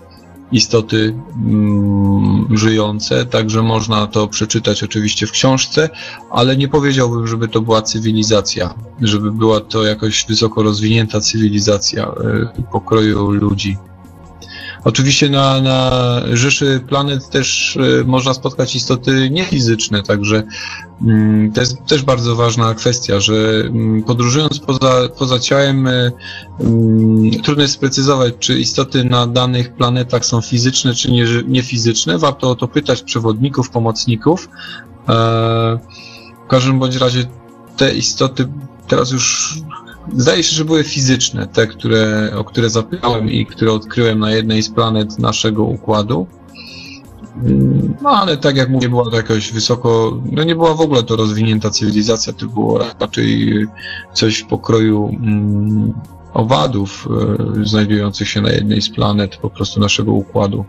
[0.54, 5.90] istoty mm, żyjące, także można to przeczytać oczywiście w książce,
[6.32, 12.12] ale nie powiedziałbym, żeby to była cywilizacja, żeby była to jakoś wysoko rozwinięta cywilizacja
[12.60, 13.78] y, pokroju ludzi.
[14.84, 15.92] Oczywiście na, na
[16.34, 20.44] rzeszy planet też y, można spotkać istoty niefizyczne, także
[21.02, 23.34] mm, to jest też bardzo ważna kwestia, że
[23.66, 26.12] mm, podróżując poza, poza ciałem y,
[26.60, 32.18] mm, trudno jest sprecyzować, czy istoty na danych planetach są fizyczne, czy nie, niefizyczne.
[32.18, 34.50] Warto o to pytać przewodników, pomocników.
[35.10, 35.14] E,
[36.46, 37.26] w każdym bądź razie
[37.78, 38.48] te istoty
[38.88, 39.54] teraz już
[40.18, 44.64] Zdaje się, że były fizyczne, te, które, o które zapytałem i które odkryłem na jednej
[44.64, 46.28] z planet naszego układu.
[48.02, 51.16] No ale tak jak mówię, była to jakoś wysoko, no nie była w ogóle to
[51.16, 53.66] rozwinięta cywilizacja, to było raczej
[54.14, 55.94] coś w pokroju mm,
[56.34, 57.08] owadów
[57.62, 60.66] e, znajdujących się na jednej z planet po prostu naszego układu.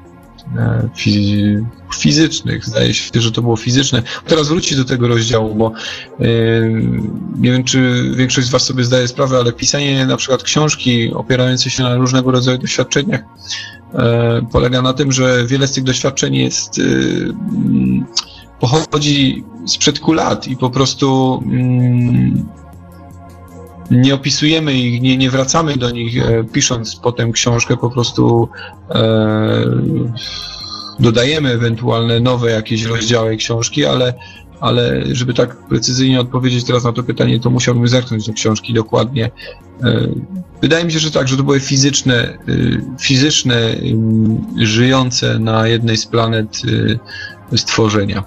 [1.95, 2.65] Fizycznych.
[2.65, 4.03] Zdaje się, że to było fizyczne.
[4.27, 5.73] Teraz wrócić do tego rozdziału, bo
[6.21, 6.25] e,
[7.39, 11.71] nie wiem, czy większość z Was sobie zdaje sprawę, ale pisanie na przykład książki opierające
[11.71, 13.21] się na różnego rodzaju doświadczeniach
[13.95, 18.07] e, polega na tym, że wiele z tych doświadczeń jest mm,
[18.61, 22.49] pochodzi sprzed lat i po prostu mm,
[23.91, 28.49] nie opisujemy ich, nie, nie wracamy do nich, e, pisząc potem książkę, po prostu
[28.91, 29.65] e,
[30.99, 34.15] dodajemy ewentualne nowe jakieś rozdziały książki, ale,
[34.61, 39.31] ale żeby tak precyzyjnie odpowiedzieć teraz na to pytanie, to musiałbym zerknąć do książki dokładnie.
[39.85, 40.09] E,
[40.63, 42.39] wydaje mi się, że tak, że to były fizyczne, e,
[43.01, 43.77] fizyczne
[44.57, 46.63] żyjące na jednej z planet
[47.53, 48.25] e, stworzenia.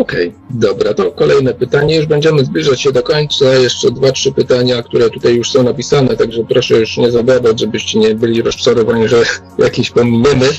[0.00, 1.96] Okej, okay, dobra, to kolejne pytanie.
[1.96, 3.44] Już będziemy zbliżać się do końca.
[3.44, 7.98] Jeszcze dwa, trzy pytania, które tutaj już są napisane, także proszę już nie zabawać, żebyście
[7.98, 9.22] nie byli rozczarowani, że
[9.58, 10.48] jakieś pominiemy.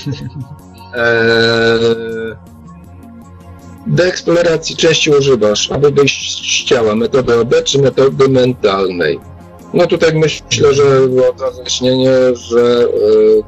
[0.98, 2.36] Eee,
[3.88, 9.20] do eksploracji częściej używasz, aby wyjść z ciała, metody OB czy metody mentalnej?
[9.76, 10.84] No tutaj myślę, że
[11.30, 12.88] od razu wyjaśnienie, że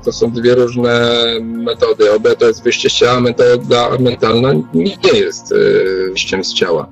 [0.05, 2.13] to są dwie różne metody.
[2.13, 5.53] OB to jest wyjście z ciała, metoda mentalna nie jest
[6.07, 6.87] wyjściem z ciała.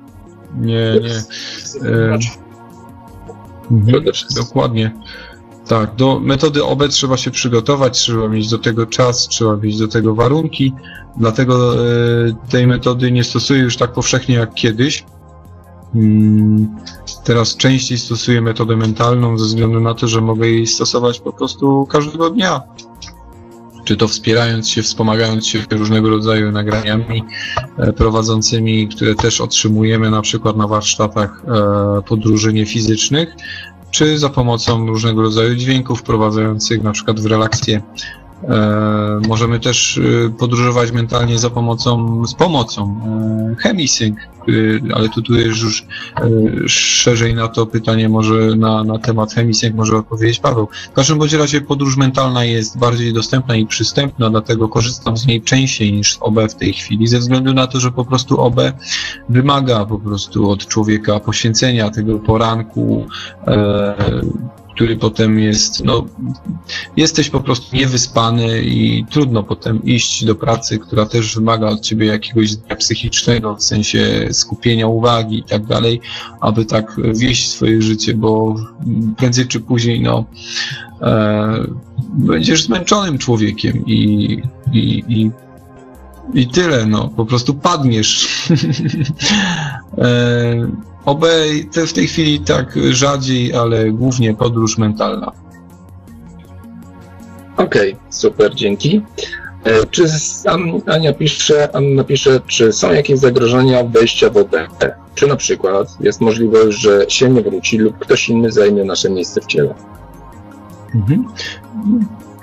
[0.60, 1.14] Nie, nie.
[1.88, 2.18] E,
[3.70, 4.04] mhm,
[4.36, 4.92] dokładnie.
[5.68, 9.88] Tak, do metody OB trzeba się przygotować, trzeba mieć do tego czas, trzeba mieć do
[9.88, 10.72] tego warunki.
[11.16, 11.88] Dlatego e,
[12.50, 15.04] tej metody nie stosuję już tak powszechnie jak kiedyś.
[17.26, 21.86] Teraz częściej stosuję metodę mentalną ze względu na to, że mogę jej stosować po prostu
[21.86, 22.60] każdego dnia.
[23.84, 27.24] Czy to wspierając się, wspomagając się różnego rodzaju nagraniami
[27.78, 31.42] e, prowadzącymi, które też otrzymujemy na przykład na warsztatach
[31.98, 33.36] e, podróży niefizycznych,
[33.90, 37.82] czy za pomocą różnego rodzaju dźwięków wprowadzających na przykład w relację
[39.28, 43.00] możemy też e, podróżować mentalnie za pomocą, z pomocą
[43.52, 44.16] e, Chemisync,
[44.94, 45.84] ale tu, tu jest już
[46.66, 50.68] szerzej na to pytanie może na, na temat Chemisync może odpowiedzieć Paweł.
[50.90, 55.42] W każdym bądź razie podróż mentalna jest bardziej dostępna i przystępna, dlatego korzystam z niej
[55.42, 58.60] częściej niż z OB w tej chwili, ze względu na to, że po prostu OB
[59.28, 63.06] wymaga po prostu od człowieka poświęcenia tego poranku,
[64.76, 66.06] który potem jest, no,
[66.96, 72.06] jesteś po prostu niewyspany i trudno potem iść do pracy, która też wymaga od ciebie
[72.06, 76.00] jakiegoś psychicznego, w sensie skupienia uwagi i tak dalej,
[76.40, 78.56] aby tak wieść swoje życie, bo
[79.16, 80.24] prędzej czy później, no,
[81.02, 81.66] e,
[82.14, 84.42] będziesz zmęczonym człowiekiem i,
[84.72, 85.30] i, i
[86.34, 88.28] i tyle, no, po prostu padniesz.
[89.98, 90.70] e,
[91.06, 95.32] Obej w tej chwili tak rzadziej, ale głównie podróż mentalna.
[97.56, 99.02] Okej, okay, super, dzięki.
[99.64, 100.04] E, czy
[100.86, 104.56] Ania pisze, Anna pisze, czy są jakieś zagrożenia wejścia w OB?
[105.14, 109.40] Czy na przykład jest możliwość, że się nie wróci lub ktoś inny zajmie nasze miejsce
[109.40, 109.74] w ciele?
[110.94, 111.24] Mhm.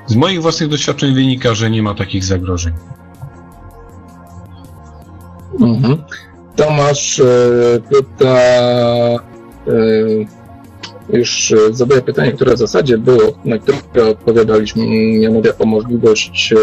[0.07, 2.73] Z moich własnych doświadczeń wynika, że nie ma takich zagrożeń.
[5.61, 6.03] Mhm.
[6.55, 7.23] Tomasz e,
[7.89, 9.19] pyta, e,
[11.09, 14.85] już zadaję pytanie, które w zasadzie było, na które odpowiadaliśmy,
[15.19, 16.57] mianowicie o możliwość e,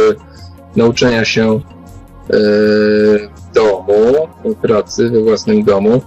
[0.76, 1.60] nauczenia się
[2.30, 4.28] w domu,
[4.62, 6.00] pracy we własnym domu.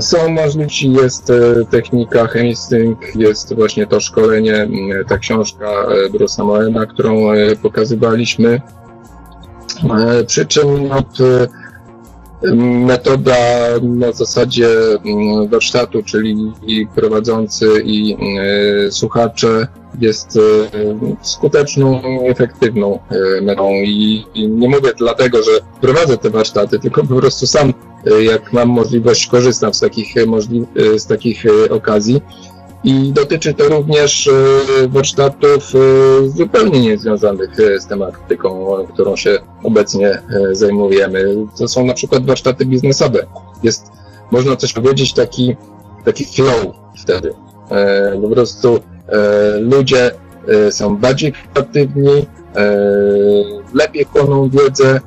[0.00, 1.32] Są możliwości, jest
[1.70, 4.68] technika Chemisync, jest właśnie to szkolenie,
[5.08, 5.66] ta książka
[6.12, 7.16] Bruce'a Moena, którą
[7.62, 8.60] pokazywaliśmy.
[10.26, 11.02] Przy czym no,
[12.86, 13.36] metoda
[13.82, 14.68] na zasadzie
[15.04, 18.16] mm, warsztatu, czyli i prowadzący i
[18.86, 19.66] e, słuchacze
[20.00, 20.40] jest e,
[21.22, 25.50] skuteczną i efektywną e, metodą i nie mówię dlatego, że
[25.80, 27.74] prowadzę te warsztaty, tylko po prostu sam
[28.20, 30.14] jak mam możliwość korzystam z takich,
[30.96, 32.22] z takich okazji
[32.84, 40.22] i dotyczy to również e, warsztatów e, zupełnie niezwiązanych e, z tematyką, którą się obecnie
[40.52, 41.34] zajmujemy.
[41.58, 43.26] To są na przykład warsztaty biznesowe.
[43.62, 43.86] Jest,
[44.30, 45.56] można coś powiedzieć, taki,
[46.04, 47.34] taki flow wtedy.
[48.22, 48.80] Po prostu
[49.60, 50.10] ludzie
[50.70, 52.26] są bardziej kreatywni,
[53.74, 55.00] lepiej chłoną wiedzę,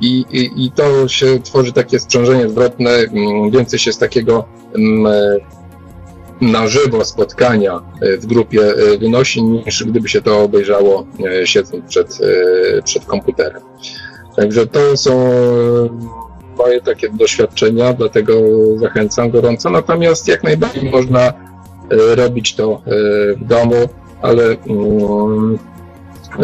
[0.00, 2.90] i, i, I to się tworzy takie sprzężenie zwrotne,
[3.52, 4.44] więcej się z takiego
[6.40, 11.06] na żywo spotkania e, w grupie e, wynosi, niż gdyby się to obejrzało
[11.42, 12.18] e, siedząc przed,
[12.84, 13.62] przed komputerem.
[14.36, 15.30] Także to są
[16.58, 18.34] moje takie doświadczenia, dlatego
[18.76, 19.70] zachęcam gorąco.
[19.70, 21.32] Natomiast jak najbardziej można
[21.90, 22.82] robić to
[23.36, 23.88] w domu,
[24.22, 25.58] ale um,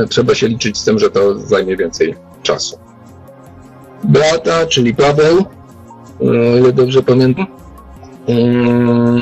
[0.08, 2.78] trzeba się liczyć z tym, że to zajmie więcej czasu.
[4.04, 5.44] Beata, czyli Paweł,
[6.58, 7.46] ile dobrze pamiętam,
[8.26, 9.20] um,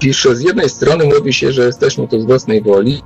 [0.00, 3.02] pisze, z jednej strony mówi się, że jesteśmy tu z własnej woli,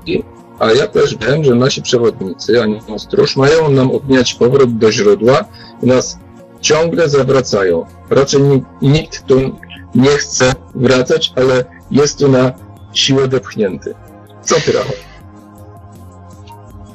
[0.59, 2.63] a ja też wiem, że nasi przewodnicy,
[2.95, 5.45] a stróż, mają nam odmieniać powrót do źródła
[5.83, 6.19] i nas
[6.61, 7.87] ciągle zawracają.
[8.11, 8.41] Raczej
[8.83, 9.41] nikt tu
[9.95, 12.53] nie chce wracać, ale jest tu na
[12.93, 13.95] siłę wepchnięty.
[14.43, 14.97] Co ty, Rafał?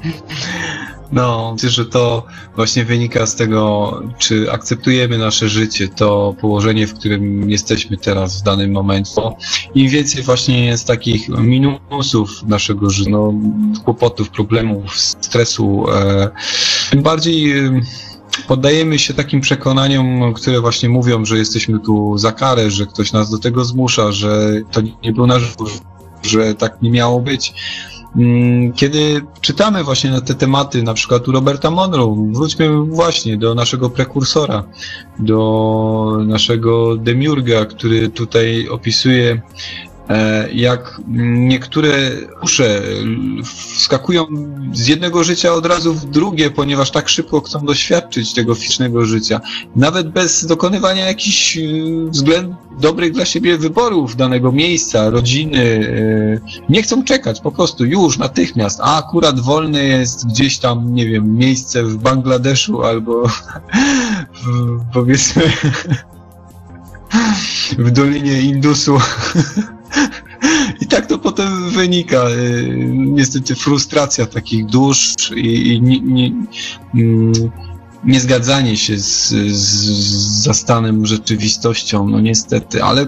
[1.11, 2.25] No, myślę, że to
[2.55, 8.43] właśnie wynika z tego, czy akceptujemy nasze życie, to położenie, w którym jesteśmy teraz w
[8.43, 9.21] danym momencie.
[9.75, 13.33] Im więcej właśnie jest takich minusów naszego życia, no,
[13.83, 16.29] kłopotów, problemów, stresu, e,
[16.89, 17.81] tym bardziej e,
[18.47, 23.29] poddajemy się takim przekonaniom, które właśnie mówią, że jesteśmy tu za karę, że ktoś nas
[23.29, 25.55] do tego zmusza, że to nie był nasz,
[26.23, 27.53] że tak nie miało być
[28.75, 33.89] kiedy czytamy właśnie na te tematy, na przykład u Roberta Monroe, wróćmy właśnie do naszego
[33.89, 34.63] prekursora,
[35.19, 39.41] do naszego Demiurga, który tutaj opisuje
[40.53, 41.01] jak
[41.47, 41.91] niektóre
[42.43, 42.81] usze
[43.75, 44.25] wskakują
[44.73, 49.41] z jednego życia od razu w drugie, ponieważ tak szybko chcą doświadczyć tego fizycznego życia.
[49.75, 51.61] Nawet bez dokonywania jakichś e,
[52.09, 55.89] względ dobrych dla siebie wyborów danego miejsca, rodziny.
[56.47, 58.79] E, nie chcą czekać, po prostu już, natychmiast.
[58.83, 63.43] A akurat wolne jest gdzieś tam, nie wiem, miejsce w Bangladeszu albo w,
[64.93, 65.43] powiedzmy
[67.85, 68.97] w Dolinie Indusu.
[70.81, 72.29] I tak to potem wynika.
[72.29, 76.31] Y, niestety frustracja takich dusz i, i nie, nie,
[76.95, 77.33] mm,
[78.03, 83.07] niezgadzanie się z, z zastanem rzeczywistością, no niestety, ale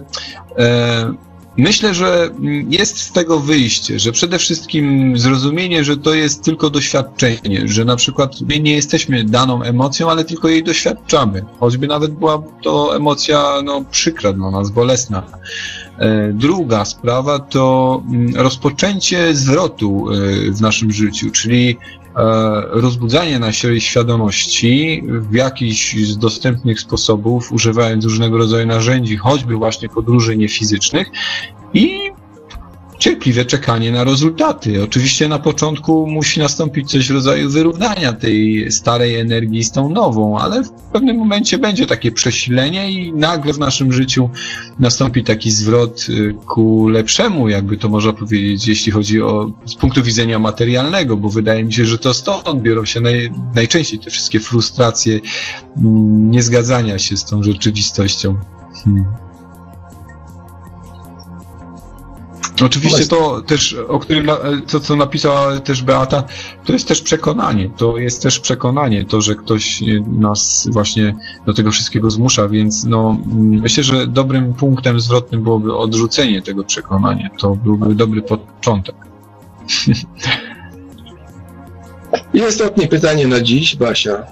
[0.57, 1.13] e,
[1.57, 2.30] myślę, że
[2.69, 7.95] jest z tego wyjście, że przede wszystkim zrozumienie, że to jest tylko doświadczenie, że na
[7.95, 13.61] przykład my nie jesteśmy daną emocją, ale tylko jej doświadczamy, choćby nawet była to emocja
[13.64, 15.23] no, przykra dla nas, bolesna.
[15.98, 21.78] E, druga sprawa to mm, rozpoczęcie zwrotu e, w naszym życiu, czyli
[22.69, 30.38] rozbudzanie naszej świadomości w jakiś z dostępnych sposobów, używając różnego rodzaju narzędzi, choćby właśnie podróży
[30.38, 31.07] niefizycznych
[31.73, 32.11] i
[33.02, 34.84] cierpliwe czekanie na rezultaty.
[34.84, 40.40] Oczywiście na początku musi nastąpić coś w rodzaju wyrównania tej starej energii z tą nową,
[40.40, 44.30] ale w pewnym momencie będzie takie przesilenie i nagle w naszym życiu
[44.80, 50.03] nastąpi taki zwrot y, ku lepszemu, jakby to można powiedzieć, jeśli chodzi o z punktu
[50.03, 54.40] widzenia materialnego, bo wydaje mi się, że to stąd biorą się naj, najczęściej te wszystkie
[54.40, 55.19] frustracje
[55.78, 58.36] mm, niezgadzania się z tą rzeczywistością.
[58.84, 59.30] Hmm.
[62.65, 64.27] Oczywiście to też, o którym,
[64.67, 66.23] to co napisała też Beata,
[66.65, 71.15] to jest też przekonanie, to jest też przekonanie, to, że ktoś nas właśnie
[71.45, 77.29] do tego wszystkiego zmusza, więc no, myślę, że dobrym punktem zwrotnym byłoby odrzucenie tego przekonania,
[77.39, 78.95] to byłby dobry początek.
[82.33, 84.23] I ostatnie pytanie na dziś, Basia.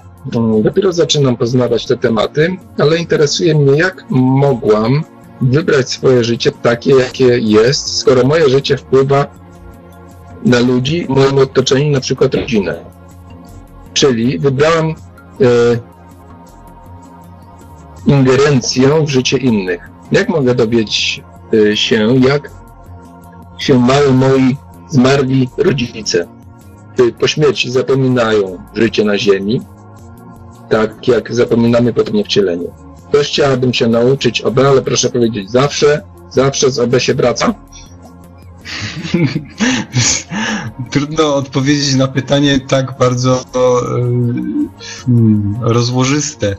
[0.62, 5.04] Dopiero zaczynam poznawać te tematy, ale interesuje mnie, jak mogłam
[5.40, 9.26] wybrać swoje życie takie, jakie jest, skoro moje życie wpływa
[10.44, 12.84] na ludzi w moim otoczeniu, na przykład rodzinę.
[13.94, 14.94] Czyli wybrałam e,
[18.06, 19.90] ingerencję w życie innych.
[20.12, 21.22] Jak mogę dowiedzieć
[21.54, 22.50] e, się, jak
[23.58, 24.56] się mają moi
[24.88, 26.26] zmarli rodzice?
[27.18, 29.60] Po śmierci zapominają życie na ziemi,
[30.68, 32.68] tak jak zapominamy potem wcielenie.
[33.12, 37.54] Też chciałabym się nauczyć OB, ale proszę powiedzieć, zawsze, zawsze z OB się wraca?
[40.90, 43.44] Trudno odpowiedzieć na pytanie tak bardzo
[45.06, 46.56] hmm, rozłożyste.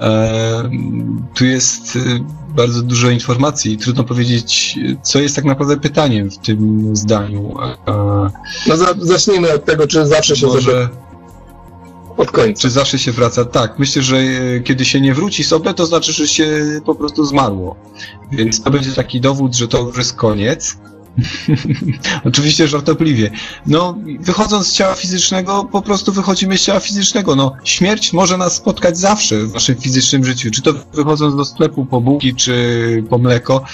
[0.00, 0.70] E,
[1.34, 2.00] tu jest e,
[2.56, 7.54] bardzo dużo informacji i trudno powiedzieć, co jest tak naprawdę pytaniem w tym zdaniu.
[8.66, 10.88] No zacznijmy od tego, czy zawsze się Może
[12.16, 12.62] od końca.
[12.62, 13.44] Czy zawsze się wraca?
[13.44, 13.78] Tak.
[13.78, 17.76] Myślę, że e, kiedy się nie wróci sobie, to znaczy, że się po prostu zmarło.
[18.32, 20.76] Więc to będzie taki dowód, że to już jest koniec.
[22.24, 23.30] Oczywiście żartobliwie.
[23.66, 27.36] No, wychodząc z ciała fizycznego, po prostu wychodzimy z ciała fizycznego.
[27.36, 30.50] No, śmierć może nas spotkać zawsze w naszym fizycznym życiu.
[30.50, 33.64] Czy to wychodząc do sklepu po bułki, czy po mleko.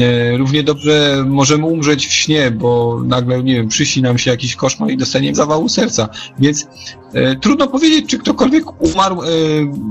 [0.00, 4.56] E, równie dobrze możemy umrzeć w śnie, bo nagle, nie wiem, przyśni nam się jakiś
[4.56, 6.08] koszmar i dostaniemy zawału serca.
[6.38, 6.66] Więc
[7.12, 9.26] e, trudno powiedzieć, czy ktokolwiek umarł e,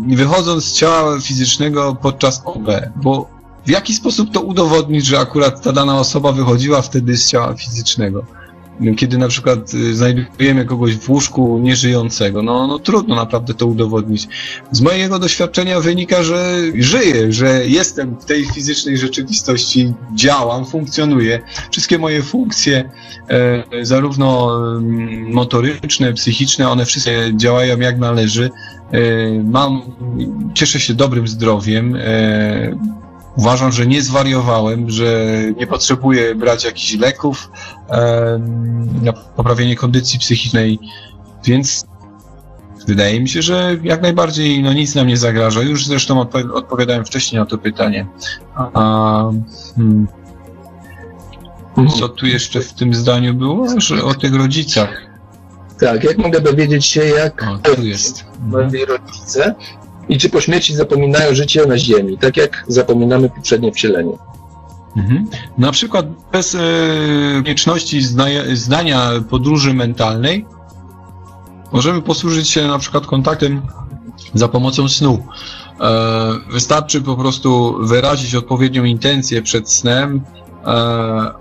[0.08, 3.33] wychodząc z ciała fizycznego podczas OB, bo
[3.66, 8.26] w jaki sposób to udowodnić, że akurat ta dana osoba wychodziła wtedy z ciała fizycznego?
[8.98, 14.28] Kiedy na przykład y, znajdujemy kogoś w łóżku nieżyjącego, no, no trudno naprawdę to udowodnić.
[14.72, 21.42] Z mojego doświadczenia wynika, że żyję, że jestem w tej fizycznej rzeczywistości, działam, funkcjonuję.
[21.72, 22.90] Wszystkie moje funkcje,
[23.30, 28.50] e, zarówno mm, motoryczne, psychiczne, one wszystkie działają jak należy.
[28.92, 29.00] E,
[29.44, 29.82] mam,
[30.54, 31.98] cieszę się dobrym zdrowiem.
[33.36, 35.28] Uważam, że nie zwariowałem, że
[35.58, 37.52] nie potrzebuję brać jakichś leków
[37.90, 38.40] e,
[39.02, 40.80] na poprawienie kondycji psychicznej,
[41.46, 41.86] więc
[42.88, 45.62] wydaje mi się, że jak najbardziej no, nic nam nie zagraża.
[45.62, 48.08] Już zresztą odpo odpowiadałem wcześniej na to pytanie.
[48.56, 49.30] A,
[49.76, 50.08] hmm.
[52.00, 53.68] Co tu jeszcze w tym zdaniu było?
[53.78, 55.02] Że o tych rodzicach.
[55.80, 58.26] Tak, jak mogę dowiedzieć się, jak o, tu jest.
[58.88, 59.56] rodzice
[60.10, 64.14] i czy po śmierci zapominają życie na ziemi, tak jak zapominamy poprzednie wcielenie.
[64.98, 65.28] Mhm.
[65.58, 66.60] Na przykład bez e,
[67.44, 68.02] konieczności
[68.54, 70.46] zdania podróży mentalnej
[71.72, 73.62] możemy posłużyć się na przykład kontaktem
[74.34, 75.24] za pomocą snu.
[75.82, 75.92] E,
[76.52, 80.22] wystarczy po prostu wyrazić odpowiednią intencję przed snem
[80.66, 80.70] e,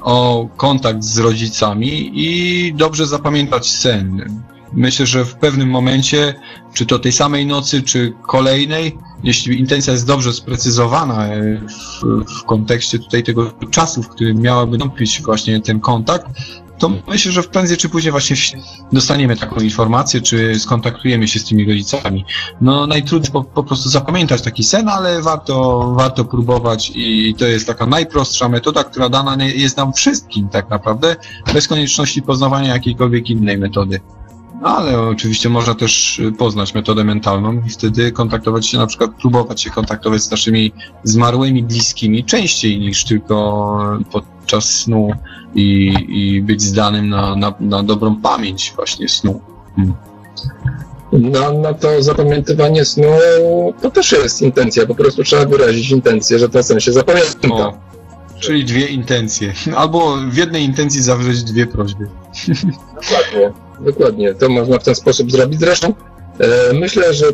[0.02, 4.42] o kontakt z rodzicami i dobrze zapamiętać sen.
[4.74, 6.34] Myślę, że w pewnym momencie,
[6.74, 12.02] czy to tej samej nocy, czy kolejnej, jeśli intencja jest dobrze sprecyzowana e, w,
[12.40, 16.26] w kontekście tutaj tego czasu, w którym miałaby nastąpić właśnie ten kontakt,
[16.82, 18.36] to myślę, że prędzej czy później właśnie
[18.92, 22.24] dostaniemy taką informację, czy skontaktujemy się z tymi rodzicami.
[22.60, 27.66] No najtrudniej po, po prostu zapamiętać taki sen, ale warto, warto próbować i to jest
[27.66, 31.16] taka najprostsza metoda, która dana jest nam wszystkim tak naprawdę,
[31.54, 34.00] bez konieczności poznawania jakiejkolwiek innej metody.
[34.62, 39.62] No, ale oczywiście można też poznać metodę mentalną i wtedy kontaktować się, na przykład próbować
[39.62, 40.72] się kontaktować z naszymi
[41.04, 45.10] zmarłymi bliskimi częściej niż tylko podczas snu
[45.54, 49.40] i, i być zdanym na, na, na dobrą pamięć właśnie snu.
[49.76, 49.94] Hmm.
[51.12, 53.12] Na, na to zapamiętywanie snu
[53.82, 57.48] to też jest intencja, po prostu trzeba wyrazić intencję, że ten sen się zapamięta.
[57.48, 57.72] O,
[58.40, 59.52] czyli dwie intencje.
[59.76, 62.06] Albo w jednej intencji zawrzeć dwie prośby.
[62.94, 63.52] Dokładnie,
[63.82, 64.34] dokładnie.
[64.34, 65.60] To można w ten sposób zrobić.
[65.60, 65.94] Zresztą
[66.38, 67.26] e, myślę, że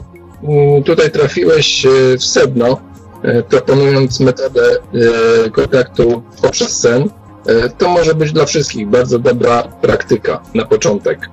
[0.43, 2.81] mm, tutaj trafiłeś e, w sedno,
[3.23, 4.77] e, proponując metodę
[5.53, 7.11] kontaktu poprzez sen.
[7.79, 11.31] To może być dla wszystkich bardzo dobra praktyka na początek,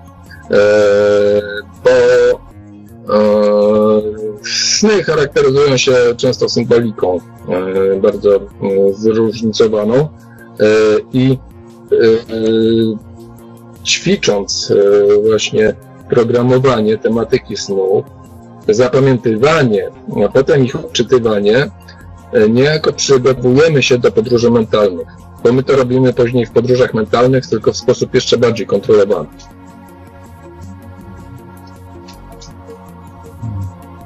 [1.83, 1.91] bo
[4.43, 7.19] sny charakteryzują się często symboliką
[8.01, 8.39] bardzo
[8.93, 10.09] zróżnicowaną
[11.13, 11.37] i
[13.85, 14.73] ćwicząc
[15.23, 15.73] właśnie
[16.09, 18.03] programowanie tematyki snu,
[18.67, 19.89] zapamiętywanie,
[20.25, 21.71] a potem ich odczytywanie,
[22.49, 25.07] niejako przygotowujemy się do podróży mentalnych
[25.45, 29.27] bo my to robimy później w podróżach mentalnych, tylko w sposób jeszcze bardziej kontrolowany.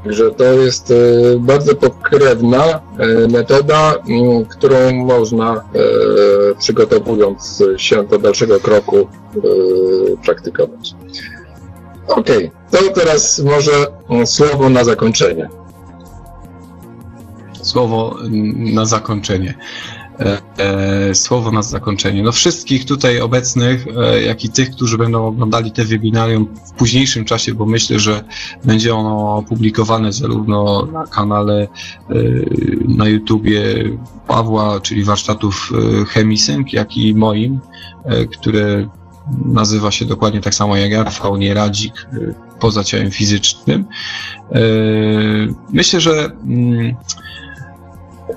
[0.04, 0.96] Także to jest e,
[1.40, 2.82] bardzo pokrewna e,
[3.28, 3.96] metoda,
[4.50, 5.60] którą można e,
[6.60, 9.08] przygotowując się do dalszego kroku
[10.26, 10.96] praktykować.
[12.08, 12.28] Ok,
[12.72, 13.72] to teraz może
[14.26, 15.50] słowo na zakończenie.
[17.62, 18.16] Słowo
[18.56, 19.54] na zakończenie.
[20.20, 20.42] E,
[21.10, 22.24] e, słowo na zakończenie.
[22.24, 27.26] No wszystkich tutaj obecnych, e, jak i tych, którzy będą oglądali te webinarium w późniejszym
[27.26, 28.24] czasie, bo myślę, że
[28.66, 31.68] będzie ono opublikowane zarówno na kanale
[32.88, 33.62] na YouTubie
[34.28, 35.72] Pawła, czyli warsztatów
[36.08, 37.60] Chemisync, jak i moim,
[38.32, 38.90] które
[39.46, 42.08] nazywa się dokładnie tak samo jak ja, Rafał Nieradzik,
[42.60, 43.86] poza ciałem fizycznym.
[45.74, 46.96] Myślę, że mm,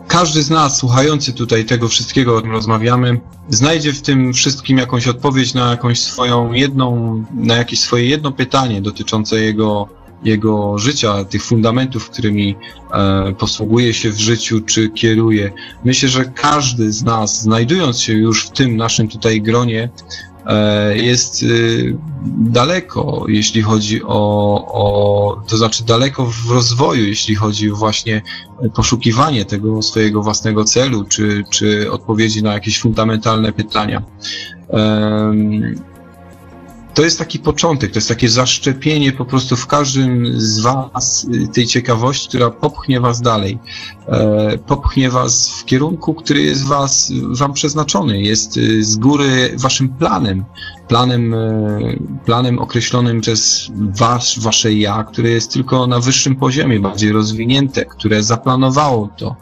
[0.09, 5.09] każdy z nas słuchający tutaj tego wszystkiego, o czym rozmawiamy, znajdzie w tym wszystkim jakąś
[5.09, 9.89] odpowiedź na jakąś swoją jedną, na jakieś swoje jedno pytanie dotyczące jego,
[10.25, 12.57] jego życia, tych fundamentów, którymi
[12.93, 15.53] e, posługuje się w życiu czy kieruje.
[15.85, 19.89] Myślę, że każdy z nas, znajdując się już w tym naszym tutaj gronie,
[20.95, 21.97] jest y,
[22.39, 28.23] daleko, jeśli chodzi o, o, to znaczy daleko w rozwoju, jeśli chodzi właśnie
[28.75, 34.03] poszukiwanie tego swojego własnego celu, czy, czy odpowiedzi na jakieś fundamentalne pytania
[36.95, 41.49] to jest taki początek, to jest takie zaszczepienie po prostu w każdym z Was y,
[41.49, 43.59] tej ciekawości, która popchnie Was dalej.
[44.09, 49.89] E, popchnie Was w kierunku, który jest was, Wam przeznaczony, jest y, z góry Waszym
[49.89, 50.45] planem,
[50.89, 51.39] planem, e,
[52.25, 58.23] planem określonym przez Was, Wasze ja, które jest tylko na wyższym poziomie, bardziej rozwinięte, które
[58.23, 59.37] zaplanowało to,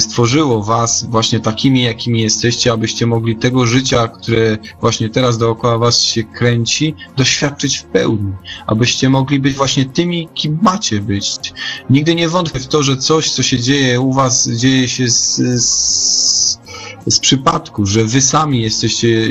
[0.00, 6.00] stworzyło was właśnie takimi, jakimi jesteście, abyście mogli tego życia, które właśnie teraz dookoła was
[6.00, 8.32] się kręci, doświadczyć w pełni.
[8.66, 11.52] Abyście mogli być właśnie tymi, kim macie być.
[11.90, 15.40] Nigdy nie wątpię w to, że coś, co się dzieje u was, dzieje się z,
[15.62, 16.60] z,
[17.06, 19.28] z przypadku, że wy sami jesteście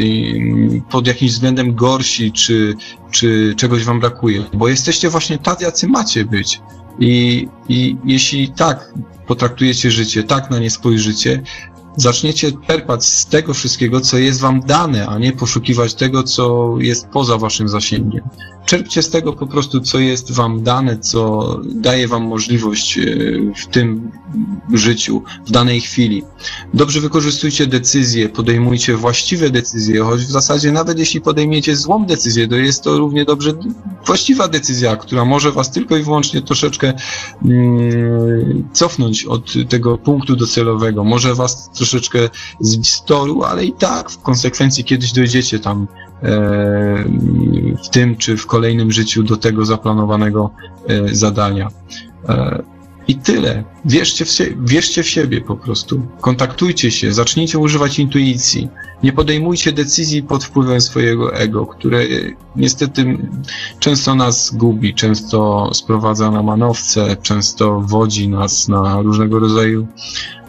[0.90, 2.76] pod jakimś względem gorsi, czy,
[3.12, 6.62] czy czegoś wam brakuje, bo jesteście właśnie tacy, jacy macie być.
[7.00, 8.94] I, I jeśli tak
[9.28, 11.42] potraktujecie życie, tak na nie spojrzycie,
[11.98, 17.08] zaczniecie czerpać z tego wszystkiego, co jest wam dane, a nie poszukiwać tego, co jest
[17.08, 18.24] poza waszym zasięgiem.
[18.66, 23.04] Czerpcie z tego po prostu, co jest wam dane, co daje wam możliwość e,
[23.56, 24.12] w tym
[24.74, 26.24] życiu, w danej chwili.
[26.74, 32.56] Dobrze wykorzystujcie decyzje, podejmujcie właściwe decyzje, choć w zasadzie nawet jeśli podejmiecie złą decyzję, to
[32.56, 33.54] jest to równie dobrze
[34.06, 36.94] właściwa decyzja, która może was tylko i wyłącznie troszeczkę
[37.46, 42.20] mm, cofnąć od tego punktu docelowego, może was troszeczkę
[42.60, 45.88] zbić z toru, ale i tak w konsekwencji kiedyś dojdziecie tam
[46.24, 46.28] e,
[47.84, 50.50] w tym czy w kolejnym życiu do tego zaplanowanego
[50.88, 51.70] e, zadania.
[53.08, 53.64] I tyle.
[53.86, 56.02] Wierzcie w, sie- wierzcie w siebie po prostu.
[56.22, 58.70] Kontaktujcie się, zacznijcie używać intuicji.
[59.04, 62.06] Nie podejmujcie decyzji pod wpływem swojego ego, które e,
[62.56, 63.18] niestety
[63.80, 69.88] często nas gubi, często sprowadza na manowce, często wodzi nas na różnego rodzaju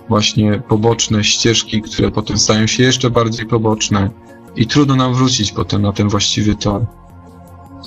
[0.09, 4.11] właśnie poboczne ścieżki, które potem stają się jeszcze bardziej poboczne
[4.57, 6.87] i trudno nam wrócić potem na ten właściwy tor.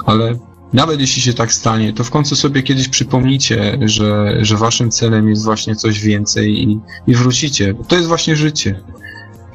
[0.06, 0.40] Ale
[0.74, 5.30] nawet jeśli się tak stanie, to w końcu sobie kiedyś przypomnicie, że, że waszym celem
[5.30, 7.74] jest właśnie coś więcej i, i wrócicie.
[7.88, 8.80] To jest właśnie życie.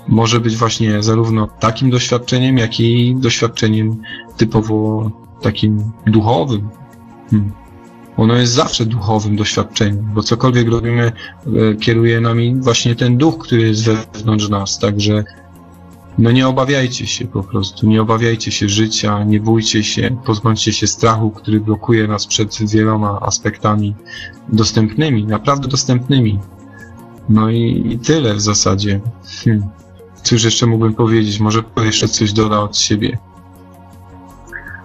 [0.09, 4.03] Może być właśnie zarówno takim doświadczeniem, jak i doświadczeniem
[4.37, 5.11] typowo
[5.43, 6.69] takim duchowym.
[7.31, 7.53] Hmm.
[8.17, 11.13] Ono jest zawsze duchowym doświadczeniem, bo cokolwiek robimy,
[11.47, 14.79] e, kieruje nami właśnie ten duch, który jest wewnątrz nas.
[14.79, 15.25] Także
[16.19, 20.87] no nie obawiajcie się po prostu, nie obawiajcie się życia, nie bójcie się, pozbądźcie się
[20.87, 23.95] strachu, który blokuje nas przed wieloma aspektami
[24.49, 26.39] dostępnymi, naprawdę dostępnymi.
[27.29, 29.01] No i, i tyle w zasadzie.
[29.45, 29.69] Hmm.
[30.23, 31.41] Cóż jeszcze mógłbym powiedzieć?
[31.41, 33.19] Może jeszcze coś doda od siebie.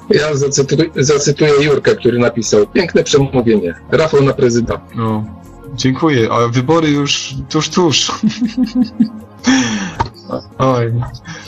[0.10, 3.74] Ja zacytuję, zacytuję Jurka, który napisał piękne przemówienie.
[3.92, 4.82] Rafał na prezydenta.
[4.96, 5.26] No,
[5.76, 8.12] dziękuję, a wybory już tuż, tuż.
[10.58, 10.94] Oj.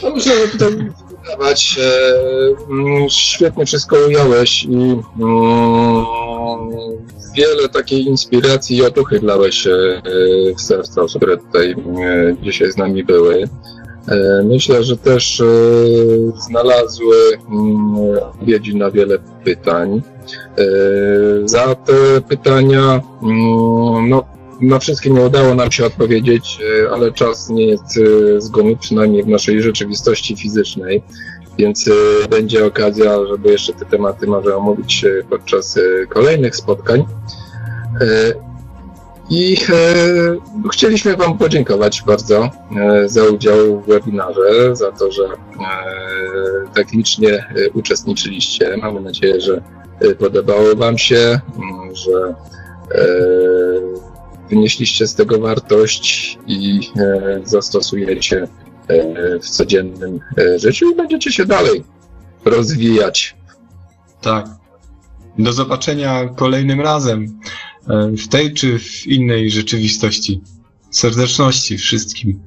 [0.03, 0.91] No myślę, że tutaj
[1.23, 1.79] wydawać.
[1.79, 6.05] E, mm, świetnie wszystko ująłeś i mm,
[7.35, 9.71] wiele takiej inspiracji i otuchy dałeś e,
[10.57, 13.49] w serca osób, które tutaj e, dzisiaj z nami były.
[14.07, 15.45] E, myślę, że też e,
[16.47, 17.15] znalazły
[17.51, 20.01] mm, odpowiedzi na wiele pytań.
[20.57, 20.63] E,
[21.45, 23.01] za te pytania,
[24.09, 24.25] no,
[24.61, 28.77] na wszystkie nie udało nam się odpowiedzieć, e, ale czas nie jest e, z gumy,
[28.77, 31.03] przynajmniej w naszej rzeczywistości fizycznej,
[31.57, 35.79] więc e, będzie okazja, żeby jeszcze te tematy może omówić podczas
[36.09, 37.05] kolejnych spotkań.
[39.29, 39.57] I
[40.71, 42.49] chcieliśmy Wam podziękować bardzo
[43.05, 45.23] za udział w webinarze, za to, że
[46.75, 48.77] tak licznie uczestniczyliście.
[48.77, 49.61] Mamy nadzieję, że
[50.19, 52.35] podobało Wam się, m, że
[54.49, 58.47] wynieśliście z tego wartość i e, zastosujecie
[58.87, 61.83] e, w codziennym e, życiu i będziecie się dalej
[62.45, 63.35] rozwijać.
[64.21, 64.47] Tak.
[65.37, 67.39] Do zobaczenia kolejnym razem.
[68.17, 70.41] W tej czy w innej rzeczywistości.
[70.91, 72.39] Serdeczności wszystkim.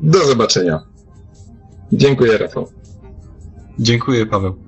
[0.00, 0.80] Do zobaczenia.
[1.92, 2.68] Dziękuję, Rafał.
[3.78, 4.67] Dziękuję, Paweł.